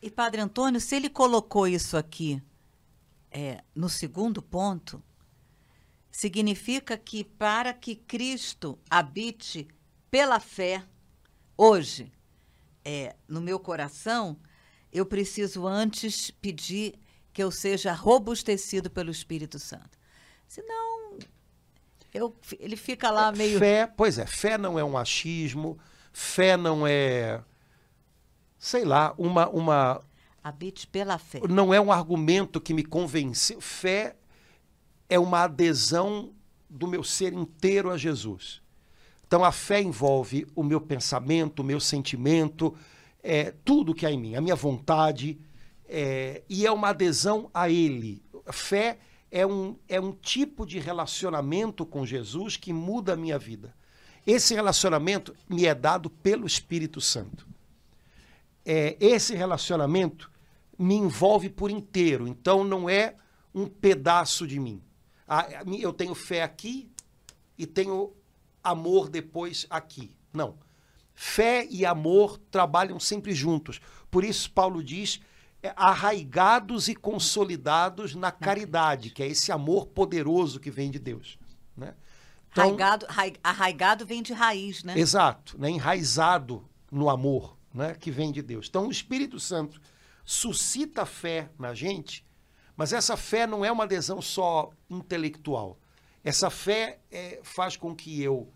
E 0.00 0.08
Padre 0.08 0.40
Antônio, 0.40 0.80
se 0.80 0.94
ele 0.94 1.10
colocou 1.10 1.66
isso 1.66 1.96
aqui 1.96 2.40
é, 3.32 3.62
no 3.74 3.88
segundo 3.88 4.42
ponto, 4.42 5.02
significa 6.10 6.96
que 6.96 7.24
para 7.24 7.72
que 7.72 7.96
Cristo 7.96 8.78
habite 8.90 9.66
pela 10.10 10.38
fé 10.38 10.84
hoje 11.56 12.12
é, 12.84 13.16
no 13.26 13.40
meu 13.40 13.58
coração, 13.58 14.36
eu 14.92 15.06
preciso 15.06 15.66
antes 15.66 16.30
pedir 16.30 16.98
que 17.32 17.42
eu 17.42 17.50
seja 17.50 17.94
robustecido 17.94 18.90
pelo 18.90 19.10
Espírito 19.10 19.58
Santo. 19.58 19.98
Senão, 20.46 21.18
eu, 22.12 22.36
ele 22.58 22.76
fica 22.76 23.10
lá 23.10 23.28
É, 23.28 23.32
meio. 23.32 23.58
Fé, 23.58 23.86
pois 23.86 24.18
é, 24.18 24.26
fé 24.26 24.58
não 24.58 24.78
é 24.78 24.84
um 24.84 24.98
achismo, 24.98 25.78
fé 26.12 26.58
não 26.58 26.86
é, 26.86 27.42
sei 28.58 28.84
lá, 28.84 29.14
uma, 29.16 29.48
uma, 29.48 30.04
Habite 30.42 30.86
pela 30.86 31.18
fé. 31.18 31.40
não 31.48 31.72
é 31.72 31.80
um 31.80 31.92
argumento 31.92 32.60
que 32.60 32.74
me 32.74 32.82
convenceu. 32.82 33.60
Fé 33.60 34.16
é 35.08 35.18
uma 35.18 35.44
adesão 35.44 36.32
do 36.68 36.88
meu 36.88 37.04
ser 37.04 37.32
inteiro 37.32 37.90
a 37.90 37.96
Jesus. 37.96 38.62
Então 39.26 39.44
a 39.44 39.52
fé 39.52 39.80
envolve 39.80 40.46
o 40.54 40.62
meu 40.62 40.80
pensamento, 40.80 41.60
o 41.60 41.64
meu 41.64 41.78
sentimento, 41.78 42.74
é, 43.22 43.52
tudo 43.64 43.94
que 43.94 44.04
há 44.04 44.10
em 44.10 44.18
mim, 44.18 44.34
a 44.34 44.40
minha 44.40 44.56
vontade, 44.56 45.38
é, 45.86 46.42
e 46.48 46.66
é 46.66 46.72
uma 46.72 46.88
adesão 46.88 47.50
a 47.52 47.68
Ele. 47.68 48.22
Fé 48.50 48.98
é 49.30 49.46
um, 49.46 49.76
é 49.88 50.00
um 50.00 50.12
tipo 50.12 50.66
de 50.66 50.78
relacionamento 50.78 51.86
com 51.86 52.04
Jesus 52.04 52.56
que 52.56 52.72
muda 52.72 53.12
a 53.12 53.16
minha 53.16 53.38
vida. 53.38 53.74
Esse 54.26 54.54
relacionamento 54.54 55.34
me 55.48 55.66
é 55.66 55.74
dado 55.74 56.08
pelo 56.08 56.46
Espírito 56.46 57.00
Santo. 57.00 57.46
É, 58.64 58.96
esse 58.98 59.34
relacionamento 59.34 60.31
me 60.78 60.94
envolve 60.94 61.48
por 61.48 61.70
inteiro, 61.70 62.26
então 62.26 62.64
não 62.64 62.88
é 62.88 63.16
um 63.54 63.66
pedaço 63.66 64.46
de 64.46 64.58
mim. 64.58 64.82
Ah, 65.28 65.46
Eu 65.78 65.92
tenho 65.92 66.14
fé 66.14 66.42
aqui 66.42 66.90
e 67.56 67.66
tenho 67.66 68.12
amor 68.62 69.08
depois 69.08 69.66
aqui. 69.70 70.16
Não. 70.32 70.56
Fé 71.14 71.66
e 71.70 71.84
amor 71.84 72.38
trabalham 72.50 72.98
sempre 72.98 73.34
juntos. 73.34 73.80
Por 74.10 74.24
isso, 74.24 74.50
Paulo 74.50 74.82
diz: 74.82 75.20
é, 75.62 75.72
arraigados 75.76 76.88
e 76.88 76.94
consolidados 76.94 78.14
na 78.14 78.32
caridade, 78.32 79.10
que 79.10 79.22
é 79.22 79.26
esse 79.26 79.52
amor 79.52 79.86
poderoso 79.86 80.58
que 80.58 80.70
vem 80.70 80.90
de 80.90 80.98
Deus. 80.98 81.38
Né? 81.76 81.94
Então, 82.50 82.64
Arraigado, 82.64 83.06
rai- 83.08 83.36
arraigado 83.42 84.06
vem 84.06 84.22
de 84.22 84.32
raiz, 84.32 84.82
né? 84.84 84.98
Exato, 84.98 85.58
né? 85.58 85.70
enraizado 85.70 86.66
no 86.90 87.08
amor 87.08 87.56
né? 87.72 87.94
que 87.94 88.10
vem 88.10 88.32
de 88.32 88.42
Deus. 88.42 88.66
Então, 88.68 88.88
o 88.88 88.90
Espírito 88.90 89.38
Santo 89.40 89.80
suscita 90.32 91.04
fé 91.04 91.50
na 91.58 91.74
gente, 91.74 92.24
mas 92.74 92.94
essa 92.94 93.18
fé 93.18 93.46
não 93.46 93.62
é 93.62 93.70
uma 93.70 93.84
adesão 93.84 94.22
só 94.22 94.70
intelectual. 94.88 95.78
Essa 96.24 96.48
fé 96.48 97.00
é, 97.10 97.40
faz 97.42 97.76
com 97.76 97.94
que 97.94 98.22
eu 98.22 98.50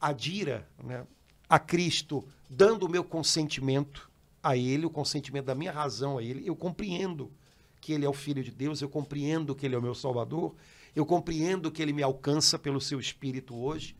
adira 0.00 0.68
né, 0.82 1.06
a 1.48 1.56
Cristo, 1.56 2.26
dando 2.50 2.84
o 2.84 2.88
meu 2.88 3.04
consentimento 3.04 4.10
a 4.42 4.56
Ele, 4.56 4.86
o 4.86 4.90
consentimento 4.90 5.44
da 5.44 5.54
minha 5.54 5.70
razão 5.70 6.18
a 6.18 6.22
Ele. 6.22 6.42
Eu 6.44 6.56
compreendo 6.56 7.32
que 7.80 7.92
Ele 7.92 8.04
é 8.04 8.08
o 8.08 8.12
Filho 8.12 8.42
de 8.42 8.50
Deus, 8.50 8.82
eu 8.82 8.88
compreendo 8.88 9.54
que 9.54 9.64
Ele 9.64 9.76
é 9.76 9.78
o 9.78 9.82
meu 9.82 9.94
Salvador, 9.94 10.56
eu 10.96 11.06
compreendo 11.06 11.70
que 11.70 11.80
Ele 11.80 11.92
me 11.92 12.02
alcança 12.02 12.58
pelo 12.58 12.80
seu 12.80 12.98
Espírito 12.98 13.54
hoje. 13.54 13.96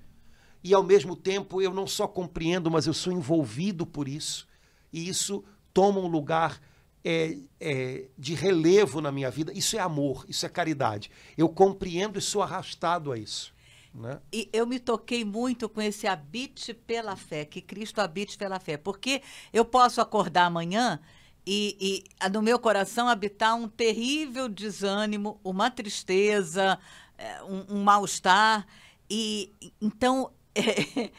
E 0.65 0.75
ao 0.75 0.83
mesmo 0.83 1.15
tempo 1.15 1.63
eu 1.63 1.73
não 1.73 1.87
só 1.87 2.09
compreendo, 2.09 2.69
mas 2.69 2.89
eu 2.89 2.93
sou 2.93 3.13
envolvido 3.13 3.87
por 3.87 4.09
isso. 4.09 4.49
E 4.93 5.09
isso 5.09 5.45
toma 5.73 6.01
um 6.01 6.09
lugar 6.09 6.61
é, 7.05 7.37
é, 7.61 8.07
de 8.17 8.35
relevo 8.35 9.01
na 9.01 9.13
minha 9.13 9.31
vida. 9.31 9.53
Isso 9.53 9.77
é 9.77 9.81
amor, 9.81 10.25
isso 10.29 10.45
é 10.45 10.49
caridade. 10.49 11.11
Eu 11.37 11.49
compreendo 11.49 12.19
e 12.19 12.23
sou 12.23 12.43
arrastado 12.43 13.13
a 13.13 13.19
isso. 13.19 13.55
Né? 13.95 14.21
E 14.33 14.49
eu 14.53 14.67
me 14.67 14.79
toquei 14.79 15.25
muito 15.25 15.69
com 15.69 15.81
esse 15.81 16.07
habite 16.07 16.75
pela 16.75 17.17
fé, 17.17 17.45
que 17.45 17.61
Cristo 17.61 18.01
habite 18.01 18.37
pela 18.37 18.61
fé. 18.61 18.77
Porque 18.77 19.23
eu 19.53 19.65
posso 19.65 20.01
acordar 20.01 20.47
amanhã 20.47 21.01
e, 21.47 22.05
e 22.21 22.29
no 22.29 22.43
meu 22.43 22.59
coração 22.59 23.09
habitar 23.09 23.55
um 23.55 23.69
terrível 23.69 24.49
desânimo, 24.49 25.41
uma 25.43 25.71
tristeza, 25.71 26.79
eh, 27.17 27.43
um, 27.45 27.77
um 27.77 27.83
mal-estar. 27.83 28.67
E 29.09 29.53
então. 29.81 30.31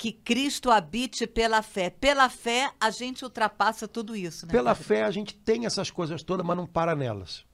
que 0.00 0.12
Cristo 0.12 0.70
habite 0.70 1.26
pela 1.26 1.60
fé. 1.60 1.90
Pela 1.90 2.30
fé, 2.30 2.72
a 2.80 2.88
gente 2.88 3.22
ultrapassa 3.22 3.86
tudo 3.86 4.16
isso. 4.16 4.46
Né, 4.46 4.52
Pela 4.52 4.70
padre? 4.70 4.84
fé 4.84 5.02
a 5.04 5.10
gente 5.10 5.34
tem 5.34 5.66
essas 5.66 5.90
coisas 5.90 6.22
todas, 6.22 6.44
mas 6.46 6.56
não 6.56 6.66
para 6.66 6.96
nelas. 6.96 7.44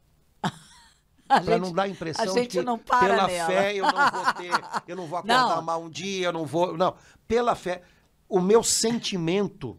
Para 1.26 1.59
não 1.59 1.72
dar 1.72 1.82
a 1.82 1.88
impressão 1.88 2.24
a 2.24 2.28
gente 2.28 2.51
que 2.59 2.62
não 2.62 2.78
para 2.78 3.01
pela 3.16 3.26
nela. 3.26 3.49
fé 3.51 3.74
eu 3.74 3.82
não 3.84 4.11
vou 4.12 4.32
ter, 4.34 4.51
eu 4.86 4.94
não 4.97 5.07
vou 5.09 5.18
acordar 5.18 5.57
Não. 5.57 5.62
mal 5.62 5.82
um 5.82 5.90
dia, 5.90 6.26
eu 6.28 6.32
não 6.32 6.47
vou. 6.47 6.76
Não, 6.76 6.94
pela 7.26 7.57
fé, 7.57 7.82
o 8.28 8.40
meu 8.40 8.62
sentimento 8.62 9.76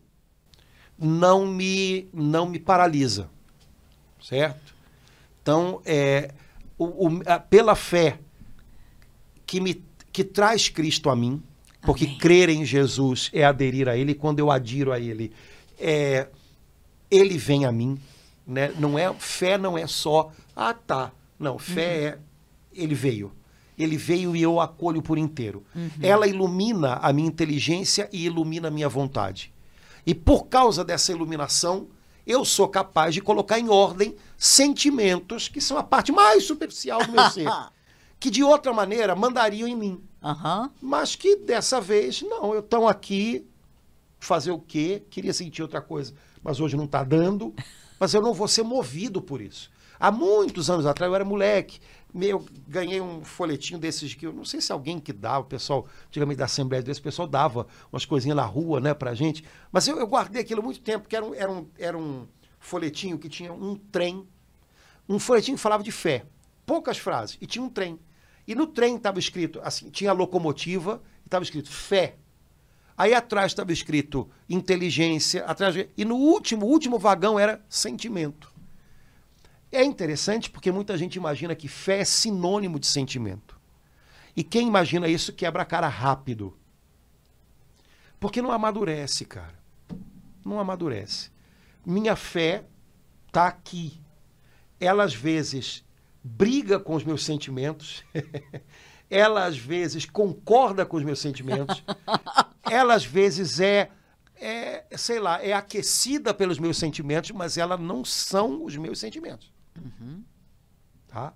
não 1.00 1.46
me 1.48 2.10
não 2.12 2.48
me 2.50 2.60
paralisa, 2.60 3.30
certo? 4.22 4.76
Então 5.42 5.82
é 5.86 6.34
o, 6.78 7.08
o- 7.08 7.22
a- 7.26 7.40
pela 7.40 7.76
fé 7.76 8.20
que 9.46 9.62
me 9.62 9.82
que 10.12 10.26
traz 10.26 10.68
Cristo 10.68 11.10
a 11.10 11.16
mim, 11.16 11.42
porque 11.82 12.06
Amém. 12.06 12.18
crer 12.18 12.50
em 12.50 12.66
Jesus 12.66 13.30
é 13.34 13.44
aderir 13.44 13.88
a 13.88 13.96
Ele. 13.96 14.14
Quando 14.14 14.40
eu 14.40 14.52
adiro 14.52 14.92
a 14.92 15.00
Ele, 15.00 15.32
é, 15.80 16.28
Ele 17.10 17.38
vem 17.38 17.66
a 17.66 17.72
mim, 17.72 17.98
né? 18.46 18.74
Não 18.80 18.98
é 18.98 19.14
fé, 19.14 19.58
não 19.58 19.78
é 19.78 19.88
só 19.88 20.32
ah 20.60 20.74
tá, 20.74 21.12
não 21.40 21.60
fé 21.60 21.84
é 21.94 22.20
Ele 22.74 22.96
veio, 22.96 23.32
Ele 23.78 23.96
veio 23.96 24.36
e 24.36 24.42
eu 24.42 24.60
acolho 24.60 25.04
por 25.04 25.18
inteiro. 25.18 25.64
Ela 26.02 26.28
ilumina 26.28 26.96
a 26.96 27.14
minha 27.14 27.28
inteligência 27.28 28.10
e 28.12 28.26
ilumina 28.26 28.70
a 28.70 28.72
minha 28.72 28.90
vontade. 28.90 29.54
E 30.04 30.16
por 30.16 30.48
causa 30.48 30.84
dessa 30.84 31.12
iluminação, 31.12 31.88
eu 32.26 32.44
sou 32.44 32.68
capaz 32.68 33.14
de 33.14 33.22
colocar 33.22 33.60
em 33.60 33.70
ordem 33.70 34.16
sentimentos 34.36 35.48
que 35.48 35.62
são 35.62 35.78
a 35.78 35.84
parte 35.84 36.12
mais 36.12 36.44
superficial 36.44 37.06
do 37.06 37.12
meu 37.12 37.30
ser, 37.30 37.48
que 38.20 38.32
de 38.32 38.44
outra 38.44 38.74
maneira 38.74 39.16
mandariam 39.16 39.68
em 39.68 39.76
mim. 39.76 40.04
Aham. 40.28 40.70
Mas 40.82 41.16
que 41.16 41.38
dessa 41.38 41.80
vez, 41.80 42.22
não, 42.22 42.54
eu 42.54 42.60
estou 42.60 42.86
aqui, 42.86 43.48
fazer 44.20 44.52
o 44.52 44.60
quê? 44.60 45.02
Queria 45.10 45.34
sentir 45.34 45.62
outra 45.62 45.82
coisa, 45.82 46.14
mas 46.44 46.60
hoje 46.60 46.76
não 46.76 46.84
está 46.84 47.02
dando, 47.02 47.56
mas 47.98 48.14
eu 48.14 48.22
não 48.22 48.34
vou 48.34 48.48
ser 48.48 48.64
movido 48.64 49.22
por 49.22 49.40
isso. 49.40 49.72
Há 49.98 50.12
muitos 50.12 50.70
anos 50.70 50.86
atrás, 50.86 51.10
eu 51.10 51.16
era 51.16 51.24
moleque, 51.24 51.80
eu 52.14 52.46
ganhei 52.68 53.00
um 53.00 53.24
folhetinho 53.24 53.80
desses 53.80 54.14
que 54.14 54.28
eu 54.28 54.34
não 54.34 54.44
sei 54.44 54.60
se 54.60 54.72
alguém 54.72 55.00
que 55.00 55.14
dava, 55.14 55.40
o 55.40 55.46
pessoal, 55.46 55.88
antigamente 56.08 56.40
da 56.40 56.46
Assembleia 56.46 56.84
desse, 56.84 57.00
o 57.00 57.04
pessoal 57.04 57.28
dava 57.28 57.66
umas 57.92 58.06
coisinhas 58.06 58.36
na 58.36 58.46
rua, 58.46 58.82
né, 58.82 58.94
pra 58.94 59.16
gente, 59.16 59.46
mas 59.72 59.88
eu, 59.88 59.98
eu 59.98 60.06
guardei 60.06 60.42
aquilo 60.42 60.62
muito 60.62 60.82
tempo, 60.82 61.08
que 61.08 61.16
era 61.16 61.26
um, 61.26 61.34
era, 61.34 61.52
um, 61.52 61.68
era 61.80 61.98
um 61.98 62.28
folhetinho 62.60 63.18
que 63.18 63.30
tinha 63.30 63.54
um 63.54 63.76
trem, 63.76 64.28
um 65.08 65.18
folhetinho 65.20 65.56
que 65.56 65.64
falava 65.64 65.84
de 65.84 65.92
fé, 65.92 66.26
poucas 66.66 66.98
frases, 66.98 67.38
e 67.40 67.48
tinha 67.48 67.64
um 67.64 67.70
trem. 67.70 67.98
E 68.48 68.56
no 68.56 68.66
trem 68.66 68.96
estava 68.96 69.20
escrito, 69.20 69.60
assim, 69.62 69.90
tinha 69.90 70.14
locomotiva 70.14 71.02
estava 71.28 71.44
escrito 71.44 71.70
fé. 71.70 72.16
Aí 72.98 73.14
atrás 73.14 73.52
estava 73.52 73.72
escrito 73.72 74.30
inteligência, 74.50 75.46
atrás 75.46 75.76
e 75.96 76.06
no 76.06 76.16
último, 76.16 76.66
último 76.66 76.98
vagão 76.98 77.38
era 77.38 77.64
sentimento. 77.70 78.52
É 79.72 79.84
interessante 79.84 80.50
porque 80.50 80.72
muita 80.72 80.98
gente 80.98 81.16
imagina 81.16 81.54
que 81.54 81.68
fé 81.68 82.00
é 82.00 82.06
sinônimo 82.06 82.80
de 82.80 82.88
sentimento. 82.88 83.60
E 84.36 84.44
quem 84.44 84.68
imagina 84.68 85.08
isso 85.08 85.34
quebra 85.34 85.64
a 85.64 85.66
cara 85.66 85.88
rápido. 85.88 86.58
Porque 88.20 88.42
não 88.42 88.52
amadurece, 88.52 89.26
cara. 89.26 89.60
Não 90.44 90.60
amadurece. 90.60 91.30
Minha 91.86 92.16
fé 92.16 92.64
está 93.28 93.48
aqui. 93.48 94.00
Ela 94.80 95.04
às 95.04 95.14
vezes 95.14 95.84
briga 96.28 96.80
com 96.80 96.96
os 96.96 97.04
meus 97.04 97.24
sentimentos. 97.24 98.04
Ela 99.10 99.46
às 99.46 99.58
vezes 99.58 100.06
concorda 100.06 100.86
com 100.86 100.98
os 100.98 101.04
meus 101.04 101.20
sentimentos. 101.20 101.82
Ela 102.70 102.94
às 102.94 103.06
vezes 103.06 103.60
é, 103.60 103.90
é, 104.36 104.86
sei 104.98 105.20
lá, 105.20 105.42
é 105.42 105.54
aquecida 105.54 106.34
pelos 106.34 106.60
meus 106.60 106.78
sentimentos, 106.78 107.32
mas 107.32 107.58
ela 107.58 107.78
não 107.78 108.04
são 108.04 108.66
os 108.66 108.76
meus 108.76 109.00
sentimentos. 109.00 109.54
Tá? 111.08 111.34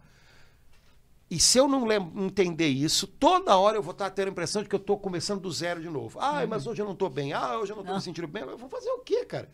E 1.29 1.39
se 1.39 1.57
eu 1.57 1.65
não 1.65 1.89
entender 2.25 2.67
isso, 2.67 3.07
toda 3.07 3.55
hora 3.55 3.77
eu 3.77 3.81
vou 3.81 3.93
estar 3.93 4.09
tendo 4.09 4.27
a 4.27 4.31
impressão 4.31 4.61
de 4.61 4.67
que 4.67 4.75
eu 4.75 4.79
estou 4.79 4.99
começando 4.99 5.39
do 5.39 5.49
zero 5.49 5.81
de 5.81 5.89
novo. 5.89 6.19
Ah, 6.19 6.45
mas 6.45 6.67
hoje 6.67 6.81
eu 6.81 6.85
não 6.85 6.91
estou 6.91 7.09
bem. 7.09 7.31
Ah, 7.31 7.57
hoje 7.57 7.71
eu 7.71 7.77
não 7.77 7.83
estou 7.83 7.95
me 7.95 8.01
sentindo 8.01 8.27
bem. 8.27 8.43
Eu 8.43 8.57
vou 8.57 8.67
fazer 8.67 8.89
o 8.89 8.99
quê, 8.99 9.23
cara? 9.23 9.49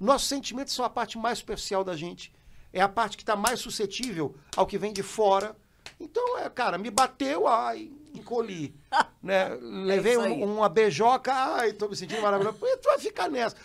Nossos 0.00 0.28
sentimentos 0.28 0.74
são 0.74 0.84
a 0.84 0.90
parte 0.90 1.16
mais 1.16 1.38
superficial 1.38 1.84
da 1.84 1.94
gente. 1.94 2.32
É 2.72 2.80
a 2.80 2.88
parte 2.88 3.16
que 3.16 3.22
está 3.22 3.34
mais 3.36 3.60
suscetível 3.60 4.34
ao 4.56 4.66
que 4.66 4.78
vem 4.78 4.92
de 4.92 5.02
fora. 5.02 5.56
Então, 5.98 6.38
é, 6.38 6.48
cara, 6.48 6.78
me 6.78 6.90
bateu, 6.90 7.46
ai, 7.48 7.90
encolhi. 8.14 8.74
né? 9.22 9.48
Levei 9.60 10.16
aí. 10.16 10.32
um- 10.44 10.56
uma 10.58 10.68
beijoca, 10.68 11.32
ai, 11.34 11.70
estou 11.70 11.88
me 11.88 11.96
sentindo 11.96 12.22
maravilhoso. 12.22 12.58
Tu 12.58 12.84
vai 12.84 12.98
ficar 12.98 13.28
nessa. 13.28 13.56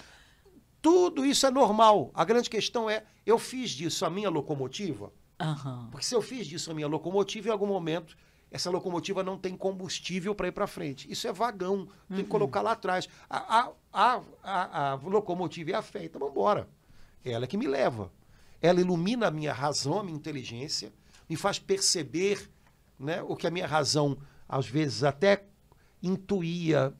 Tudo 0.82 1.26
isso 1.26 1.46
é 1.46 1.52
normal. 1.52 2.12
A 2.14 2.24
grande 2.24 2.50
questão 2.50 2.90
é, 2.90 3.04
eu 3.26 3.40
fiz 3.40 3.72
disso 3.72 4.06
a 4.06 4.10
minha 4.10 4.30
locomotiva? 4.30 5.12
Aham. 5.40 5.88
Porque 5.92 6.06
se 6.06 6.14
eu 6.16 6.22
fiz 6.22 6.48
disso 6.48 6.72
a 6.72 6.74
minha 6.74 6.88
locomotiva, 6.88 7.50
em 7.50 7.52
algum 7.52 7.66
momento 7.68 8.16
essa 8.52 8.70
locomotiva 8.70 9.22
não 9.24 9.38
tem 9.38 9.58
combustível 9.58 10.34
para 10.34 10.48
ir 10.48 10.52
para 10.52 10.68
frente. 10.68 11.12
Isso 11.12 11.28
é 11.28 11.34
vagão, 11.34 11.88
tem 12.08 12.24
que 12.24 12.30
colocar 12.30 12.62
lá 12.62 12.72
atrás. 12.72 13.10
A, 13.30 13.60
a, 13.60 13.72
a, 13.92 14.22
a, 14.44 14.92
a 14.92 14.96
locomotiva 14.96 15.72
é 15.72 15.74
a 15.74 15.82
fé, 15.82 16.06
então 16.06 16.20
vamos 16.20 16.34
embora. 16.36 16.70
Ela 17.26 17.44
é 17.46 17.48
que 17.48 17.58
me 17.58 17.68
leva. 17.68 18.10
Ela 18.66 18.82
ilumina 18.82 19.28
a 19.28 19.32
minha 19.32 19.54
razão, 19.54 20.00
a 20.00 20.04
minha 20.04 20.18
inteligência, 20.18 20.92
me 21.30 21.36
faz 21.36 21.60
perceber 21.60 22.50
né, 23.00 23.22
o 23.24 23.36
que 23.36 23.46
a 23.48 23.52
minha 23.52 23.68
razão, 23.68 24.18
às 24.48 24.68
vezes, 24.68 25.04
até 25.04 25.44
intuía, 26.02 26.94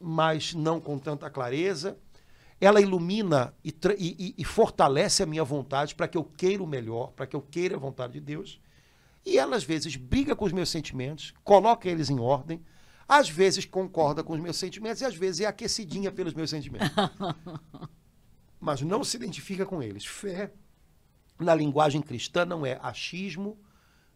mas 0.00 0.54
não 0.54 0.80
com 0.80 0.98
tanta 0.98 1.30
clareza. 1.30 1.98
Ela 2.60 2.80
ilumina 2.80 3.54
e, 3.64 3.72
e- 3.98 4.34
e 4.36 4.44
fortalece 4.44 5.22
a 5.22 5.26
minha 5.26 5.44
vontade 5.44 5.94
para 5.94 6.08
que 6.08 6.18
eu 6.18 6.24
queira 6.24 6.62
o 6.62 6.66
melhor, 6.66 7.12
para 7.12 7.26
que 7.26 7.36
eu 7.36 7.40
queira 7.40 7.76
a 7.76 7.78
vontade 7.78 8.14
de 8.14 8.20
Deus. 8.20 8.60
E 9.24 9.38
ela, 9.38 9.56
às 9.56 9.64
vezes, 9.64 9.94
briga 9.96 10.34
com 10.34 10.44
os 10.44 10.52
meus 10.52 10.68
sentimentos, 10.68 11.32
coloca 11.44 11.88
eles 11.88 12.10
em 12.10 12.18
ordem, 12.18 12.62
às 13.08 13.28
vezes 13.30 13.64
concorda 13.64 14.22
com 14.24 14.32
os 14.34 14.40
meus 14.40 14.56
sentimentos 14.56 15.00
e 15.00 15.04
às 15.04 15.14
vezes 15.14 15.40
é 15.42 15.46
aquecidinha 15.46 16.10
pelos 16.10 16.34
meus 16.34 16.50
sentimentos. 16.50 16.88
Mas 18.60 18.80
não 18.82 19.04
se 19.04 19.16
identifica 19.16 19.64
com 19.64 19.82
eles. 19.82 20.04
Fé, 20.04 20.52
na 21.38 21.54
linguagem 21.54 22.02
cristã, 22.02 22.44
não 22.44 22.66
é 22.66 22.78
achismo, 22.82 23.58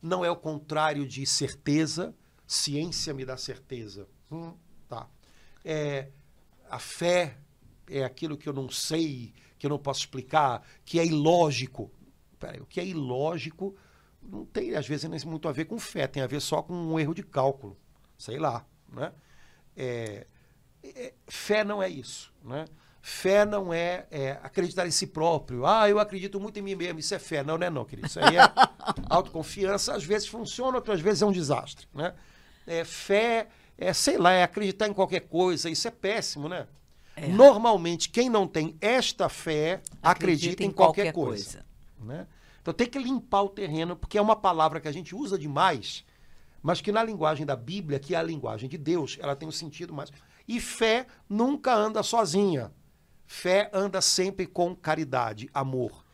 não 0.01 0.25
é 0.25 0.31
o 0.31 0.37
contrário 0.37 1.07
de 1.07 1.25
certeza. 1.27 2.14
Ciência 2.47 3.14
me 3.14 3.25
dá 3.25 3.37
certeza. 3.37 4.09
Hum, 4.31 4.55
tá. 4.89 5.09
É, 5.64 6.09
a 6.68 6.79
fé 6.79 7.39
é 7.89 8.05
aquilo 8.05 8.37
que 8.37 8.49
eu 8.49 8.53
não 8.53 8.68
sei, 8.68 9.33
que 9.59 9.66
eu 9.66 9.70
não 9.70 9.79
posso 9.79 10.01
explicar, 10.01 10.66
que 10.85 10.99
é 10.99 11.07
ilógico. 11.07 11.91
Peraí, 12.39 12.61
o 12.61 12.66
que 12.66 12.81
é 12.81 12.87
ilógico 12.87 13.77
não 14.23 14.45
tem, 14.45 14.75
às 14.75 14.87
vezes, 14.87 15.09
nem 15.09 15.20
muito 15.25 15.49
a 15.49 15.53
ver 15.53 15.64
com 15.64 15.79
fé, 15.79 16.07
tem 16.07 16.23
a 16.23 16.27
ver 16.27 16.41
só 16.41 16.62
com 16.62 16.75
um 16.75 16.99
erro 16.99 17.14
de 17.14 17.23
cálculo. 17.23 17.77
Sei 18.18 18.39
lá. 18.39 18.64
Né? 18.89 19.12
É, 19.77 20.27
é, 20.83 21.14
fé 21.27 21.64
não 21.64 21.83
é 21.83 21.89
isso. 21.89 22.33
Né? 22.45 22.64
Fé 23.05 23.45
não 23.45 23.75
é, 23.75 24.07
é, 24.13 24.39
acreditar 24.45 24.87
em 24.87 24.93
si 24.93 25.09
próprio. 25.09 25.67
Ah, 25.67 25.91
eu 25.91 25.99
acredito 25.99 26.39
muito 26.39 26.59
em 26.59 26.63
mim 26.63 26.77
mesmo. 26.77 27.01
Isso 27.01 27.15
é 27.15 27.19
fé. 27.19 27.43
Não, 27.43 27.59
não 27.59 27.67
é 27.67 27.71
não, 27.71 27.85
querido. 27.85 28.07
Isso 28.07 28.21
aí 28.21 28.37
é 28.37 28.41
autoconfiança. 29.11 29.95
Às 29.95 30.05
vezes 30.05 30.29
funciona, 30.29 30.77
outras 30.77 31.01
vezes 31.01 31.21
é 31.21 31.27
um 31.27 31.33
desastre. 31.33 31.89
Né? 31.93 32.15
É, 32.65 32.85
fé 32.85 33.49
é, 33.77 33.93
sei 33.93 34.19
lá, 34.19 34.31
é 34.33 34.45
acreditar 34.45 34.87
em 34.87 34.93
qualquer 34.93 35.21
coisa. 35.21 35.69
Isso 35.69 35.89
é 35.89 35.91
péssimo, 35.91 36.49
né? 36.49 36.69
Normalmente, 37.29 38.09
quem 38.09 38.31
não 38.31 38.47
tem 38.47 38.77
esta 38.81 39.29
fé 39.29 39.83
acredita, 40.03 40.65
em 40.65 40.71
qualquer, 40.71 41.13
coisa. 41.13 41.65
né? 42.01 42.27
Então 42.61 42.73
tem 42.73 42.89
que 42.89 42.99
limpar 42.99 43.43
o 43.43 43.49
terreno, 43.49 43.97
porque 43.97 44.17
é 44.17 44.23
uma 44.23 44.37
palavra 44.37 44.81
que 44.81 44.89
a 44.89 44.93
gente 44.93 45.15
usa 45.15 45.37
demais, 45.37 46.05
mas 46.63 46.81
que 46.81 46.91
na 46.91 47.03
linguagem 47.03 47.45
da 47.45 47.57
Bíblia, 47.57 47.99
que 47.99 48.15
é 48.15 48.19
a 48.19 48.23
linguagem 48.23 48.69
de 48.69 48.79
Deus, 48.79 49.19
ela 49.21 49.37
tem 49.37 49.47
um 49.49 49.53
sentido 49.53 49.93
mais. 49.93 50.11
E 50.49 50.61
fé 50.61 51.07
nunca 51.29 51.75
anda 51.75 52.03
sozinha. 52.03 52.73
Fé 53.33 53.70
anda 53.72 54.03
sempre 54.03 54.47
com 54.47 54.76
caridade, 54.76 55.49
amor. 55.55 56.05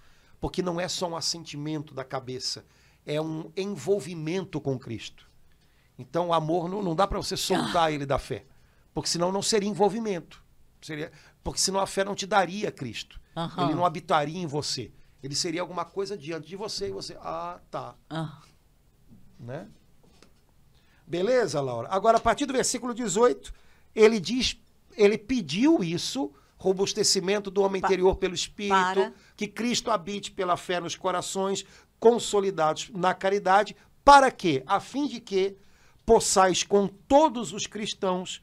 Porque 0.40 0.62
não 0.62 0.78
é 0.80 0.86
só 0.86 1.08
um 1.08 1.16
assentimento 1.16 1.92
da 1.92 2.04
cabeça, 2.04 2.64
é 3.04 3.20
um 3.20 3.50
envolvimento 3.56 4.60
com 4.60 4.78
Cristo. 4.78 5.28
Então 5.98 6.28
o 6.28 6.32
amor 6.32 6.68
não, 6.68 6.80
não 6.80 6.94
dá 6.94 7.08
para 7.08 7.18
você 7.18 7.36
soltar 7.36 7.92
ele 7.92 8.06
da 8.06 8.20
fé, 8.20 8.46
porque 8.94 9.10
senão 9.10 9.32
não 9.32 9.42
seria 9.42 9.68
envolvimento. 9.68 10.44
Seria, 10.80 11.10
porque 11.42 11.58
senão 11.58 11.80
a 11.80 11.88
fé 11.88 12.04
não 12.04 12.14
te 12.14 12.24
daria 12.24 12.70
Cristo. 12.70 13.20
Aham. 13.36 13.64
Ele 13.64 13.74
não 13.74 13.84
habitaria 13.84 14.38
em 14.38 14.46
você. 14.46 14.92
Ele 15.20 15.34
seria 15.34 15.60
alguma 15.60 15.84
coisa 15.84 16.16
diante 16.16 16.46
de 16.46 16.54
você 16.54 16.86
e 16.86 16.92
você, 16.92 17.18
ah, 17.20 17.58
tá, 17.68 17.96
Ah, 18.08 18.40
né? 19.40 19.66
Beleza, 21.04 21.60
Laura? 21.60 21.88
Agora, 21.90 22.18
a 22.18 22.20
partir 22.20 22.46
do 22.46 22.52
versículo 22.52 22.94
18, 22.94 23.52
ele 23.92 24.20
diz, 24.20 24.56
ele 24.96 25.18
pediu 25.18 25.82
isso, 25.82 26.32
robustecimento 26.58 27.50
do 27.50 27.62
homem 27.62 27.80
Pa- 27.80 27.86
interior 27.86 28.16
pelo 28.16 28.34
Espírito, 28.34 28.74
para. 28.74 29.14
que 29.36 29.46
Cristo 29.46 29.90
habite 29.90 30.30
pela 30.30 30.56
fé 30.56 30.80
nos 30.80 30.96
corações, 30.96 31.64
consolidados 32.00 32.90
na 32.92 33.14
caridade, 33.14 33.76
para 34.04 34.30
quê? 34.30 34.62
A 34.66 34.80
fim 34.80 35.06
de 35.06 35.20
que 35.20 35.56
possais 36.04 36.62
com 36.62 36.88
todos 36.88 37.52
os 37.52 37.66
cristãos 37.66 38.42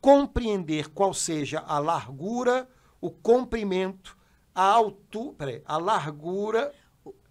compreender 0.00 0.90
qual 0.90 1.12
seja 1.12 1.64
a 1.66 1.78
largura, 1.78 2.68
o 3.00 3.10
comprimento, 3.10 4.16
a 4.54 4.64
altura, 4.64 5.62
a 5.64 5.78
largura, 5.78 6.72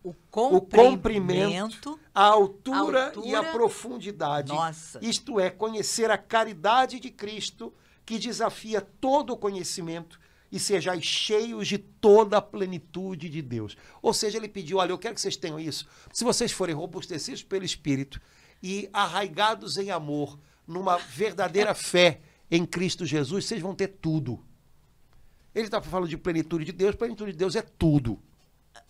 o 0.03 0.13
comprimento, 0.61 1.99
a 2.13 2.23
altura, 2.25 3.07
altura, 3.07 3.27
e 3.27 3.33
a 3.33 3.43
profundidade. 3.43 4.53
Nossa. 4.53 4.99
Isto 5.01 5.39
é, 5.39 5.49
conhecer 5.49 6.11
a 6.11 6.17
caridade 6.17 6.99
de 6.99 7.09
Cristo, 7.09 7.73
que 8.05 8.19
desafia 8.19 8.81
todo 8.81 9.33
o 9.33 9.37
conhecimento, 9.37 10.19
e 10.51 10.59
sejais 10.59 11.03
cheios 11.03 11.67
de 11.67 11.77
toda 11.77 12.37
a 12.37 12.41
plenitude 12.41 13.29
de 13.29 13.41
Deus. 13.41 13.75
Ou 14.01 14.13
seja, 14.13 14.37
ele 14.37 14.47
pediu: 14.47 14.77
olha, 14.77 14.91
eu 14.91 14.97
quero 14.97 15.15
que 15.15 15.21
vocês 15.21 15.35
tenham 15.35 15.59
isso. 15.59 15.87
Se 16.13 16.23
vocês 16.23 16.51
forem 16.51 16.75
robustecidos 16.75 17.43
pelo 17.43 17.65
Espírito 17.65 18.21
e 18.61 18.89
arraigados 18.93 19.77
em 19.77 19.91
amor, 19.91 20.39
numa 20.67 20.97
verdadeira 20.97 21.73
fé 21.75 22.21
em 22.49 22.65
Cristo 22.65 23.05
Jesus, 23.05 23.45
vocês 23.45 23.61
vão 23.61 23.75
ter 23.75 23.87
tudo. 23.87 24.43
Ele 25.53 25.65
está 25.65 25.81
falando 25.81 26.09
de 26.09 26.17
plenitude 26.17 26.65
de 26.65 26.71
Deus, 26.71 26.95
plenitude 26.95 27.31
de 27.31 27.37
Deus 27.37 27.55
é 27.55 27.61
tudo. 27.61 28.21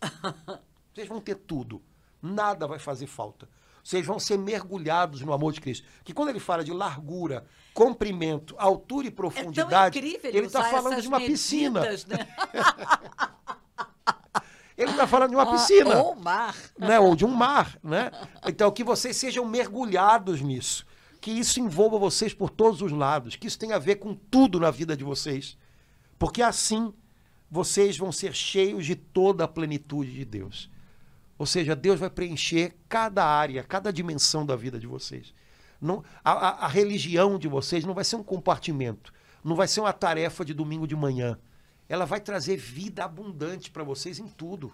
Vocês 0.94 1.08
vão 1.08 1.22
ter 1.22 1.36
tudo. 1.36 1.82
Nada 2.22 2.66
vai 2.66 2.80
fazer 2.80 3.06
falta. 3.06 3.48
Vocês 3.86 4.04
vão 4.04 4.18
ser 4.18 4.36
mergulhados 4.40 5.22
no 5.22 5.32
amor 5.32 5.54
de 5.54 5.62
Cristo. 5.62 5.88
Que 6.04 6.12
quando 6.12 6.30
ele 6.30 6.40
fala 6.40 6.64
de 6.64 6.74
largura, 6.74 7.46
comprimento, 7.72 8.56
altura 8.58 9.06
e 9.06 9.10
É 9.10 9.12
profundidade, 9.12 10.00
incrível 10.00 10.32
ele 10.34 10.48
está 10.48 10.62
usar 10.62 10.72
falando 10.72 10.94
essas 10.94 11.04
de 11.04 11.08
uma 11.08 11.20
piscina. 11.20 11.82
medidas, 11.82 12.06
Né? 12.08 12.18
Ele 14.78 14.92
está 14.92 15.08
falando 15.08 15.30
de 15.30 15.36
uma 15.38 15.44
Ah, 15.44 15.52
piscina. 15.54 16.02
Ou 16.04 16.16
mar. 16.16 16.54
né? 16.78 17.00
ou 17.00 17.16
de 17.16 17.24
um 17.24 17.30
mar, 17.30 17.78
né? 17.82 18.12
Então 18.46 18.70
que 18.72 18.84
vocês 18.84 19.16
sejam 19.16 19.46
mergulhados 19.46 20.42
nisso, 20.42 20.86
que 21.22 21.32
isso 21.32 21.62
envolva 21.62 21.98
vocês 21.98 22.34
por 22.34 22.50
todos 22.50 22.82
os 22.82 22.92
lados, 22.92 23.38
que 23.38 23.48
isso 23.48 23.58
tenha 23.58 23.78
a 23.78 23.80
ver 23.80 23.96
com 23.98 24.14
tudo 24.14 24.60
na 24.60 24.72
vida 24.72 24.98
de 24.98 25.04
vocês, 25.04 25.58
porque 26.20 26.42
assim 26.42 26.94
vocês 27.50 27.98
vão 27.98 28.12
ser 28.12 28.34
cheios 28.34 28.86
de 28.86 28.96
toda 28.96 29.46
a 29.46 29.48
plenitude 29.48 30.12
de 30.12 30.26
Deus. 30.26 30.70
Ou 31.38 31.46
seja, 31.46 31.76
Deus 31.76 32.00
vai 32.00 32.10
preencher 32.10 32.76
cada 32.88 33.26
área, 33.26 33.64
cada 33.64 33.92
dimensão 33.92 34.46
da 34.46 34.56
vida 34.56 34.80
de 34.80 34.88
vocês. 34.88 35.34
Não, 35.82 36.04
a, 36.24 36.66
a- 36.66 36.68
religião 36.68 37.38
de 37.38 37.48
vocês 37.48 37.84
não 37.84 37.94
vai 37.94 38.04
ser 38.06 38.16
um 38.16 38.24
compartimento, 38.24 39.14
não 39.44 39.56
vai 39.56 39.68
ser 39.68 39.82
uma 39.82 39.92
tarefa 39.94 40.46
de 40.46 40.54
domingo 40.54 40.88
de 40.88 40.96
manhã. 40.96 41.38
Ela 41.90 42.06
vai 42.06 42.20
trazer 42.22 42.56
vida 42.58 43.04
abundante 43.04 43.70
para 43.70 43.84
vocês 43.84 44.18
em 44.18 44.28
tudo. 44.28 44.74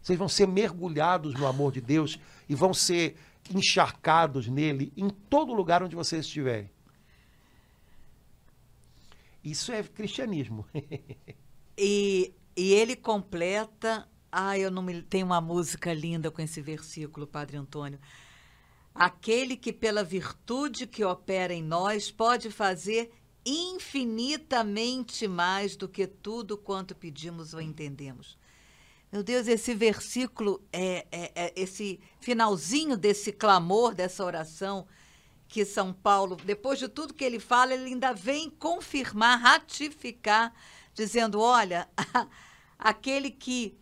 Vocês 0.00 0.18
vão 0.18 0.28
ser 0.28 0.46
mergulhados 0.46 1.34
no 1.34 1.46
amor 1.46 1.72
de 1.72 1.80
Deus 1.80 2.18
e 2.48 2.54
vão 2.54 2.72
ser 2.72 3.16
encharcados 3.52 4.46
nele 4.48 4.92
em 4.96 5.10
todo 5.10 5.52
lugar 5.52 5.82
onde 5.82 5.96
vocês 5.96 6.24
estiverem. 6.24 6.70
Isso 9.42 9.72
é 9.72 9.82
cristianismo. 9.82 10.64
E, 11.80 12.34
e 12.56 12.72
ele 12.74 12.96
completa. 12.96 14.08
Ah, 14.30 14.58
eu 14.58 14.70
não 14.70 14.82
me. 14.82 15.02
Tem 15.02 15.22
uma 15.22 15.40
música 15.40 15.92
linda 15.92 16.30
com 16.30 16.42
esse 16.42 16.60
versículo, 16.60 17.26
Padre 17.26 17.56
Antônio. 17.56 17.98
Aquele 18.94 19.56
que, 19.56 19.72
pela 19.72 20.02
virtude 20.04 20.86
que 20.86 21.04
opera 21.04 21.54
em 21.54 21.62
nós, 21.62 22.10
pode 22.10 22.50
fazer 22.50 23.10
infinitamente 23.46 25.26
mais 25.28 25.76
do 25.76 25.88
que 25.88 26.06
tudo 26.06 26.58
quanto 26.58 26.94
pedimos 26.94 27.54
ou 27.54 27.60
entendemos. 27.60 28.36
Meu 29.10 29.22
Deus, 29.22 29.46
esse 29.46 29.74
versículo, 29.74 30.62
é, 30.70 31.06
é- 31.10 31.32
é 31.34 31.52
esse 31.56 31.98
finalzinho 32.20 32.96
desse 32.96 33.32
clamor, 33.32 33.94
dessa 33.94 34.22
oração, 34.24 34.86
que 35.48 35.64
São 35.64 35.94
Paulo, 35.94 36.36
depois 36.36 36.78
de 36.78 36.88
tudo 36.88 37.14
que 37.14 37.24
ele 37.24 37.40
fala, 37.40 37.72
ele 37.72 37.86
ainda 37.86 38.12
vem 38.12 38.50
confirmar, 38.50 39.40
ratificar, 39.40 40.52
dizendo: 40.92 41.40
olha, 41.40 41.88
aquele 42.78 43.30
que, 43.30 43.78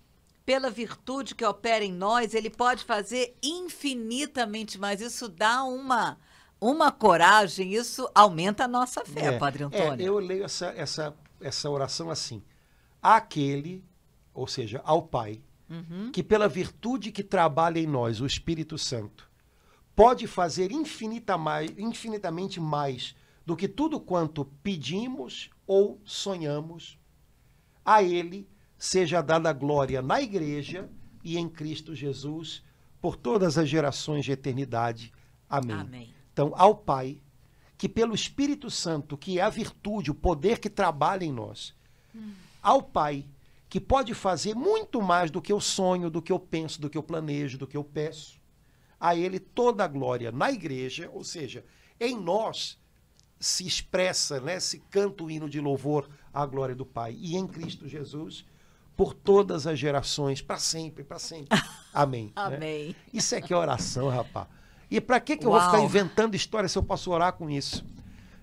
pela 0.46 0.70
virtude 0.70 1.34
que 1.34 1.44
opera 1.44 1.84
em 1.84 1.92
nós, 1.92 2.32
ele 2.32 2.48
pode 2.48 2.84
fazer 2.84 3.36
infinitamente 3.42 4.78
mais. 4.78 5.00
Isso 5.00 5.28
dá 5.28 5.64
uma, 5.64 6.16
uma 6.60 6.92
coragem, 6.92 7.74
isso 7.74 8.08
aumenta 8.14 8.64
a 8.64 8.68
nossa 8.68 9.04
fé, 9.04 9.34
É, 9.34 9.38
Padre 9.38 9.64
é, 9.64 9.66
Antônio. 9.66 10.06
eu 10.06 10.18
leio 10.20 10.44
essa, 10.44 10.66
essa, 10.68 11.14
essa 11.40 11.68
oração 11.68 12.08
assim. 12.10 12.42
Aquele, 13.02 13.84
ou 14.32 14.46
seja, 14.46 14.80
ao 14.84 15.02
Pai, 15.02 15.42
Uhum. 15.68 16.12
que 16.12 16.22
pela 16.22 16.46
virtude 16.46 17.10
que 17.10 17.24
trabalha 17.24 17.80
em 17.80 17.88
nós, 17.88 18.20
o 18.20 18.26
Espírito 18.26 18.78
Santo, 18.78 19.28
pode 19.96 20.28
fazer 20.28 20.70
infinita 20.70 21.36
mais, 21.36 21.72
infinitamente 21.76 22.60
mais 22.60 23.16
do 23.44 23.56
que 23.56 23.66
tudo 23.66 23.98
quanto 23.98 24.44
pedimos 24.62 25.50
ou 25.66 26.00
sonhamos, 26.04 26.96
a 27.84 28.00
Ele 28.00 28.48
seja 28.78 29.22
dada 29.22 29.52
glória 29.52 30.02
na 30.02 30.20
Igreja 30.20 30.88
e 31.24 31.36
em 31.36 31.48
Cristo 31.48 31.94
Jesus, 31.94 32.62
por 33.00 33.16
todas 33.16 33.58
as 33.58 33.68
gerações 33.68 34.24
de 34.24 34.32
eternidade. 34.32 35.12
Amém. 35.48 35.76
Amém. 35.76 36.14
Então, 36.32 36.52
ao 36.56 36.74
Pai, 36.74 37.20
que 37.78 37.88
pelo 37.88 38.14
Espírito 38.14 38.70
Santo, 38.70 39.16
que 39.16 39.38
é 39.38 39.42
a 39.42 39.50
virtude, 39.50 40.10
o 40.10 40.14
poder 40.14 40.58
que 40.58 40.70
trabalha 40.70 41.24
em 41.24 41.32
nós, 41.32 41.74
ao 42.62 42.82
Pai, 42.82 43.26
que 43.68 43.80
pode 43.80 44.14
fazer 44.14 44.54
muito 44.54 45.02
mais 45.02 45.30
do 45.30 45.42
que 45.42 45.52
eu 45.52 45.60
sonho, 45.60 46.10
do 46.10 46.22
que 46.22 46.32
eu 46.32 46.38
penso, 46.38 46.80
do 46.80 46.88
que 46.88 46.96
eu 46.96 47.02
planejo, 47.02 47.58
do 47.58 47.66
que 47.66 47.76
eu 47.76 47.84
peço, 47.84 48.40
a 48.98 49.14
Ele 49.14 49.38
toda 49.38 49.84
a 49.84 49.88
glória 49.88 50.32
na 50.32 50.50
igreja, 50.50 51.10
ou 51.12 51.22
seja, 51.22 51.64
em 52.00 52.18
nós 52.18 52.78
se 53.38 53.66
expressa, 53.66 54.40
né, 54.40 54.58
se 54.58 54.78
canta 54.90 55.24
o 55.24 55.30
hino 55.30 55.48
de 55.48 55.60
louvor 55.60 56.08
à 56.32 56.46
glória 56.46 56.74
do 56.74 56.86
Pai, 56.86 57.14
e 57.18 57.36
em 57.36 57.46
Cristo 57.46 57.86
Jesus, 57.86 58.46
por 58.96 59.12
todas 59.12 59.66
as 59.66 59.78
gerações, 59.78 60.40
para 60.40 60.58
sempre, 60.58 61.04
para 61.04 61.18
sempre. 61.18 61.48
Amém. 61.92 62.26
né? 62.26 62.32
Amém. 62.34 62.96
Isso 63.12 63.34
é 63.34 63.40
que 63.40 63.52
é 63.52 63.56
oração, 63.56 64.08
rapaz. 64.08 64.46
E 64.90 65.00
para 65.00 65.20
que, 65.20 65.36
que 65.36 65.46
eu 65.46 65.50
vou 65.50 65.60
ficar 65.60 65.80
inventando 65.80 66.34
história 66.34 66.68
se 66.68 66.78
eu 66.78 66.82
posso 66.82 67.10
orar 67.10 67.32
com 67.32 67.50
isso? 67.50 67.84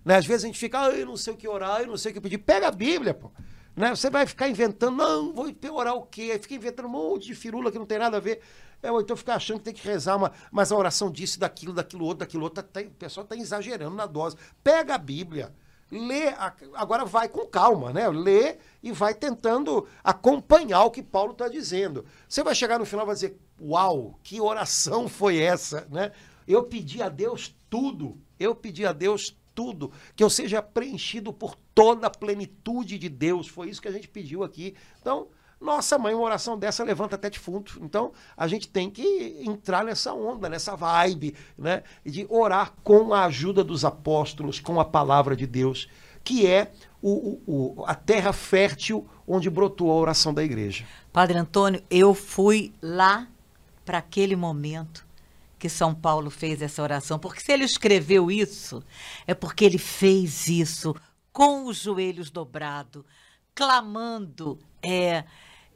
Né? 0.03 0.17
Às 0.17 0.25
vezes 0.25 0.43
a 0.43 0.47
gente 0.47 0.59
fica, 0.59 0.81
ah, 0.81 0.89
eu 0.89 1.05
não 1.05 1.17
sei 1.17 1.33
o 1.33 1.37
que 1.37 1.47
orar, 1.47 1.81
eu 1.81 1.87
não 1.87 1.97
sei 1.97 2.11
o 2.11 2.13
que 2.13 2.21
pedir. 2.21 2.37
Pega 2.37 2.67
a 2.67 2.71
Bíblia, 2.71 3.13
pô. 3.13 3.31
Né? 3.75 3.89
Você 3.95 4.09
vai 4.09 4.27
ficar 4.27 4.49
inventando, 4.49 4.95
não, 4.95 5.33
vou 5.33 5.51
orar 5.71 5.95
o 5.95 6.03
quê? 6.03 6.31
Aí 6.33 6.39
fica 6.39 6.53
inventando 6.53 6.85
um 6.85 6.91
monte 6.91 7.27
de 7.27 7.35
firula 7.35 7.71
que 7.71 7.79
não 7.79 7.85
tem 7.85 7.97
nada 7.97 8.17
a 8.17 8.19
ver. 8.19 8.41
É, 8.81 8.91
ou 8.91 8.99
então 8.99 9.15
ficar 9.15 9.35
achando 9.35 9.59
que 9.59 9.63
tem 9.63 9.73
que 9.73 9.87
rezar, 9.87 10.17
uma, 10.17 10.33
mas 10.51 10.71
a 10.71 10.75
oração 10.75 11.09
disso, 11.09 11.39
daquilo, 11.39 11.71
daquilo 11.73 12.03
outro, 12.03 12.19
daquilo 12.19 12.43
outro. 12.43 12.61
Tá- 12.61 12.81
o 12.81 12.89
pessoal 12.91 13.23
está 13.23 13.35
exagerando 13.35 13.95
na 13.95 14.05
dose. 14.05 14.35
Pega 14.61 14.95
a 14.95 14.97
Bíblia. 14.97 15.53
Lê, 15.93 16.29
a- 16.29 16.53
agora 16.73 17.05
vai 17.05 17.29
com 17.29 17.45
calma, 17.45 17.93
né? 17.93 18.07
Lê 18.09 18.57
e 18.81 18.91
vai 18.91 19.13
tentando 19.13 19.87
acompanhar 20.03 20.83
o 20.83 20.91
que 20.91 21.03
Paulo 21.03 21.33
está 21.33 21.47
dizendo. 21.47 22.05
Você 22.27 22.43
vai 22.43 22.55
chegar 22.55 22.79
no 22.79 22.85
final 22.85 23.05
e 23.05 23.07
vai 23.07 23.15
dizer: 23.15 23.39
Uau, 23.61 24.19
que 24.23 24.41
oração 24.41 25.07
foi 25.07 25.39
essa, 25.39 25.87
né? 25.89 26.11
Eu 26.47 26.63
pedi 26.63 27.01
a 27.01 27.09
Deus 27.09 27.55
tudo, 27.69 28.17
eu 28.39 28.55
pedi 28.55 28.85
a 28.85 28.91
Deus 28.91 29.37
tudo, 29.55 29.91
que 30.15 30.23
eu 30.23 30.29
seja 30.29 30.61
preenchido 30.61 31.31
por 31.31 31.55
toda 31.75 32.07
a 32.07 32.09
plenitude 32.09 32.97
de 32.97 33.07
Deus. 33.07 33.47
Foi 33.47 33.69
isso 33.69 33.81
que 33.81 33.87
a 33.87 33.91
gente 33.91 34.07
pediu 34.07 34.43
aqui. 34.43 34.75
Então, 34.99 35.27
nossa 35.63 35.97
mãe, 35.97 36.13
uma 36.13 36.23
oração 36.25 36.57
dessa 36.57 36.83
levanta 36.83 37.15
até 37.15 37.29
defunto. 37.29 37.79
Então, 37.81 38.11
a 38.35 38.47
gente 38.47 38.67
tem 38.67 38.89
que 38.89 39.41
entrar 39.47 39.83
nessa 39.83 40.13
onda, 40.13 40.49
nessa 40.49 40.75
vibe, 40.75 41.35
né? 41.57 41.83
De 42.05 42.27
orar 42.29 42.73
com 42.83 43.13
a 43.13 43.25
ajuda 43.25 43.63
dos 43.63 43.85
apóstolos, 43.85 44.59
com 44.59 44.79
a 44.79 44.85
palavra 44.85 45.35
de 45.35 45.47
Deus, 45.47 45.87
que 46.23 46.45
é 46.45 46.71
o, 47.01 47.41
o- 47.47 47.75
o- 47.81 47.85
a 47.85 47.95
terra 47.95 48.31
fértil 48.33 49.07
onde 49.27 49.49
brotou 49.49 49.89
a 49.91 49.95
oração 49.95 50.33
da 50.33 50.43
igreja. 50.43 50.85
Padre 51.11 51.37
Antônio, 51.37 51.81
eu 51.89 52.13
fui 52.13 52.73
lá 52.81 53.27
para 53.85 53.97
aquele 53.99 54.35
momento 54.35 55.05
que 55.59 55.69
São 55.69 55.95
Paulo 55.95 56.29
fez 56.29 56.61
essa 56.61 56.81
oração, 56.83 57.17
porque 57.17 57.39
se 57.39 57.51
ele 57.51 57.63
escreveu 57.63 58.29
isso, 58.29 58.83
é 59.25 59.33
porque 59.33 59.63
ele 59.63 59.77
fez 59.77 60.47
isso 60.47 60.93
com 61.31 61.65
os 61.67 61.77
joelhos 61.77 62.29
dobrados, 62.29 63.03
clamando. 63.55 64.59
É, 64.81 65.23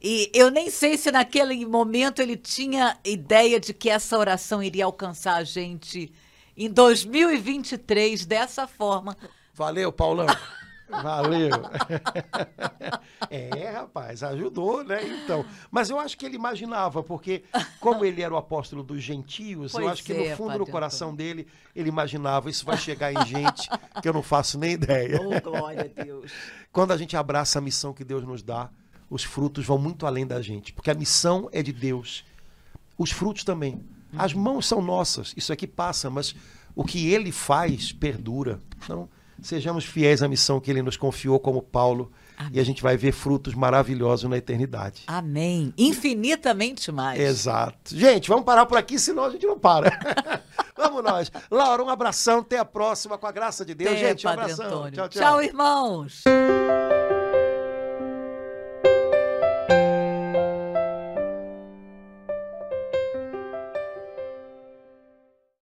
e 0.02 0.30
eu 0.34 0.52
nem 0.52 0.70
sei 0.70 0.98
se 0.98 1.12
naquele 1.12 1.66
momento 1.66 2.22
ele 2.22 2.38
tinha 2.38 2.98
ideia 3.04 3.60
de 3.60 3.74
que 3.74 3.89
essa 3.89 4.18
oração 4.18 4.62
iria 4.62 4.86
alcançar 4.86 5.36
a 5.36 5.43
gente 5.43 6.12
em 6.56 6.70
2023 6.70 8.26
dessa 8.26 8.68
forma. 8.68 9.18
Valeu, 9.54 9.91
Paulão. 9.91 10.28
Valeu. 10.89 11.50
é, 13.30 13.70
rapaz, 13.72 14.24
ajudou, 14.24 14.84
né? 14.84 15.06
Então, 15.06 15.45
mas 15.70 15.89
eu 15.89 16.00
acho 16.00 16.18
que 16.18 16.26
ele 16.26 16.36
imaginava, 16.36 17.04
porque 17.04 17.43
como 17.80 18.06
ele 18.06 18.22
era 18.22 18.34
o 18.34 18.38
apóstolo 18.38 18.84
dos 18.84 19.04
gentios, 19.04 19.74
eu 19.74 19.82
Pois 19.82 19.91
acho 19.91 20.04
que 20.04 20.14
é, 20.14 20.30
no 20.30 20.38
fundo 20.38 20.48
Padre 20.48 20.66
do 20.66 20.72
coração 20.72 21.14
dele, 21.14 21.45
ele 21.76 21.89
imaginava 21.89 22.50
isso 22.50 22.66
vai 22.66 22.78
chegar 22.78 23.12
em 23.12 23.26
gente 23.26 23.70
que 24.02 24.08
eu 24.08 24.14
não 24.14 24.24
faço 24.24 24.58
nem 24.58 24.74
ideia. 24.74 25.20
Oh, 25.22 25.41
glória 25.41 25.91
a 25.93 26.04
Deus. 26.04 26.32
Quando 26.72 26.93
a 26.93 26.98
gente 26.98 27.18
abraça 27.18 27.60
a 27.60 27.62
missão 27.62 27.93
que 27.93 28.06
Deus 28.06 28.24
nos 28.24 28.41
dá, 28.41 28.70
os 29.10 29.24
frutos 29.24 29.66
vão 29.66 29.78
muito 29.78 30.05
além 30.05 30.26
da 30.26 30.41
gente, 30.41 30.74
porque 30.74 30.91
a 30.91 30.95
missão 30.95 31.49
é 31.51 31.64
de 31.64 31.72
Deus. 31.72 32.26
Os 32.97 33.12
frutos 33.12 33.43
também. 33.43 33.84
As 34.18 34.34
mãos 34.34 34.66
são 34.66 34.82
nossas, 34.82 35.34
isso 35.36 35.51
aqui 35.51 35.68
passa, 35.68 36.10
mas 36.10 36.34
o 36.76 36.84
que 36.84 37.10
ele 37.12 37.32
faz 37.32 37.91
perdura. 37.91 38.60
Então, 38.84 39.10
sejamos 39.41 39.86
fiéis 39.86 40.24
à 40.24 40.28
missão 40.28 40.60
que 40.60 40.72
ele 40.72 40.82
nos 40.82 40.97
confiou, 40.97 41.39
como 41.39 41.62
Paulo, 41.62 42.12
e 42.51 42.60
a 42.60 42.64
gente 42.64 42.84
vai 42.84 42.95
ver 42.95 43.12
frutos 43.12 43.55
maravilhosos 43.55 44.30
na 44.30 44.38
eternidade. 44.38 45.03
Amém. 45.08 45.74
Infinitamente 45.78 46.91
mais. 46.91 47.20
Exato. 47.20 47.95
Gente, 47.95 48.30
vamos 48.30 48.45
parar 48.45 48.66
por 48.66 48.78
aqui, 48.78 48.99
senão 48.99 49.26
a 49.26 49.30
gente 49.32 49.45
não 49.45 49.58
para. 49.58 49.89
vamos 50.78 51.03
nós. 51.03 51.32
Laura, 51.49 51.84
um 51.84 51.89
abração, 51.89 52.39
até 52.39 52.60
a 52.60 52.66
próxima, 52.66 53.18
com 53.18 53.26
a 53.26 53.32
graça 53.32 53.66
de 53.66 53.74
Deus. 53.74 53.91
Até, 53.91 54.10
gente, 54.10 54.28
um 54.28 54.30
Padre 54.30 54.43
abração. 54.43 54.66
Antônio. 54.66 54.91
Tchau, 54.91 55.10
tchau. 55.10 55.22
tchau, 55.22 55.43
irmãos. 55.43 56.24